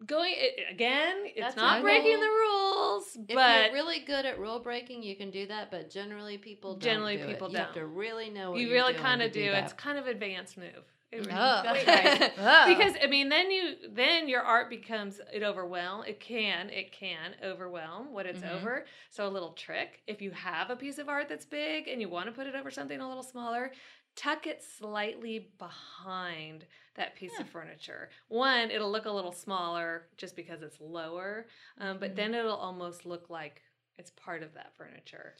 Going 0.06 0.32
it, 0.36 0.60
again. 0.70 1.22
It's 1.26 1.40
That's 1.40 1.56
not 1.56 1.82
breaking 1.82 2.12
rule. 2.12 2.20
the 2.20 2.26
rules, 2.28 3.16
If 3.28 3.34
but 3.34 3.64
you're 3.66 3.72
really 3.74 4.00
good 4.00 4.24
at 4.24 4.38
rule 4.38 4.58
breaking, 4.60 5.02
you 5.02 5.16
can 5.16 5.30
do 5.30 5.46
that. 5.46 5.70
But 5.70 5.90
generally, 5.90 6.38
people 6.38 6.72
don't 6.74 6.80
Generally, 6.82 7.16
do 7.18 7.26
people 7.26 7.48
it. 7.48 7.52
You 7.52 7.58
have 7.58 7.74
to 7.74 7.86
really 7.86 8.30
know 8.30 8.52
what 8.52 8.60
you 8.60 8.70
really 8.70 8.94
kind 8.94 9.22
of 9.22 9.32
do. 9.32 9.50
that. 9.50 9.64
It's 9.64 9.72
kind 9.74 9.98
of 9.98 10.06
advanced 10.06 10.56
move. 10.56 10.84
It 11.12 11.26
really- 11.26 11.32
Oh. 11.32 11.62
Right. 11.64 12.32
Oh. 12.38 12.64
because 12.68 12.94
I 13.02 13.08
mean, 13.08 13.28
then 13.30 13.50
you 13.50 13.74
then 13.90 14.28
your 14.28 14.42
art 14.42 14.70
becomes 14.70 15.20
it 15.32 15.42
overwhelm. 15.42 16.04
It 16.06 16.20
can 16.20 16.70
it 16.70 16.92
can 16.92 17.34
overwhelm 17.42 18.12
what 18.12 18.26
it's 18.26 18.40
Mhm. 18.42 18.54
over. 18.54 18.86
So 19.10 19.26
a 19.26 19.28
little 19.28 19.52
trick: 19.54 20.02
if 20.06 20.22
you 20.22 20.30
have 20.30 20.70
a 20.70 20.76
piece 20.76 20.98
of 20.98 21.08
art 21.08 21.28
that's 21.28 21.44
big 21.46 21.88
and 21.88 22.00
you 22.00 22.08
want 22.08 22.26
to 22.26 22.32
put 22.32 22.46
it 22.46 22.54
over 22.54 22.70
something 22.70 23.00
a 23.00 23.08
little 23.08 23.24
smaller, 23.24 23.72
tuck 24.16 24.46
it 24.46 24.62
slightly 24.62 25.38
behind 25.58 26.66
that 26.94 27.14
piece 27.16 27.40
of 27.40 27.48
furniture. 27.48 28.10
One, 28.28 28.70
it'll 28.70 28.90
look 28.90 29.06
a 29.06 29.10
little 29.10 29.32
smaller 29.32 30.10
just 30.16 30.36
because 30.36 30.62
it's 30.62 30.80
lower, 30.80 31.48
um, 31.78 31.98
but 31.98 32.14
Mhm. 32.14 32.16
then 32.16 32.34
it'll 32.34 32.56
almost 32.56 33.06
look 33.06 33.30
like 33.30 33.62
it's 33.98 34.10
part 34.10 34.42
of 34.42 34.54
that 34.54 34.76
furniture. 34.76 35.36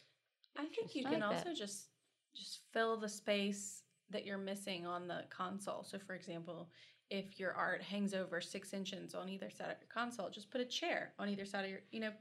I 0.57 0.67
think 0.67 0.95
you 0.95 1.05
I 1.05 1.09
can 1.09 1.23
like 1.23 1.29
that. 1.29 1.49
also 1.49 1.55
just 1.55 1.89
just 2.35 2.61
fill 2.73 2.97
the 2.97 3.09
space 3.09 3.85
that 4.11 4.25
you're 4.25 4.39
missing 4.39 4.87
on 4.87 5.09
the 5.09 5.25
console. 5.31 5.83
So, 5.85 5.99
for 5.99 6.15
example, 6.15 6.71
if 7.11 7.41
your 7.41 7.53
art 7.55 7.83
hangs 7.83 8.15
over 8.15 8.41
six 8.41 8.73
inches 8.73 9.15
on 9.15 9.29
either 9.29 9.51
side 9.51 9.71
of 9.71 9.79
your 9.81 9.89
console, 9.89 10.31
just 10.31 10.51
put 10.51 10.61
a 10.61 10.65
chair 10.65 11.15
on 11.19 11.29
either 11.29 11.45
side 11.45 11.65
of 11.65 11.71
your, 11.71 11.81
you 11.91 12.01
know, 12.01 12.13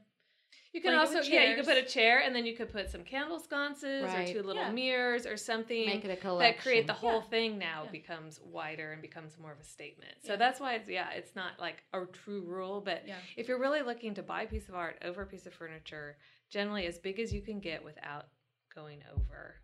You 0.72 0.80
can 0.80 0.92
Blanket 0.94 1.16
also 1.16 1.30
yeah, 1.30 1.44
you 1.50 1.56
can 1.56 1.64
put 1.64 1.76
a 1.78 1.82
chair 1.82 2.20
and 2.20 2.34
then 2.34 2.46
you 2.46 2.54
could 2.54 2.70
put 2.70 2.88
some 2.90 3.02
candle 3.02 3.40
sconces 3.40 4.04
Right. 4.04 4.28
or 4.28 4.32
two 4.32 4.42
little 4.42 4.62
Yeah. 4.62 4.70
mirrors 4.70 5.26
or 5.26 5.36
something 5.36 5.86
Make 5.86 6.04
it 6.04 6.10
a 6.10 6.16
collection. 6.16 6.56
that 6.56 6.62
create 6.62 6.86
the 6.86 6.92
whole 6.92 7.20
Yeah. 7.22 7.28
thing 7.28 7.58
now 7.58 7.84
Yeah. 7.84 7.90
becomes 7.90 8.40
wider 8.40 8.92
and 8.92 9.02
becomes 9.02 9.36
more 9.36 9.50
of 9.50 9.58
a 9.58 9.64
statement. 9.64 10.14
So 10.22 10.36
that's 10.36 10.60
why 10.60 10.74
it's 10.76 10.88
yeah, 10.88 11.10
it's 11.10 11.34
not 11.34 11.58
like 11.58 11.82
a 11.92 12.06
true 12.06 12.42
rule, 12.42 12.80
but 12.80 13.02
if 13.36 13.48
you're 13.48 13.58
really 13.58 13.82
looking 13.82 14.14
to 14.14 14.22
buy 14.22 14.42
a 14.42 14.46
piece 14.46 14.68
of 14.68 14.76
art 14.76 14.96
over 15.02 15.22
a 15.22 15.26
piece 15.26 15.46
of 15.46 15.54
furniture, 15.54 16.18
generally 16.50 16.86
as 16.86 16.98
big 16.98 17.18
as 17.18 17.32
you 17.32 17.42
can 17.42 17.58
get 17.58 17.82
without 17.84 18.26
going 18.74 19.02
over 19.12 19.56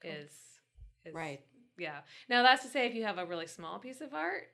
Cool. 0.00 0.12
is 0.12 0.60
is 1.04 1.12
Right. 1.14 1.44
yeah. 1.76 2.02
Now 2.28 2.42
that's 2.44 2.62
to 2.62 2.68
say 2.68 2.86
if 2.86 2.94
you 2.94 3.02
have 3.02 3.18
a 3.18 3.26
really 3.26 3.48
small 3.48 3.80
piece 3.80 4.00
of 4.00 4.14
art, 4.14 4.48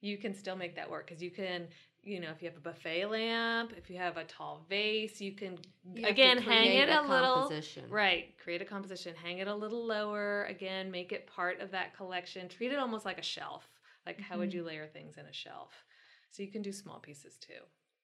you 0.00 0.18
can 0.18 0.34
still 0.34 0.56
make 0.56 0.74
that 0.74 0.90
work 0.90 1.06
because 1.06 1.22
you 1.22 1.30
can, 1.30 1.68
you 2.06 2.20
know, 2.20 2.30
if 2.30 2.40
you 2.40 2.48
have 2.48 2.56
a 2.56 2.60
buffet 2.60 3.06
lamp, 3.06 3.72
if 3.76 3.90
you 3.90 3.96
have 3.98 4.16
a 4.16 4.24
tall 4.24 4.64
vase, 4.70 5.20
you 5.20 5.32
can 5.32 5.58
You 5.92 6.06
again 6.06 6.38
hang 6.38 6.66
create 6.68 6.88
it 6.88 6.94
a, 6.96 7.02
little 7.02 7.48
composition. 7.48 7.84
right, 7.90 8.34
create 8.42 8.62
a 8.62 8.64
composition, 8.64 9.14
hang 9.16 9.38
it 9.38 9.48
a 9.48 9.54
little 9.54 9.84
lower, 9.84 10.44
again, 10.44 10.90
make 10.90 11.10
it 11.10 11.26
part 11.26 11.60
of 11.60 11.72
that 11.72 11.96
collection. 11.96 12.48
Treat 12.48 12.72
it 12.72 12.78
almost 12.78 13.04
like 13.04 13.18
a 13.18 13.22
shelf. 13.22 13.68
Like 14.06 14.20
how 14.20 14.38
would 14.38 14.50
Mhm. 14.50 14.54
you 14.54 14.62
layer 14.62 14.86
things 14.86 15.16
in 15.18 15.26
a 15.26 15.32
shelf? 15.32 15.84
So 16.30 16.42
you 16.44 16.50
can 16.50 16.62
do 16.62 16.72
small 16.72 17.00
pieces 17.00 17.36
too. 17.38 17.60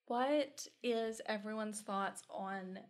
What 0.07 0.66
is 0.82 1.20
everyone's 1.26 1.80
thoughts 1.80 2.22
on 2.28 2.80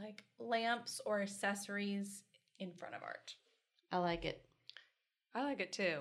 like 0.00 0.24
lamps 0.38 1.00
or 1.04 1.20
accessories 1.20 2.22
in 2.58 2.72
front 2.72 2.94
of 2.94 3.02
art? 3.02 3.36
I 3.92 3.98
like 3.98 4.24
it. 4.24 4.42
I 5.34 5.44
like 5.44 5.60
it 5.60 5.72
too. 5.72 6.00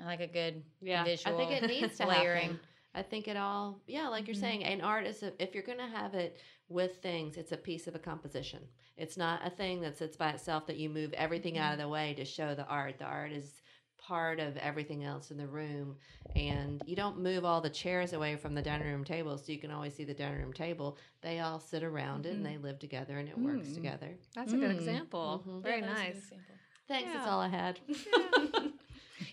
I 0.00 0.04
like 0.04 0.20
a 0.20 0.26
good 0.26 0.64
Yeah. 0.80 1.04
visual. 1.04 1.36
I 1.36 1.38
think 1.38 1.62
it 1.62 1.66
needs 1.68 1.96
to 1.98 2.06
layering. 2.08 2.48
happen. 2.48 2.60
I 2.94 3.02
think 3.02 3.26
it 3.28 3.36
all, 3.36 3.80
yeah, 3.86 4.08
like 4.08 4.26
you're 4.26 4.36
Mhm. 4.36 4.40
saying, 4.40 4.64
an 4.64 4.80
art 4.82 5.06
is 5.06 5.22
a, 5.22 5.32
if 5.42 5.54
you're 5.54 5.62
going 5.64 5.78
to 5.78 5.86
have 5.86 6.14
it 6.14 6.38
with 6.68 6.98
things, 7.02 7.36
it's 7.38 7.52
a 7.52 7.56
piece 7.56 7.86
of 7.86 7.94
a 7.94 7.98
composition. 7.98 8.68
It's 8.96 9.16
not 9.16 9.40
a 9.46 9.50
thing 9.50 9.80
that 9.80 9.96
sits 9.96 10.16
by 10.16 10.30
itself 10.30 10.66
that 10.66 10.76
you 10.76 10.90
move 10.90 11.12
everything 11.14 11.56
out 11.58 11.72
of 11.72 11.78
the 11.78 11.88
way 11.88 12.12
to 12.14 12.24
show 12.24 12.54
the 12.54 12.66
art. 12.66 12.98
The 12.98 13.04
art 13.06 13.32
is 13.32 13.62
part 13.98 14.40
of 14.40 14.56
everything 14.56 15.04
else 15.04 15.30
in 15.30 15.36
the 15.38 15.46
room, 15.46 15.96
and 16.34 16.82
you 16.86 16.96
don't 16.96 17.18
move 17.20 17.44
all 17.44 17.60
the 17.60 17.70
chairs 17.70 18.12
away 18.12 18.36
from 18.36 18.52
the 18.54 18.60
dining 18.62 18.88
room 18.88 19.04
table, 19.04 19.38
so 19.38 19.52
you 19.52 19.58
can 19.58 19.70
always 19.70 19.94
see 19.94 20.04
the 20.04 20.12
dining 20.12 20.40
room 20.40 20.52
table. 20.52 20.98
They 21.22 21.38
all 21.40 21.60
sit 21.60 21.82
around 21.84 22.26
it 22.26 22.32
and 22.34 22.40
Mhm. 22.44 22.48
they 22.50 22.58
live 22.58 22.78
together, 22.80 23.18
and 23.18 23.28
it 23.28 23.38
works 23.38 23.68
Mm. 23.68 23.74
together. 23.74 24.18
That's 24.34 24.52
a 24.52 24.56
good 24.56 24.72
Mm. 24.72 24.78
example. 24.78 25.44
Mhm. 25.46 25.62
Very 25.62 25.80
Yeah, 25.80 25.86
that 25.86 25.92
is 25.92 25.98
a 26.00 26.04
nice. 26.04 26.16
example. 26.24 26.54
Thanks. 26.88 27.06
Yeah. 27.06 27.14
That's 27.14 27.28
all 27.28 27.40
I 27.40 27.48
had. 27.48 27.80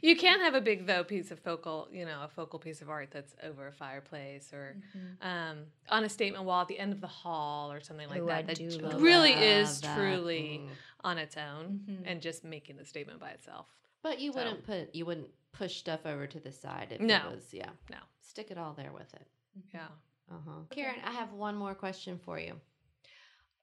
You 0.01 0.15
can 0.15 0.39
have 0.39 0.53
a 0.55 0.61
big 0.61 0.85
though 0.87 1.03
piece 1.03 1.31
of 1.31 1.39
focal, 1.39 1.87
you 1.91 2.05
know, 2.05 2.21
a 2.23 2.27
focal 2.27 2.59
piece 2.59 2.81
of 2.81 2.89
art 2.89 3.09
that's 3.11 3.35
over 3.43 3.67
a 3.67 3.71
fireplace 3.71 4.53
or 4.53 4.75
Mhm. 4.95 5.25
um, 5.25 5.65
on 5.89 6.03
a 6.03 6.09
statement 6.09 6.45
wall 6.45 6.61
at 6.61 6.67
the 6.67 6.79
end 6.79 6.93
of 6.93 7.01
the 7.01 7.07
hall 7.07 7.71
or 7.71 7.81
something 7.81 8.07
like 8.09 8.21
Ooh, 8.21 8.27
that. 8.27 8.37
I 8.39 8.41
that 8.43 8.55
do 8.57 8.69
really 8.99 9.33
Love 9.33 9.43
is 9.43 9.81
that. 9.81 9.95
truly 9.95 10.61
Mm. 10.63 10.69
on 11.03 11.17
its 11.17 11.35
own 11.37 11.79
Mhm. 11.87 12.03
and 12.05 12.21
just 12.21 12.43
making 12.43 12.77
the 12.77 12.85
statement 12.85 13.19
by 13.19 13.31
itself. 13.31 13.67
But 14.01 14.19
you 14.19 14.31
So- 14.31 14.39
wouldn't 14.39 14.63
put 14.65 14.95
you 14.95 15.05
wouldn't 15.05 15.31
push 15.51 15.77
stuff 15.77 16.05
over 16.05 16.27
to 16.27 16.39
the 16.39 16.51
side 16.51 16.91
if 16.91 17.01
No. 17.01 17.29
it 17.29 17.35
was 17.35 17.53
yeah. 17.53 17.71
No. 17.89 17.97
Stick 18.21 18.51
it 18.51 18.57
all 18.57 18.73
there 18.73 18.91
with 18.93 19.13
it. 19.13 19.27
Yeah. 19.73 19.87
Uh 20.31 20.39
huh. 20.45 20.59
Karen, 20.69 20.99
I 21.03 21.11
have 21.11 21.33
one 21.33 21.55
more 21.55 21.73
question 21.75 22.19
for 22.19 22.39
you. 22.39 22.61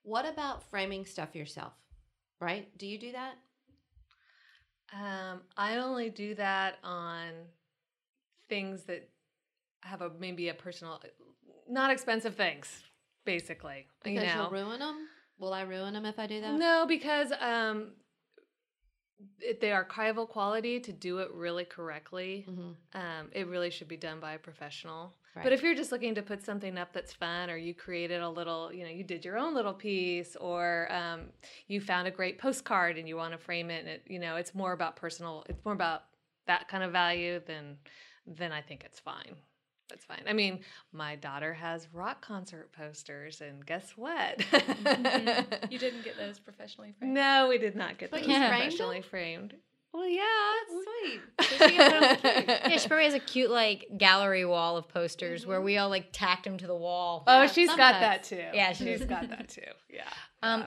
What 0.03 0.27
about 0.27 0.63
framing 0.65 1.07
stuff 1.07 1.35
yourself? 1.35 1.73
Right? 2.41 2.77
Do 2.77 2.87
you 2.87 2.99
do 2.99 3.13
that? 3.13 3.39
Um, 4.93 5.41
I 5.57 5.77
only 5.77 6.11
do 6.11 6.35
that 6.37 6.79
on 6.85 7.31
things 8.49 8.85
that 8.85 9.09
have 9.83 10.03
a 10.03 10.11
maybe 10.19 10.49
a 10.49 10.55
personal, 10.55 11.01
not 11.69 11.91
expensive 11.91 12.35
things, 12.35 12.83
basically. 13.25 13.87
Because 14.03 14.23
you 14.23 14.35
know, 14.35 14.45
will 14.45 14.51
ruin 14.51 14.79
them. 14.81 15.09
Will 15.39 15.53
I 15.53 15.63
ruin 15.63 15.95
them 15.95 16.07
if 16.07 16.19
I 16.19 16.27
do 16.27 16.41
that? 16.41 16.59
No, 16.59 16.87
because 16.89 17.33
um, 17.41 17.93
it, 19.41 19.63
are 19.65 19.85
archival 19.85 20.29
quality 20.29 20.81
to 20.81 20.93
do 20.93 21.19
it 21.19 21.31
really 21.33 21.65
correctly. 21.65 22.45
hmm 22.47 22.73
Um, 22.95 23.29
it 23.33 23.47
really 23.47 23.71
should 23.71 23.89
be 23.89 23.97
done 23.97 24.21
by 24.21 24.35
a 24.35 24.39
professional. 24.39 25.15
Right. 25.37 25.43
But 25.43 25.53
if 25.53 25.63
you're 25.63 25.75
just 25.75 25.93
looking 25.93 26.15
to 26.15 26.23
put 26.23 26.43
something 26.43 26.79
up 26.79 26.95
that's 26.95 27.13
fun, 27.13 27.51
or 27.51 27.59
you 27.59 27.75
created 27.75 28.23
a 28.23 28.29
little, 28.29 28.73
you 28.73 28.85
know, 28.85 28.91
you 28.91 29.05
did 29.05 29.23
your 29.23 29.37
own 29.37 29.55
little 29.55 29.75
piece, 29.75 30.35
or 30.37 30.91
um, 30.91 31.27
you 31.69 31.79
found 31.79 32.09
a 32.09 32.11
great 32.11 32.39
postcard 32.39 32.97
and 32.97 33.07
you 33.07 33.17
want 33.17 33.33
to 33.33 33.39
frame 33.39 33.69
it, 33.71 33.81
and 33.81 33.89
it, 33.89 34.03
you 34.09 34.19
know, 34.19 34.37
it's 34.37 34.55
more 34.55 34.73
about 34.73 34.97
personal. 34.97 35.45
It's 35.51 35.63
more 35.63 35.75
about 35.75 36.05
that 36.47 36.69
kind 36.69 36.83
of 36.83 36.91
value 36.91 37.41
than, 37.47 37.77
then 38.27 38.51
I 38.51 38.63
think 38.63 38.83
it's 38.85 38.99
fine. 38.99 39.37
That's 39.91 40.05
fine. 40.07 40.23
I 40.27 40.33
mean, 40.33 40.61
my 40.93 41.17
daughter 41.17 41.53
has 41.53 41.87
rock 41.93 42.21
concert 42.25 42.73
posters, 42.73 43.43
and 43.43 43.65
guess 43.67 43.91
what? 43.95 44.39
Mhm. 44.39 45.71
You 45.71 45.79
didn't 45.79 46.03
get 46.03 46.17
those 46.19 46.39
professionally 46.39 46.95
framed. 46.99 47.15
No, 47.15 47.49
we 47.49 47.59
did 47.59 47.77
not 47.77 47.99
get 47.99 48.11
But 48.11 48.23
those 48.23 48.27
framed 48.27 48.49
professionally 48.49 49.03
framed. 49.03 49.55
Well, 49.97 50.09
yeah. 50.09 50.23
Sweet. 50.69 51.21
Yeah, 51.77 52.77
she 52.79 52.89
probably 52.89 53.05
has 53.07 53.15
a 53.15 53.19
cute 53.21 53.51
like 53.51 53.87
gallery 53.97 54.45
wall 54.45 54.77
of 54.77 54.89
posters 54.89 55.47
where 55.47 55.61
we 55.63 55.79
all 55.79 55.89
like 55.89 56.09
tacked 56.13 56.45
them 56.45 56.59
to 56.59 56.67
the 56.67 56.75
wall. 56.75 57.25
Oh, 57.27 57.43
Yeah, 57.43 57.47
she's 57.49 57.69
got 57.69 58.01
that 58.01 58.25
too. 58.25 58.37
Yeah, 58.53 58.73
she's 58.73 58.87
she's- 58.99 59.05
got 59.05 59.29
that 59.31 59.49
too. 59.57 59.63
Yeah. 59.89 60.03
Um, 60.43 60.61
yeah. 60.61 60.67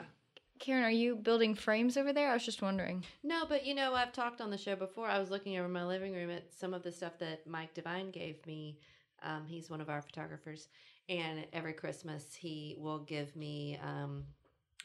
Karen, 0.59 0.84
are 0.84 0.89
you 0.89 1.15
building 1.15 1.55
frames 1.55 1.95
over 1.95 2.11
there? 2.11 2.30
I 2.30 2.34
was 2.34 2.43
just 2.43 2.61
wondering. 2.61 3.05
No, 3.23 3.45
but 3.47 3.65
you 3.65 3.73
know, 3.75 3.93
I've 3.93 4.11
talked 4.11 4.41
on 4.41 4.49
the 4.49 4.57
show 4.57 4.75
before. 4.75 5.07
I 5.07 5.19
was 5.19 5.30
looking 5.30 5.57
over 5.57 5.69
my 5.69 5.86
living 5.86 6.13
room 6.13 6.30
at 6.32 6.51
some 6.53 6.73
of 6.73 6.84
the 6.84 6.91
stuff 6.91 7.17
that 7.19 7.45
Mike 7.47 7.73
Devine 7.73 8.11
gave 8.11 8.45
me. 8.45 8.77
Um, 9.23 9.45
he's 9.47 9.69
one 9.69 9.80
of 9.82 9.89
our 9.89 10.01
photographers, 10.01 10.67
and 11.07 11.45
every 11.53 11.73
Christmas 11.73 12.34
he 12.36 12.75
will 12.80 12.99
give 12.99 13.34
me 13.36 13.80
um, 13.84 14.23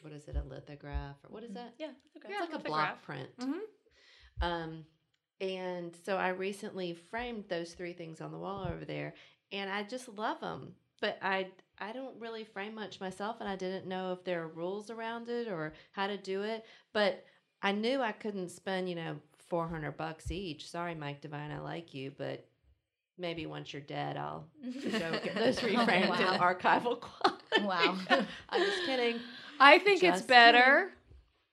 what 0.01 0.13
is 0.13 0.27
it, 0.27 0.35
a 0.37 0.43
lithograph 0.47 1.15
or 1.23 1.29
what 1.33 1.43
is 1.43 1.51
that? 1.53 1.73
Yeah. 1.77 1.87
Okay. 2.17 2.27
Yeah. 2.29 2.43
It's 2.43 2.53
like 2.53 2.61
a 2.61 2.63
block 2.63 3.01
print. 3.03 3.29
Mhm. 3.39 3.59
Um, 4.41 4.85
and 5.41 5.93
so 6.05 6.17
I 6.17 6.29
recently 6.29 6.93
framed 6.93 7.45
those 7.49 7.73
three 7.73 7.93
things 7.93 8.21
on 8.21 8.31
the 8.31 8.37
wall 8.37 8.67
over 8.71 8.85
there, 8.85 9.13
and 9.51 9.69
I 9.69 9.83
just 9.83 10.07
love 10.09 10.39
them. 10.39 10.73
But 11.01 11.17
I 11.21 11.47
I 11.77 11.91
don't 11.91 12.19
really 12.19 12.45
frame 12.45 12.75
much 12.75 13.01
myself, 13.01 13.37
and 13.39 13.49
I 13.49 13.55
didn't 13.55 13.85
know 13.87 14.13
if 14.13 14.23
there 14.23 14.43
are 14.43 14.47
rules 14.47 14.89
around 14.89 15.29
it 15.29 15.47
or 15.47 15.73
how 15.91 16.07
to 16.07 16.17
do 16.17 16.43
it. 16.43 16.65
But 16.93 17.25
I 17.61 17.73
knew 17.73 18.01
I 18.01 18.13
couldn't 18.13 18.49
spend 18.49 18.89
you 18.89 18.95
know 18.95 19.17
four 19.49 19.67
hundred 19.67 19.97
bucks 19.97 20.31
each. 20.31 20.69
Sorry, 20.69 20.95
Mike 20.95 21.21
Devine, 21.21 21.51
I 21.51 21.59
like 21.59 21.93
you, 21.93 22.11
but 22.17 22.47
maybe 23.17 23.45
once 23.45 23.73
you're 23.73 23.81
dead, 23.81 24.17
I'll 24.17 24.47
go 24.63 25.19
get 25.23 25.35
those 25.35 25.59
reframed 25.59 26.09
wow. 26.09 26.33
in 26.33 26.39
archival 26.39 26.99
quality. 27.01 27.41
Wow. 27.61 27.97
I'm 28.49 28.61
just 28.61 28.85
kidding. 28.85 29.19
I 29.59 29.79
think 29.79 30.03
it's 30.03 30.17
Just 30.17 30.27
better 30.27 30.91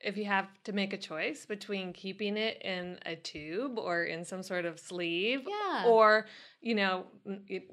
if 0.03 0.17
you 0.17 0.25
have 0.25 0.49
to 0.65 0.73
make 0.73 0.93
a 0.93 0.99
choice 0.99 1.47
between 1.47 1.93
keeping 1.93 2.37
it 2.37 2.61
in 2.63 2.99
a 3.07 3.17
tube 3.17 3.79
or 3.79 4.05
in 4.05 4.25
some 4.25 4.43
sort 4.43 4.65
of 4.65 4.79
sleeve 4.79 5.43
Yeah. 5.47 5.87
or, 5.87 6.27
you 6.61 6.75
know, 6.75 7.07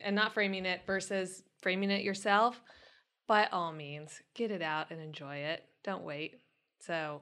and 0.01 0.15
not 0.15 0.34
framing 0.34 0.65
it 0.65 0.82
versus 0.86 1.43
framing 1.61 1.91
it 1.91 2.03
yourself. 2.03 2.61
By 3.27 3.45
all 3.47 3.71
means, 3.71 4.21
get 4.34 4.51
it 4.51 4.61
out 4.61 4.91
and 4.91 5.01
enjoy 5.01 5.38
it. 5.38 5.63
Don't 5.84 6.03
wait. 6.03 6.39
So, 6.80 7.21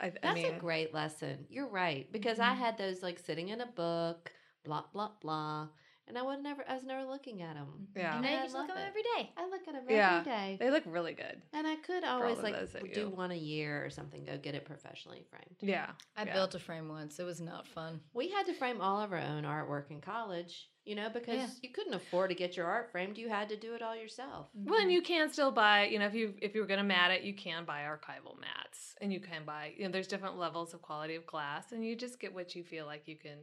I, 0.00 0.06
I 0.06 0.10
That's 0.22 0.34
mean, 0.34 0.54
a 0.54 0.58
great 0.58 0.94
lesson. 0.94 1.46
You're 1.50 1.68
right 1.68 2.10
because 2.12 2.38
I 2.38 2.54
Mhm. 2.54 2.58
had 2.58 2.78
those 2.78 3.02
like 3.02 3.18
sitting 3.18 3.48
in 3.48 3.60
a 3.60 3.66
book, 3.66 4.32
blah 4.64 4.84
blah 4.92 5.10
blah, 5.20 5.68
and 6.08 6.18
I 6.18 6.22
would 6.22 6.42
never. 6.42 6.64
I 6.68 6.74
was 6.74 6.84
never 6.84 7.04
looking 7.04 7.42
at 7.42 7.54
them. 7.54 7.88
Yeah. 7.96 8.14
And 8.14 8.22
now 8.22 8.28
I 8.28 8.32
you 8.36 8.42
just 8.42 8.54
look 8.54 8.68
love 8.68 8.70
at 8.70 8.76
them 8.76 8.84
it. 8.84 8.88
every 8.88 9.02
day. 9.02 9.30
I 9.36 9.48
look 9.48 9.60
at 9.68 9.74
them 9.74 9.84
Yeah. 9.88 10.18
every 10.20 10.32
day, 10.32 10.56
they 10.58 10.70
look 10.70 10.84
really 10.86 11.12
good. 11.14 11.42
and 11.52 11.66
I 11.66 11.76
could 11.76 12.04
always 12.04 12.38
like 12.38 12.54
do 12.94 13.00
you- 13.00 13.08
one 13.10 13.30
a 13.30 13.36
year 13.36 13.84
or 13.84 13.90
something. 13.90 14.24
Go 14.24 14.38
get 14.38 14.54
it 14.54 14.64
professionally 14.64 15.24
framed. 15.30 15.56
Yeah. 15.60 15.90
I 16.16 16.24
yeah. 16.24 16.32
built 16.34 16.54
a 16.54 16.58
frame 16.58 16.88
once. 16.88 17.18
It 17.18 17.24
was 17.24 17.40
not 17.40 17.66
fun. 17.66 18.00
We 18.14 18.28
had 18.28 18.46
to 18.46 18.54
frame 18.54 18.80
all 18.80 19.00
of 19.00 19.12
our 19.12 19.18
own 19.18 19.44
artwork 19.44 19.90
in 19.90 20.00
college, 20.00 20.68
you 20.84 20.94
know, 20.94 21.08
because 21.10 21.36
Yeah. 21.36 21.48
you 21.62 21.70
couldn't 21.70 21.94
afford 21.94 22.30
to 22.30 22.34
get 22.36 22.56
your 22.56 22.66
art 22.66 22.90
framed. 22.90 23.18
You 23.18 23.28
had 23.28 23.48
to 23.50 23.56
do 23.56 23.74
it 23.74 23.82
all 23.82 23.94
yourself. 23.96 24.48
Well, 24.54 24.80
and 24.80 24.90
you 24.92 25.02
can 25.02 25.30
still 25.30 25.50
buy, 25.52 25.84
you 25.86 25.98
know, 25.98 26.06
if 26.06 26.14
you 26.14 26.34
if 26.40 26.54
you 26.54 26.60
were 26.60 26.66
going 26.66 26.78
to 26.78 26.84
mat 26.84 27.10
it, 27.10 27.22
you 27.22 27.34
can 27.34 27.64
buy 27.64 27.82
archival 27.82 28.38
mats, 28.40 28.94
and 29.00 29.12
you 29.12 29.20
can 29.20 29.44
buy, 29.44 29.72
you 29.76 29.84
know, 29.84 29.90
there's 29.90 30.06
different 30.08 30.38
levels 30.38 30.74
of 30.74 30.82
quality 30.82 31.14
of 31.14 31.26
glass, 31.26 31.72
and 31.72 31.84
you 31.84 31.94
just 31.96 32.18
get 32.20 32.32
what 32.34 32.54
you 32.54 32.62
feel 32.64 32.86
like 32.86 33.06
you 33.06 33.16
can 33.16 33.38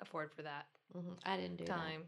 afford 0.00 0.32
for 0.34 0.42
that 0.42 0.66
hmm 0.92 1.12
I 1.24 1.36
didn't 1.36 1.56
do 1.56 1.64
time. 1.64 2.02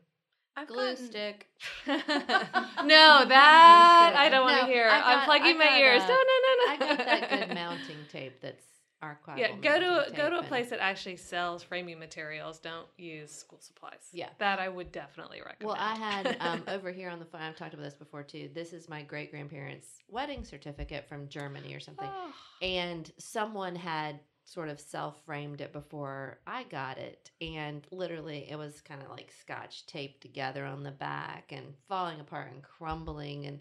I've 0.57 0.69
that. 0.69 0.73
Glue 0.75 0.91
gotten- 0.91 1.07
stick. 1.07 1.47
no, 1.87 3.25
that 3.29 4.13
I 4.17 4.29
don't 4.31 4.45
want 4.45 4.57
to 4.59 4.63
No, 4.63 4.73
hear. 4.73 4.89
I 4.89 5.01
I'm 5.15 5.25
plugging 5.25 5.59
my 5.59 5.79
ears. 5.79 6.03
uh, 6.03 6.09
no, 6.09 6.15
no, 6.15 6.17
no, 6.47 6.55
no. 6.65 6.73
I 6.73 6.77
got 6.79 6.99
that 6.99 7.31
good 7.31 7.55
mounting 7.55 8.05
tape 8.09 8.41
that's 8.43 8.65
archival. 9.03 9.39
Yeah, 9.39 9.49
go 9.61 9.81
to 9.81 9.87
mounting 9.87 10.15
go 10.15 10.31
to 10.31 10.37
a 10.37 10.41
tape 10.41 10.49
place 10.49 10.71
that 10.71 10.81
actually 10.81 11.17
sells 11.17 11.63
framing 11.63 11.99
materials. 11.99 12.59
Don't 12.59 12.87
use 12.99 13.31
school 13.33 13.61
supplies. 13.61 14.09
Yeah. 14.13 14.29
that 14.39 14.59
I 14.59 14.69
would 14.69 14.93
definitely 14.93 15.41
recommend. 15.41 15.67
Well, 15.69 15.77
I 15.79 15.95
had 15.97 16.37
um, 16.41 16.65
over 16.69 16.91
here 16.93 17.09
on 17.09 17.19
the 17.19 17.25
phone. 17.25 17.41
I've 17.41 17.57
talked 17.57 17.75
about 17.75 17.85
this 17.85 17.95
before 17.95 18.23
too. 18.23 18.51
This 18.55 18.73
is 18.73 18.89
my 18.89 19.03
great 19.03 19.31
grandparents' 19.31 19.89
wedding 20.09 20.45
certificate 20.45 21.09
from 21.09 21.29
Germany 21.29 21.75
or 21.75 21.81
something, 21.81 22.09
Oh, 22.11 22.33
and 22.61 23.11
someone 23.19 23.75
had 23.75 24.21
sort 24.45 24.69
of 24.69 24.81
self 24.81 25.25
framed 25.25 25.61
it 25.61 25.73
before 25.73 26.39
I 26.47 26.65
got 26.65 26.99
it, 26.99 27.31
and 27.41 27.87
literally 27.91 28.47
it 28.51 28.57
was 28.57 28.81
kind 28.81 29.03
of 29.03 29.09
like 29.11 29.33
scotch 29.41 29.87
taped 29.87 30.21
together 30.21 30.65
on 30.65 30.83
the 30.83 30.91
back 30.91 31.53
and 31.53 31.75
falling 31.89 32.21
apart 32.21 32.51
and 32.53 32.63
crumbling, 32.63 33.47
and 33.47 33.61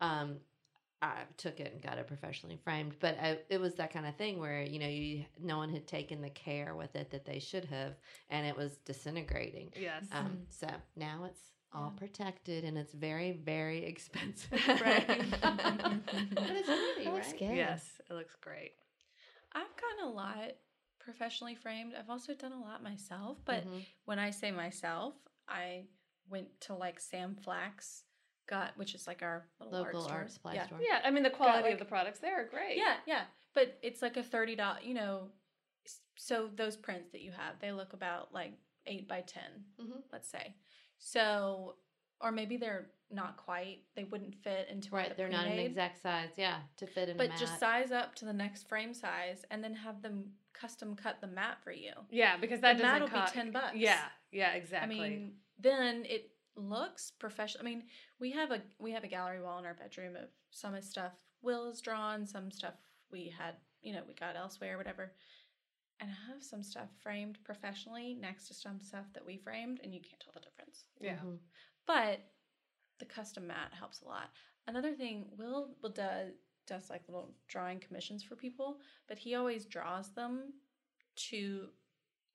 um, 0.00 0.36
I 1.00 1.14
took 1.36 1.60
it 1.60 1.72
and 1.72 1.82
got 1.82 1.98
it 1.98 2.06
professionally 2.06 2.58
framed. 2.62 2.96
But 3.00 3.16
I, 3.22 3.38
it 3.48 3.60
was 3.60 3.74
that 3.76 3.92
kind 3.92 4.06
of 4.06 4.16
thing 4.16 4.38
where 4.38 4.62
you 4.62 4.78
know 4.78 4.88
you 4.88 5.24
no 5.40 5.56
one 5.58 5.70
had 5.70 5.86
taken 5.86 6.20
the 6.20 6.30
care 6.30 6.74
with 6.74 6.94
it 6.96 7.10
that 7.10 7.24
they 7.24 7.38
should 7.38 7.64
have, 7.66 7.94
and 8.30 8.46
it 8.46 8.56
was 8.56 8.78
disintegrating. 8.84 9.72
yes. 9.80 10.04
Um, 10.12 10.38
so 10.50 10.66
now 10.96 11.24
it's 11.24 11.40
all 11.72 11.92
Yeah. 11.94 11.98
protected 11.98 12.64
and 12.64 12.78
it's 12.78 12.94
very, 12.94 13.32
very 13.32 13.84
expensive. 13.92 14.58
framed. 14.58 15.36
but 15.40 16.00
it's 16.50 16.66
pretty, 16.66 17.04
That 17.04 17.12
looks 17.14 17.28
right? 17.28 17.38
good. 17.38 17.56
yes, 17.56 18.00
it 18.08 18.14
looks 18.14 18.34
great. 18.40 18.72
I've 19.52 19.76
gotten 19.76 20.04
a 20.04 20.10
lot 20.10 20.52
professionally 21.00 21.54
framed. 21.54 21.94
I've 21.98 22.10
also 22.10 22.34
done 22.34 22.52
a 22.52 22.60
lot 22.60 22.82
myself, 22.82 23.38
but 23.44 23.64
Mhm. 23.66 23.84
when 24.04 24.18
I 24.18 24.30
say 24.30 24.50
myself, 24.50 25.14
I 25.48 25.88
went 26.28 26.60
to 26.62 26.74
like 26.74 27.00
Sam 27.00 27.34
Flax, 27.36 28.04
got 28.46 28.76
which 28.76 28.94
is 28.94 29.06
like 29.06 29.22
our 29.22 29.48
little 29.60 29.72
local 29.84 30.02
art, 30.02 30.10
art, 30.12 30.30
store. 30.30 30.34
supply 30.34 30.54
yeah. 30.54 30.66
store. 30.66 30.80
Yeah, 30.82 31.00
I 31.04 31.10
mean 31.10 31.22
the 31.22 31.30
quality 31.30 31.62
like- 31.64 31.72
of 31.74 31.78
the 31.78 31.84
products 31.86 32.18
there 32.18 32.40
are 32.40 32.44
great. 32.48 32.76
Yeah, 32.76 33.00
yeah, 33.06 33.26
but 33.54 33.78
it's 33.82 34.02
like 34.02 34.16
a 34.16 34.22
thirty 34.22 34.54
dollar. 34.56 34.80
You 34.80 34.94
know, 34.94 35.32
so 36.16 36.48
those 36.48 36.76
prints 36.76 37.10
that 37.12 37.22
you 37.22 37.32
have, 37.32 37.58
they 37.60 37.72
look 37.72 37.92
about 37.94 38.32
like 38.34 38.52
eight 38.86 39.06
by 39.08 39.20
10 39.22 39.64
Mhm. 39.78 40.02
let's 40.12 40.28
say. 40.28 40.56
So, 40.98 41.78
or 42.20 42.32
maybe 42.32 42.56
they're 42.56 42.90
not 43.10 43.36
quite. 43.36 43.78
They 43.96 44.04
wouldn't 44.04 44.34
fit 44.34 44.68
into 44.70 44.94
Right, 44.94 45.08
the 45.08 45.14
they're 45.14 45.28
not 45.28 45.44
an 45.46 45.52
pre-made. 45.52 45.66
exact 45.66 46.02
size, 46.02 46.30
yeah, 46.36 46.58
to 46.76 46.86
fit 46.86 47.08
in 47.08 47.16
But 47.16 47.30
just 47.38 47.58
size 47.58 47.90
up 47.90 48.14
to 48.16 48.24
the 48.24 48.32
next 48.32 48.68
frame 48.68 48.92
size, 48.94 49.44
and 49.50 49.62
then 49.64 49.74
have 49.74 50.02
them 50.02 50.32
custom 50.52 50.94
cut 50.96 51.20
the 51.20 51.26
mat 51.26 51.58
for 51.62 51.72
you. 51.72 51.92
yeah, 52.10 52.36
because 52.36 52.60
that 52.60 52.76
The 52.76 52.82
doesn't 52.82 53.00
mat 53.00 53.12
will 53.12 53.20
be 53.26 53.30
10 53.32 53.50
bucks. 53.52 53.76
Yeah, 53.76 54.04
yeah, 54.30 54.52
exactly. 54.52 54.96
I 54.96 55.08
mean, 55.08 55.32
then 55.58 56.04
it 56.06 56.30
looks 56.56 57.10
professional. 57.12 57.62
I 57.62 57.70
mean, 57.70 57.84
we 58.18 58.32
have 58.32 58.50
a 58.50 58.60
we 58.78 58.90
have 58.92 59.04
a 59.04 59.08
gallery 59.08 59.40
wall 59.40 59.58
in 59.58 59.64
our 59.64 59.74
bedroom 59.74 60.16
of 60.16 60.28
some 60.50 60.74
of 60.74 60.84
stuff 60.84 61.12
Will 61.40 61.66
has 61.68 61.80
drawn, 61.80 62.26
some 62.26 62.50
stuff 62.50 62.74
we 63.12 63.32
had, 63.38 63.54
you 63.80 63.92
know, 63.92 64.02
we 64.08 64.14
got 64.14 64.34
elsewhere, 64.36 64.76
whatever. 64.76 65.12
And 66.00 66.10
I 66.10 66.32
have 66.32 66.42
some 66.42 66.62
stuff 66.62 66.88
framed 67.00 67.38
professionally 67.44 68.14
next 68.20 68.48
to 68.48 68.54
some 68.54 68.80
stuff 68.80 69.06
that 69.14 69.24
we 69.24 69.36
framed, 69.36 69.80
and 69.82 69.94
you 69.94 70.00
can't 70.00 70.20
tell 70.20 70.32
the 70.34 70.40
difference. 70.40 70.84
yeah. 71.00 71.16
Mhm. 71.18 71.38
But 71.86 72.20
the 72.98 73.04
custom 73.04 73.46
mat 73.46 73.72
helps 73.72 74.02
a 74.02 74.06
lot. 74.06 74.30
Another 74.66 74.92
thing, 74.92 75.26
Will 75.36 75.70
will 75.82 75.90
does 75.90 76.32
does 76.66 76.90
like 76.90 77.02
little 77.08 77.34
drawing 77.48 77.78
commissions 77.80 78.22
for 78.22 78.36
people, 78.36 78.80
but 79.08 79.18
he 79.18 79.34
always 79.34 79.64
draws 79.64 80.10
them 80.12 80.52
to 81.16 81.68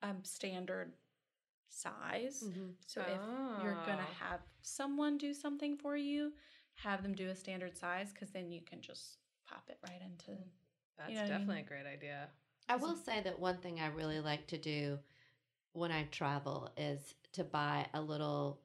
um 0.01 0.24
standard 0.24 0.93
size. 1.70 2.43
Mhm. 2.43 2.74
So 2.86 3.01
if 3.01 3.22
you're 3.55 3.76
gonna 3.86 4.03
Oh. 4.03 4.14
have 4.20 4.41
someone 4.61 5.18
do 5.18 5.34
something 5.34 5.78
for 5.78 5.95
you, 5.95 6.34
have 6.76 7.03
them 7.03 7.14
do 7.14 7.30
a 7.30 7.36
standard 7.36 7.78
size 7.78 8.11
because 8.14 8.32
then 8.32 8.51
you 8.51 8.61
can 8.61 8.82
just 8.82 9.18
pop 9.47 9.70
it 9.70 9.78
right 9.84 10.01
into. 10.01 10.38
That's 10.97 11.16
know 11.16 11.22
what 11.22 11.26
I 11.26 11.30
definitely 11.30 11.55
mean? 11.55 11.66
a 11.66 11.70
great 11.70 11.86
idea. 11.86 12.30
I 12.70 12.76
will 12.78 12.95
say 12.95 13.22
that 13.22 13.39
one 13.39 13.57
thing 13.57 13.80
I 13.80 13.88
really 13.88 14.20
like 14.20 14.47
to 14.47 14.57
do 14.57 14.99
when 15.74 15.91
I 15.91 16.03
travel 16.11 16.70
is 16.78 17.16
to 17.34 17.43
buy 17.43 17.88
a 17.93 18.01
little 18.01 18.59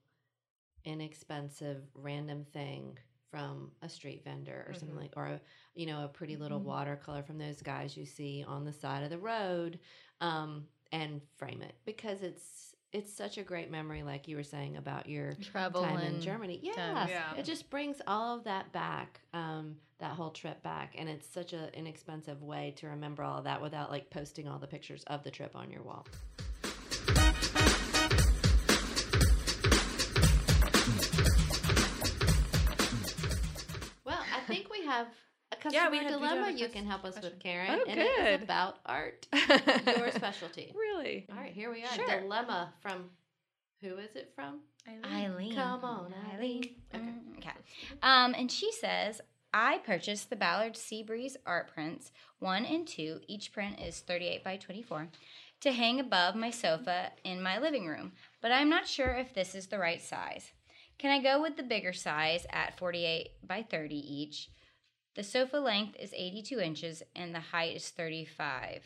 inexpensive 0.88 1.82
random 1.94 2.44
thing 2.52 2.98
from 3.30 3.70
a 3.82 3.88
street 3.88 4.24
vendor 4.24 4.64
or 4.66 4.72
something 4.74 4.96
Mhm. 4.96 5.00
like 5.02 5.12
or 5.16 5.26
a, 5.26 5.40
you 5.74 5.84
know 5.86 6.04
a 6.04 6.08
pretty 6.08 6.36
little 6.36 6.58
Mhm. 6.60 6.64
watercolor 6.64 7.22
from 7.22 7.36
those 7.38 7.60
guys 7.62 7.96
you 7.96 8.06
see 8.06 8.42
on 8.42 8.64
the 8.64 8.72
side 8.72 9.02
of 9.04 9.10
the 9.10 9.18
road 9.18 9.78
um, 10.20 10.66
and 10.92 11.20
frame 11.36 11.60
it 11.62 11.74
because 11.84 12.22
it's 12.22 12.74
it's 12.90 13.12
such 13.12 13.36
a 13.36 13.42
great 13.42 13.70
memory 13.70 14.02
like 14.02 14.26
you 14.28 14.34
were 14.34 14.42
saying 14.42 14.78
about 14.78 15.06
your 15.06 15.34
Travel 15.34 15.82
time 15.82 16.00
in 16.00 16.22
Germany. 16.22 16.58
Yeah, 16.62 16.72
times. 16.72 17.10
Yeah. 17.10 17.34
it 17.36 17.44
just 17.44 17.68
brings 17.68 18.00
all 18.06 18.38
of 18.38 18.44
that 18.44 18.72
back, 18.72 19.20
um, 19.34 19.76
that 19.98 20.12
whole 20.12 20.30
trip 20.30 20.62
back, 20.62 20.94
and 20.96 21.06
it's 21.06 21.28
such 21.28 21.52
an 21.52 21.68
inexpensive 21.74 22.42
way 22.42 22.72
to 22.78 22.86
remember 22.88 23.22
all 23.22 23.36
of 23.36 23.44
that 23.44 23.60
without 23.60 23.90
like 23.90 24.08
posting 24.08 24.48
all 24.48 24.58
the 24.58 24.66
pictures 24.66 25.04
of 25.04 25.22
the 25.22 25.30
trip 25.30 25.54
on 25.54 25.70
your 25.70 25.82
wall. 25.82 26.06
Have 34.98 35.08
a 35.52 35.56
customer 35.56 35.72
Yeah, 35.84 35.90
we 35.90 35.96
had- 35.98 36.06
we 36.06 36.12
do 36.12 36.18
have 36.24 36.30
dilemma 36.38 36.58
you 36.58 36.68
can 36.68 36.86
help 36.86 37.04
us 37.04 37.20
with. 37.20 37.38
Karen, 37.40 37.70
Oh, 37.80 37.84
and 37.88 38.00
it 38.00 38.16
good. 38.16 38.26
is 38.38 38.42
about 38.42 38.78
art, 38.86 39.26
your 39.86 40.10
specialty. 40.12 40.72
Really? 40.76 41.26
All 41.30 41.38
right, 41.38 41.52
here 41.52 41.70
we 41.72 41.82
are. 41.84 41.88
Sure. 41.94 42.20
Dilemma 42.20 42.72
from 42.80 43.10
who 43.80 43.96
is 43.96 44.14
it 44.16 44.32
from? 44.34 44.60
Eileen. 45.04 45.54
Come 45.54 45.84
on, 45.84 46.14
Eileen. 46.34 46.62
Okay. 46.94 47.04
Mm, 47.04 47.38
Okay. 47.38 47.50
Um, 48.02 48.34
and 48.36 48.50
she 48.50 48.72
says, 48.72 49.20
I 49.54 49.78
purchased 49.78 50.28
the 50.30 50.36
Ballard 50.36 50.74
Seabreeze 50.74 51.36
art 51.46 51.70
prints, 51.72 52.10
one 52.38 52.64
and 52.66 52.86
two. 52.86 53.20
Each 53.28 53.52
print 53.52 53.78
is 53.80 54.00
38 54.00 54.42
by 54.44 54.56
24, 54.56 55.08
to 55.60 55.72
hang 55.72 56.00
above 56.00 56.34
my 56.34 56.50
sofa 56.50 57.12
in 57.24 57.42
my 57.42 57.58
living 57.58 57.86
room, 57.86 58.12
but 58.42 58.50
I'm 58.52 58.68
not 58.68 58.86
sure 58.88 59.10
if 59.14 59.32
this 59.34 59.54
is 59.54 59.66
the 59.68 59.78
right 59.78 60.02
size. 60.02 60.52
Can 60.98 61.10
I 61.10 61.22
go 61.22 61.40
with 61.40 61.56
the 61.56 61.62
bigger 61.62 61.92
size 61.92 62.46
at 62.50 62.76
48 62.78 63.30
by 63.46 63.62
30 63.62 63.94
each? 63.96 64.50
The 65.18 65.24
sofa 65.24 65.56
length 65.56 65.96
is 65.98 66.14
82 66.14 66.60
inches 66.60 67.02
and 67.16 67.34
the 67.34 67.40
height 67.40 67.74
is 67.74 67.88
35. 67.90 68.84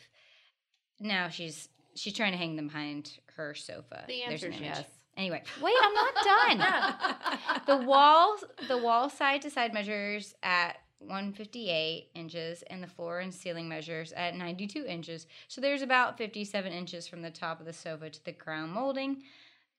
Now 0.99 1.29
she's 1.29 1.69
she's 1.93 2.13
trying 2.13 2.31
to 2.31 2.39
hang 2.39 2.55
them 2.55 2.69
behind 2.69 3.19
her 3.35 3.53
sofa. 3.53 4.05
The 4.07 4.23
There's 4.27 4.43
answer 4.43 4.47
an 4.47 4.53
is 4.53 4.61
yes. 4.61 4.83
Anyway, 5.15 5.43
wait, 5.61 5.75
I'm 5.79 5.93
not 5.93 6.15
done. 6.23 7.61
the 7.67 7.85
wall 7.85 8.37
the 8.67 8.79
wall 8.79 9.11
side 9.11 9.43
to 9.43 9.51
side 9.51 9.75
measures 9.75 10.33
at 10.41 10.77
158 10.97 12.09
inches 12.15 12.63
and 12.63 12.81
the 12.81 12.87
floor 12.87 13.19
and 13.19 13.31
ceiling 13.31 13.69
measures 13.69 14.11
at 14.13 14.35
92 14.35 14.87
inches. 14.87 15.27
So 15.47 15.61
there's 15.61 15.83
about 15.83 16.17
57 16.17 16.73
inches 16.73 17.07
from 17.07 17.21
the 17.21 17.29
top 17.29 17.59
of 17.59 17.67
the 17.67 17.73
sofa 17.73 18.09
to 18.09 18.25
the 18.25 18.33
crown 18.33 18.71
molding. 18.71 19.21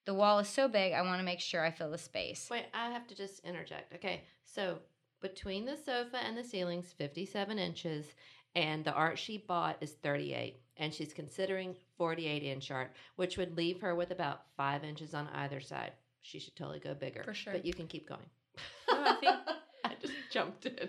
The 0.05 0.15
wall 0.15 0.39
is 0.39 0.49
so 0.49 0.69
big, 0.69 0.93
I 0.93 1.03
want 1.03 1.19
to 1.19 1.25
make 1.25 1.41
sure 1.41 1.65
I 1.65 1.73
fill 1.73 1.91
the 1.91 1.99
space. 1.99 2.47
Wait, 2.49 2.67
I 2.73 2.91
have 2.91 3.09
to 3.09 3.17
just 3.17 3.45
interject. 3.45 3.93
Okay, 3.95 4.23
so 4.45 4.79
between 5.25 5.65
the 5.65 5.77
sofa 5.77 6.19
and 6.19 6.37
the 6.37 6.45
ceiling's 6.45 6.93
57 6.93 7.59
inches, 7.59 8.15
and 8.55 8.85
the 8.85 8.93
art 8.93 9.19
she 9.19 9.39
bought 9.39 9.79
is 9.81 9.93
38, 10.03 10.61
and 10.77 10.93
she's 10.93 11.15
considering 11.15 11.75
48 11.97 12.43
inch 12.43 12.71
art, 12.71 12.93
which 13.17 13.39
would 13.39 13.57
leave 13.57 13.81
her 13.81 13.95
with 13.95 14.11
about 14.11 14.43
five 14.55 14.85
inches 14.85 15.15
on 15.15 15.27
either 15.35 15.61
side. 15.61 15.93
She 16.21 16.39
should 16.39 16.55
totally 16.57 16.79
go 16.79 16.93
bigger. 16.95 17.23
For 17.25 17.33
sure. 17.35 17.55
But 17.55 17.65
you 17.65 17.73
can 17.73 17.87
keep 17.87 18.07
going. 18.09 18.21
No, 18.91 19.03
I 19.03 19.15
think- 19.15 19.37
I 19.85 19.91
just 20.01 20.13
jumped 20.31 20.67
in. 20.67 20.89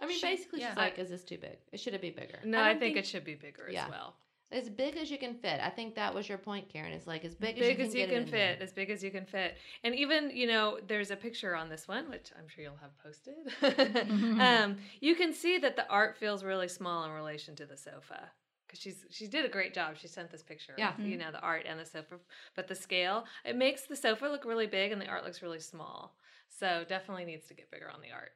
I 0.00 0.06
mean, 0.06 0.16
She- 0.18 0.26
basically, 0.26 0.60
yeah. 0.60 0.70
she's 0.70 0.76
like, 0.76 0.98
"Is 0.98 1.08
this 1.10 1.24
too 1.24 1.38
big? 1.38 1.58
It 1.72 1.80
should 1.80 1.94
it 1.94 2.00
be 2.00 2.10
bigger? 2.10 2.38
No, 2.44 2.58
I 2.58 2.70
I, 2.70 2.72
think, 2.72 2.80
think- 2.80 2.96
it 2.96 3.06
should 3.06 3.24
be 3.24 3.34
bigger 3.34 3.68
Yeah. 3.70 3.84
as 3.84 3.90
well. 3.90 4.16
As 4.54 4.70
big 4.70 4.96
as 4.96 5.10
you 5.10 5.18
can 5.18 5.34
fit." 5.34 5.60
I 5.60 5.68
think 5.68 5.94
that 5.96 6.14
was 6.14 6.28
your 6.28 6.38
point, 6.38 6.68
Karen. 6.68 6.92
It's 6.92 7.06
like 7.06 7.24
as 7.24 7.34
big, 7.34 7.56
Big, 7.58 7.80
as 7.80 7.94
you 7.94 8.06
can, 8.06 8.08
get 8.08 8.10
it 8.10 8.16
in 8.22 8.24
fit, 8.24 8.30
there. 8.32 8.56
as 8.60 8.72
big 8.72 8.90
as 8.90 9.02
you 9.02 9.10
can 9.10 9.26
fit. 9.26 9.56
And 9.82 9.94
even, 9.94 10.30
you 10.30 10.46
know, 10.46 10.78
there's 10.86 11.10
a 11.10 11.16
picture 11.16 11.54
on 11.54 11.68
this 11.68 11.86
one, 11.88 12.08
which 12.08 12.30
I'm 12.38 12.48
sure 12.48 12.64
you'll 12.64 12.76
have 12.76 12.96
posted. 13.02 13.34
um, 14.40 14.76
you 15.00 15.14
can 15.14 15.32
see 15.32 15.58
that 15.58 15.76
the 15.76 15.88
art 15.88 16.16
feels 16.16 16.44
really 16.44 16.68
small 16.68 17.04
in 17.04 17.10
relation 17.10 17.54
to 17.56 17.66
the 17.66 17.76
sofa. 17.76 18.30
Because 18.66 18.80
she's 18.80 19.04
she 19.10 19.26
did 19.26 19.44
a 19.44 19.48
great 19.48 19.74
job. 19.74 19.96
She 19.96 20.08
sent 20.08 20.30
this 20.30 20.42
picture. 20.42 20.74
Yeah. 20.78 20.94
of, 20.94 21.00
you 21.00 21.16
know 21.16 21.30
the 21.30 21.40
art 21.40 21.66
and 21.68 21.78
the 21.78 21.84
sofa, 21.84 22.16
but 22.56 22.66
the 22.66 22.74
scale 22.74 23.24
it 23.44 23.56
makes 23.56 23.82
the 23.82 23.96
sofa 23.96 24.26
look 24.26 24.44
really 24.44 24.66
big 24.66 24.90
and 24.92 25.00
the 25.00 25.06
art 25.08 25.24
looks 25.24 25.42
really 25.42 25.60
small. 25.60 26.16
So 26.48 26.84
definitely 26.88 27.24
needs 27.24 27.46
to 27.48 27.54
get 27.54 27.70
bigger 27.70 27.90
on 27.90 28.00
the 28.00 28.12
art. 28.12 28.32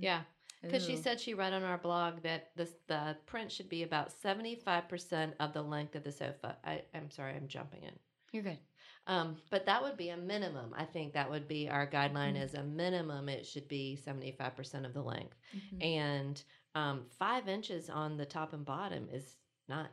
Yeah. 0.00 0.20
Because 0.64 0.84
she 0.86 0.96
said 0.96 1.20
she 1.20 1.34
read 1.34 1.52
on 1.52 1.62
our 1.62 1.78
blog 1.78 2.22
that 2.22 2.50
this 2.56 2.70
the 2.88 3.16
print 3.26 3.50
should 3.52 3.68
be 3.68 3.82
about 3.82 4.10
seventy 4.12 4.54
five 4.56 4.88
percent 4.88 5.34
of 5.40 5.52
the 5.52 5.62
length 5.62 5.94
of 5.94 6.04
the 6.04 6.12
sofa. 6.12 6.56
I, 6.64 6.82
I'm 6.94 7.10
sorry, 7.10 7.34
I'm 7.34 7.48
jumping 7.48 7.82
in. 7.82 7.92
You're 8.32 8.42
good. 8.42 8.58
Um, 9.06 9.36
but 9.50 9.66
that 9.66 9.82
would 9.82 9.96
be 9.98 10.08
a 10.08 10.16
minimum. 10.16 10.74
I 10.76 10.84
think 10.84 11.12
that 11.12 11.30
would 11.30 11.46
be 11.46 11.68
our 11.68 11.86
guideline 11.86 12.40
as 12.40 12.54
a 12.54 12.62
minimum. 12.62 13.28
It 13.28 13.46
should 13.46 13.68
be 13.68 13.96
seventy 13.96 14.32
five 14.32 14.56
percent 14.56 14.86
of 14.86 14.94
the 14.94 15.02
length, 15.02 15.36
Mhm. 15.54 15.84
and 15.84 16.42
um, 16.74 17.04
five 17.18 17.46
inches 17.48 17.90
on 17.90 18.16
the 18.16 18.26
top 18.26 18.52
and 18.54 18.64
bottom 18.64 19.08
is 19.12 19.36
not 19.68 19.90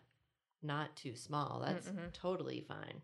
not 0.64 0.96
too 0.96 1.16
small. 1.16 1.62
That's 1.66 1.88
Mm-mm. 1.88 2.14
totally 2.14 2.62
fine. 2.68 3.02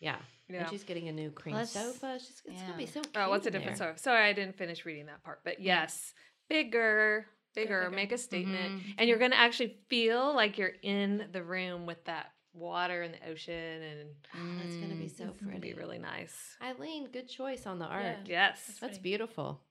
Yeah. 0.00 0.16
Yeah. 0.48 0.60
and 0.60 0.68
she's 0.70 0.82
getting 0.84 1.08
a 1.08 1.12
new 1.12 1.30
cream 1.30 1.62
sofa. 1.66 2.18
She's 2.18 2.42
it's 2.46 2.62
gonna 2.62 2.76
be 2.76 2.86
so. 2.86 3.00
Cute 3.02 3.12
Oh, 3.16 3.28
what's 3.28 3.44
the 3.44 3.50
difference? 3.50 3.82
sorry, 4.00 4.28
I 4.28 4.32
didn't 4.32 4.56
finish 4.56 4.84
reading 4.86 5.06
that 5.06 5.22
part. 5.22 5.40
But 5.44 5.60
yes, 5.60 6.14
bigger, 6.50 7.26
bigger, 7.54 7.80
bigger. 7.84 7.90
make 7.90 8.12
a 8.12 8.18
statement, 8.18 8.82
Mhm. 8.82 8.94
and 8.98 9.08
you're 9.08 9.18
going 9.18 9.30
to 9.30 9.38
actually 9.38 9.78
feel 9.88 10.34
like 10.34 10.58
you're 10.58 10.74
in 10.82 11.28
the 11.32 11.42
room 11.42 11.86
with 11.86 12.04
that 12.04 12.32
water 12.52 13.02
and 13.02 13.14
the 13.14 13.28
ocean, 13.28 13.54
and 13.82 14.10
Oh, 14.34 14.66
it's 14.66 14.76
gonna 14.76 14.96
be 14.96 15.04
Mm. 15.06 15.16
so 15.16 15.28
it's 15.28 15.38
going 15.40 15.54
to 15.54 15.60
pretty. 15.60 15.72
be 15.72 15.74
really 15.74 15.98
nice. 15.98 16.56
Eileen, 16.60 17.06
good 17.10 17.28
choice 17.28 17.64
on 17.66 17.78
the 17.78 17.86
art. 17.86 18.02
Yeah. 18.02 18.50
Yes, 18.50 18.66
That's 18.66 18.78
That's 18.80 18.98
beautiful. 18.98 19.62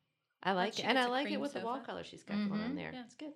I 0.42 0.54
like 0.54 0.74
she 0.74 0.84
it. 0.84 0.86
And 0.88 0.98
I 0.98 1.06
like 1.08 1.26
it 1.26 1.30
cream 1.30 1.42
with 1.42 1.54
the 1.54 1.60
wall 1.60 1.82
color 1.82 2.04
she's 2.06 2.24
got 2.24 2.36
going 2.38 2.62
on 2.62 2.72
Mhm. 2.72 2.76
there. 2.78 2.92
Yeah. 2.94 3.04
It's 3.04 3.16
good. 3.16 3.34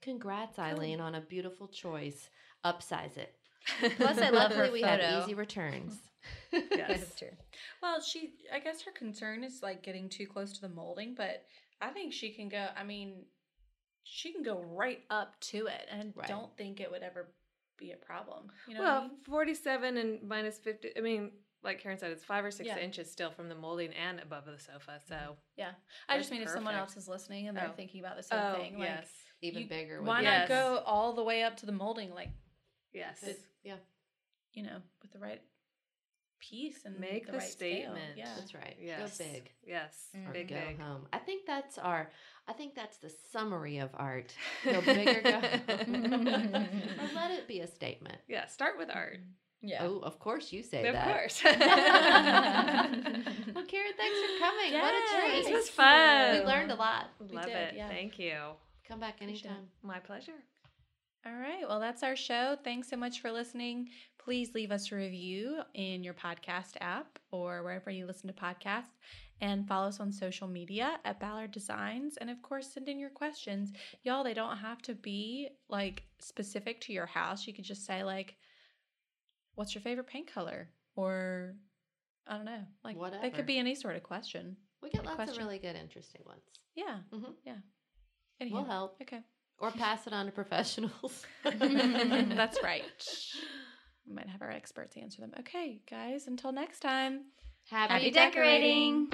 Congrats, 0.00 0.58
Eileen, 0.58 1.00
on 1.00 1.14
a 1.14 1.20
beautiful 1.20 1.68
choice. 1.68 2.30
Upsize 2.64 3.16
it. 3.18 3.36
Plus, 3.78 3.92
Plus, 3.96 4.18
I 4.18 4.30
love 4.30 4.50
her 4.52 4.62
luckily 4.62 4.80
we 4.80 4.88
have 4.88 5.22
easy 5.22 5.34
returns. 5.34 6.00
yes. 6.52 7.00
That's 7.00 7.14
true. 7.18 7.36
Well, 7.82 8.00
she, 8.00 8.34
I 8.52 8.58
guess 8.58 8.80
her 8.82 8.90
concern 8.92 9.44
is 9.44 9.62
like 9.62 9.82
getting 9.82 10.08
too 10.08 10.26
close 10.26 10.52
to 10.54 10.60
the 10.62 10.68
molding, 10.70 11.14
but 11.14 11.44
I 11.82 11.90
think 11.90 12.12
she 12.12 12.30
can 12.30 12.48
go, 12.48 12.68
I 12.76 12.84
mean, 12.84 13.26
she 14.04 14.32
can 14.32 14.42
go 14.42 14.60
right 14.60 15.00
up 15.10 15.38
to 15.40 15.66
it 15.66 15.88
and 15.90 16.12
Right. 16.16 16.28
don't 16.28 16.56
think 16.56 16.80
it 16.80 16.90
would 16.90 17.02
ever 17.02 17.34
be 17.76 17.90
a 17.92 17.96
problem. 17.96 18.50
You 18.68 18.74
know 18.74 18.80
what 18.82 18.88
I 18.88 18.98
well, 19.00 19.08
mean? 19.08 19.16
47 19.24 19.96
and 19.96 20.22
minus 20.22 20.58
50. 20.58 20.96
I 20.96 21.00
mean, 21.00 21.32
like 21.64 21.80
Karen 21.80 21.98
said, 21.98 22.10
it's 22.12 22.24
five 22.24 22.44
or 22.44 22.50
six 22.50 22.66
Yeah. 22.68 22.78
inches 22.78 23.10
still 23.10 23.30
from 23.30 23.48
the 23.48 23.54
molding 23.54 23.92
and 23.94 24.20
above 24.20 24.44
the 24.46 24.58
sofa. 24.58 25.00
So, 25.06 25.14
mm-hmm. 25.14 25.32
Yeah. 25.56 25.74
I 26.08 26.16
just 26.18 26.30
That's 26.30 26.38
mean 26.38 26.42
if 26.42 26.50
someone 26.50 26.74
else 26.74 26.96
is 26.96 27.08
listening 27.08 27.48
and 27.48 27.56
they're 27.56 27.68
Oh. 27.68 27.76
thinking 27.76 28.00
about 28.00 28.16
the 28.16 28.22
same 28.22 28.38
oh 28.40 28.54
thing, 28.54 28.78
like, 28.78 28.88
yes, 28.88 29.24
Even 29.40 29.62
You- 29.62 29.68
bigger. 29.68 29.98
would 30.00 30.06
why 30.06 30.20
be 30.20 30.24
not 30.26 30.32
Yes. 30.32 30.48
go 30.48 30.78
all 30.86 31.12
the 31.14 31.24
way 31.24 31.42
up 31.42 31.56
to 31.58 31.66
the 31.66 31.72
molding, 31.72 32.14
like, 32.14 32.30
yes. 32.92 33.20
good. 33.24 33.36
Yeah, 33.64 33.78
you 34.52 34.62
know, 34.62 34.80
with 35.02 35.10
the 35.12 35.18
right 35.18 35.42
piece 36.50 36.84
and 36.84 36.98
Make 37.00 37.26
the, 37.26 37.32
the 37.32 37.38
right 37.38 37.46
scale. 37.48 37.70
statement. 37.94 38.16
Yeah. 38.16 38.28
that's 38.36 38.54
right. 38.54 38.76
Yes. 38.80 39.18
Go 39.18 39.24
big. 39.24 39.50
Yes, 39.66 40.08
Mm. 40.16 40.28
Or 40.28 40.32
big, 40.32 40.48
go 40.48 40.56
big. 40.66 40.78
home. 40.80 41.06
I 41.12 41.18
think 41.18 41.46
that's 41.46 41.78
our. 41.78 42.10
I 42.48 42.52
think 42.52 42.74
that's 42.74 42.98
the 42.98 43.10
summary 43.32 43.78
of 43.78 43.90
art. 43.94 44.34
Go 44.64 44.80
big 44.80 45.06
or 45.08 45.20
go 45.22 45.30
home. 45.40 45.44
or 47.00 47.08
let 47.14 47.30
it 47.30 47.46
be 47.46 47.60
a 47.60 47.68
statement. 47.68 48.18
Yeah, 48.28 48.46
start 48.48 48.76
with 48.78 48.90
art. 48.92 49.20
Yeah. 49.62 49.84
Oh, 49.86 50.00
of 50.00 50.18
course 50.18 50.52
you 50.52 50.64
say 50.64 50.84
of 50.88 50.94
that. 50.94 51.06
course. 51.06 51.40
well, 51.44 51.54
Karen, 53.66 53.92
thanks 53.96 54.18
for 54.20 54.38
coming. 54.40 54.72
what 54.72 54.92
a 54.94 55.20
treat. 55.20 55.44
This 55.44 55.50
was 55.52 55.68
fun. 55.70 56.32
We 56.40 56.44
learned 56.44 56.72
a 56.72 56.74
lot. 56.74 57.10
Love 57.30 57.46
did, 57.46 57.54
it. 57.54 57.74
yeah. 57.76 57.88
Thank 57.88 58.18
you. 58.18 58.34
Come 58.88 58.98
back 59.00 59.18
anytime. 59.20 59.68
My 59.82 60.00
pleasure. 60.00 60.32
All 61.24 61.32
right. 61.32 61.62
Well, 61.68 61.78
that's 61.78 62.02
our 62.02 62.16
show. 62.16 62.56
Thanks 62.64 62.88
so 62.88 62.96
much 62.96 63.20
for 63.20 63.30
listening. 63.30 63.88
Please 64.24 64.54
leave 64.54 64.70
us 64.70 64.92
a 64.92 64.96
review 64.96 65.62
in 65.74 66.04
your 66.04 66.14
podcast 66.14 66.76
app 66.80 67.18
or 67.32 67.62
wherever 67.62 67.90
you 67.90 68.06
listen 68.06 68.28
to 68.28 68.34
podcasts. 68.34 68.84
And 69.40 69.66
follow 69.66 69.88
us 69.88 69.98
on 69.98 70.12
social 70.12 70.46
media 70.46 70.98
at 71.04 71.18
Ballard 71.18 71.50
Designs. 71.50 72.16
And 72.18 72.30
of 72.30 72.40
course, 72.42 72.72
send 72.72 72.88
in 72.88 73.00
your 73.00 73.10
questions. 73.10 73.72
Y'all, 74.04 74.22
they 74.22 74.34
don't 74.34 74.56
have 74.58 74.80
to 74.82 74.94
be 74.94 75.48
like 75.68 76.04
specific 76.20 76.80
to 76.82 76.92
your 76.92 77.06
house. 77.06 77.48
You 77.48 77.52
could 77.52 77.64
just 77.64 77.84
say, 77.84 78.04
like, 78.04 78.36
what's 79.56 79.74
your 79.74 79.82
favorite 79.82 80.06
paint 80.06 80.32
color? 80.32 80.68
Or 80.94 81.56
I 82.28 82.36
don't 82.36 82.44
know. 82.44 82.60
Like, 82.84 82.94
they 82.94 83.00
Whatever. 83.00 83.30
could 83.30 83.46
be 83.46 83.58
any 83.58 83.74
sort 83.74 83.96
of 83.96 84.04
question. 84.04 84.56
We 84.80 84.90
get 84.90 85.04
lots 85.04 85.18
of 85.18 85.24
question. 85.24 85.44
really 85.44 85.58
good, 85.58 85.74
interesting 85.74 86.22
ones. 86.24 86.42
Yeah. 86.76 86.98
Mm-hmm. 87.12 87.32
Yeah. 87.44 87.56
Anyhow, 88.40 88.56
We'll 88.56 88.64
help. 88.64 88.96
Okay. 89.02 89.20
Or 89.58 89.72
pass 89.72 90.06
it 90.06 90.12
on 90.12 90.26
to 90.26 90.32
professionals. 90.32 91.24
That's 91.44 92.62
right. 92.62 92.84
We 94.12 94.16
might 94.16 94.28
have 94.28 94.42
our 94.42 94.50
experts 94.50 94.94
answer 94.98 95.22
them. 95.22 95.32
Okay, 95.40 95.80
guys, 95.90 96.26
until 96.26 96.52
next 96.52 96.80
time. 96.80 97.22
Happy, 97.70 97.92
Happy 97.94 98.10
decorating. 98.10 99.10